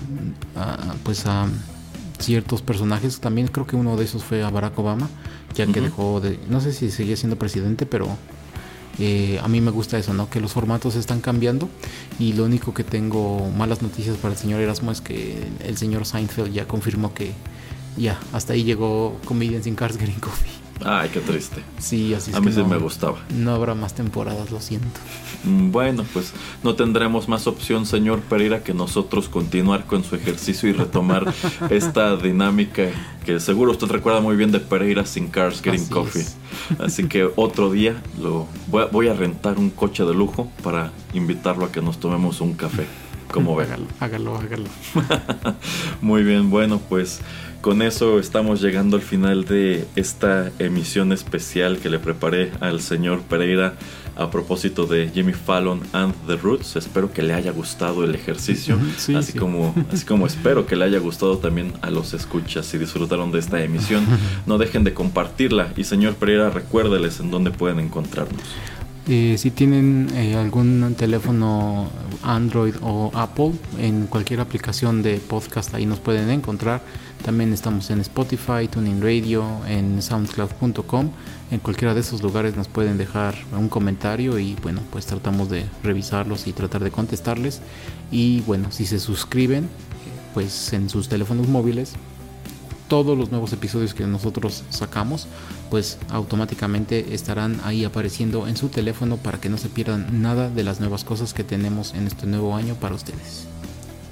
a- 0.57 0.95
pues 1.05 1.27
a 1.27 1.47
ciertos 2.19 2.63
personajes. 2.63 3.21
También 3.21 3.49
creo 3.49 3.67
que 3.67 3.77
uno 3.77 3.97
de 3.97 4.05
esos 4.05 4.25
fue 4.25 4.43
a 4.43 4.51
Barack 4.51 4.79
Obama, 4.79 5.09
ya 5.55 5.67
que 5.67 5.81
dejó 5.81 6.21
de, 6.21 6.39
no 6.49 6.61
sé 6.61 6.73
si 6.73 6.91
seguía 6.91 7.17
siendo 7.17 7.37
presidente, 7.37 7.85
pero 7.87 8.09
eh, 8.99 9.39
a 9.43 9.49
mí 9.49 9.61
me 9.61 9.71
gusta 9.71 9.99
eso, 9.99 10.15
¿no? 10.15 10.31
Que 10.31 10.41
los 10.41 10.53
formatos 10.53 10.95
están 10.97 11.21
cambiando 11.21 11.69
y 12.19 12.33
lo 12.33 12.45
único 12.45 12.73
que 12.73 12.85
tengo 12.85 13.51
malas 13.57 13.83
noticias 13.83 14.17
para 14.17 14.33
el 14.35 14.41
señor 14.41 14.61
Erasmo 14.61 14.93
es 14.93 15.01
que 15.01 15.45
el 15.65 15.77
señor 15.77 16.07
Seinfeld 16.07 16.53
ya 16.53 16.67
confirmó 16.67 17.13
que 17.13 17.33
ya, 17.97 18.19
hasta 18.33 18.55
ahí 18.55 18.65
llegó 18.65 19.19
Comedians 19.25 19.67
in 19.67 19.75
Cars 19.75 19.99
Getting 19.99 20.21
Coffee. 20.21 20.64
Ay, 20.85 21.09
qué 21.13 21.21
triste. 21.21 21.63
Sí, 21.79 22.13
así 22.15 22.31
es 22.31 22.37
A 22.37 22.41
que 22.41 22.47
mí 22.47 22.53
sí 22.53 22.59
no, 22.61 22.69
me 22.69 22.77
gustaba. 22.79 23.19
No 23.31 23.53
habrá 23.55 23.75
más 23.75 23.95
temporadas, 23.95 24.51
lo 24.51 24.61
siento. 24.61 24.89
Mm, 25.45 25.71
Bueno, 25.71 26.05
pues 26.13 26.33
no 26.63 26.75
tendremos 26.75 27.29
más 27.29 27.47
opción, 27.47 27.87
señor 27.87 28.21
Pereira, 28.21 28.63
que 28.63 28.75
nosotros 28.75 29.29
continuar 29.29 29.87
con 29.87 30.05
su 30.05 30.17
ejercicio 30.17 30.69
y 30.69 30.73
retomar 30.73 31.33
esta 31.71 32.17
dinámica 32.17 32.85
que 33.25 33.41
seguro 33.41 33.71
usted 33.73 33.87
recuerda 33.89 34.21
muy 34.21 34.37
bien 34.37 34.53
de 34.53 34.61
Pereira 34.61 35.07
sin 35.07 35.29
Cars 35.29 35.63
Getting 35.63 35.83
Así 35.83 35.91
Coffee. 35.91 36.23
es. 36.23 36.37
Así 36.79 37.05
que 37.09 37.31
otro 37.37 37.71
día 37.71 38.03
lo 38.21 38.47
voy 38.67 38.83
a, 38.83 38.87
voy 38.87 39.09
a 39.09 39.15
rentar 39.15 39.59
un 39.59 39.71
coche 39.71 40.05
de 40.05 40.13
lujo 40.15 40.51
para 40.63 40.93
invitarlo 41.15 41.65
a 41.67 41.73
que 41.73 41.81
nos 41.81 41.99
tomemos 41.99 42.41
un 42.41 42.53
café. 42.55 42.85
Como 43.33 43.57
ve. 43.57 43.65
Hágalo, 43.65 43.87
hágalo, 44.01 44.37
hágalo. 44.37 44.65
Muy 46.03 46.23
bien, 46.23 46.51
bueno, 46.51 46.81
pues 46.89 47.21
con 47.65 47.81
eso 47.81 48.19
estamos 48.19 48.61
llegando 48.61 48.95
al 48.97 49.01
final 49.03 49.47
de 49.47 49.87
esta 49.97 50.53
emisión 50.59 51.13
especial 51.13 51.79
que 51.79 51.89
le 51.89 51.99
preparé 51.99 52.53
al 52.61 52.83
señor 52.83 53.23
Pereira 53.23 53.73
a 54.17 54.31
propósito 54.31 54.85
de 54.85 55.09
Jimmy 55.09 55.33
Fallon 55.33 55.81
and 55.95 56.13
the 56.27 56.37
Roots. 56.37 56.77
Espero 56.77 57.11
que 57.11 57.23
le 57.23 57.33
haya 57.33 57.53
gustado 57.53 58.05
el 58.05 58.15
ejercicio, 58.15 58.79
Sí, 58.99 59.15
así 59.15 59.33
sí. 59.33 59.39
como 59.39 59.75
así 59.91 60.05
como 60.05 60.27
espero 60.27 60.67
que 60.67 60.77
le 60.77 60.85
haya 60.85 60.99
gustado 60.99 61.39
también 61.39 61.73
a 61.81 61.89
los 61.89 62.13
escuchas 62.13 62.67
si 62.67 62.77
disfrutaron 62.77 63.33
de 63.33 63.39
esta 63.39 63.63
emisión. 63.63 64.05
No 64.47 64.59
dejen 64.59 64.85
de 64.85 64.93
compartirla 64.93 65.73
y 65.75 65.85
señor 65.85 66.17
Pereira, 66.17 66.51
recuérdeles 66.51 67.19
en 67.21 67.31
dónde 67.31 67.51
pueden 67.51 67.81
encontrarnos. 67.81 68.43
Eh, 69.07 69.37
si 69.37 69.51
tienen 69.51 70.09
eh, 70.15 70.35
algún 70.35 70.95
teléfono 70.97 71.91
Android 72.23 72.75
o 72.81 73.11
Apple, 73.13 73.53
en 73.79 74.07
cualquier 74.07 74.41
aplicación 74.41 75.03
de 75.03 75.19
podcast 75.19 75.75
ahí 75.75 75.85
nos 75.85 76.01
pueden 76.01 76.31
encontrar. 76.31 76.81
También 77.23 77.53
estamos 77.53 77.91
en 77.91 78.01
Spotify, 78.01 78.67
Tuning 78.71 79.03
Radio, 79.03 79.45
en 79.69 80.01
soundcloud.com. 80.01 81.11
En 81.51 81.59
cualquiera 81.59 81.93
de 81.93 82.01
esos 82.01 82.23
lugares 82.23 82.57
nos 82.57 82.69
pueden 82.69 82.97
dejar 82.97 83.35
un 83.53 83.69
comentario 83.69 84.39
y 84.39 84.57
bueno, 84.63 84.81
pues 84.91 85.05
tratamos 85.05 85.51
de 85.51 85.67
revisarlos 85.83 86.47
y 86.47 86.55
tratar 86.55 86.83
de 86.83 86.91
contestarles. 86.91 87.61
Y 88.11 88.41
bueno, 88.43 88.73
si 88.73 88.87
se 88.87 88.99
suscriben, 88.99 89.69
pues 90.33 90.73
en 90.73 90.89
sus 90.89 91.09
teléfonos 91.11 91.47
móviles, 91.49 91.93
todos 92.89 93.17
los 93.17 93.31
nuevos 93.31 93.53
episodios 93.53 93.95
que 93.95 94.07
nosotros 94.07 94.63
sacamos, 94.71 95.27
pues 95.71 95.99
automáticamente 96.11 97.15
estarán 97.15 97.61
ahí 97.65 97.85
apareciendo 97.85 98.47
en 98.47 98.57
su 98.57 98.69
teléfono 98.69 99.17
para 99.17 99.41
que 99.41 99.49
no 99.49 99.59
se 99.59 99.69
pierdan 99.69 100.23
nada 100.23 100.51
de 100.51 100.65
las 100.65 100.81
nuevas 100.81 101.05
cosas 101.05 101.35
que 101.35 101.45
tenemos 101.45 101.95
en 101.95 102.07
este 102.07 102.27
nuevo 102.27 102.55
año 102.55 102.75
para 102.75 102.95
ustedes. 102.95 103.47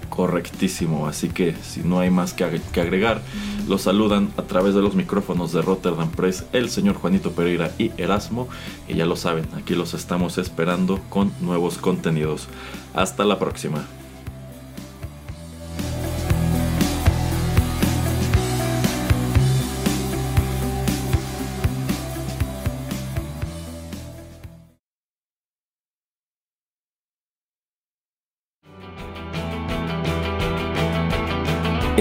Correctísimo, 0.09 1.07
así 1.07 1.31
que 1.31 1.55
si 1.63 1.81
no 1.81 1.99
hay 2.01 2.11
más 2.11 2.35
que, 2.35 2.45
ag- 2.45 2.61
que 2.73 2.83
agregar, 2.83 3.23
los 3.67 3.81
saludan 3.83 4.31
a 4.37 4.43
través 4.43 4.75
de 4.75 4.83
los 4.83 4.95
micrófonos 4.95 5.53
de 5.53 5.63
Rotterdam 5.63 6.11
Press 6.11 6.45
el 6.53 6.69
señor 6.69 6.97
Juanito 6.97 7.33
Pereira 7.33 7.73
y 7.79 7.93
Erasmo, 7.97 8.47
y 8.89 8.95
ya 8.95 9.07
lo 9.07 9.17
saben, 9.17 9.47
aquí 9.57 9.75
los 9.75 9.95
estamos 9.95 10.37
esperando 10.37 11.01
con 11.09 11.33
nuevos 11.41 11.79
contenidos. 11.79 12.49
Hasta 12.93 13.25
la 13.25 13.39
próxima. 13.39 13.87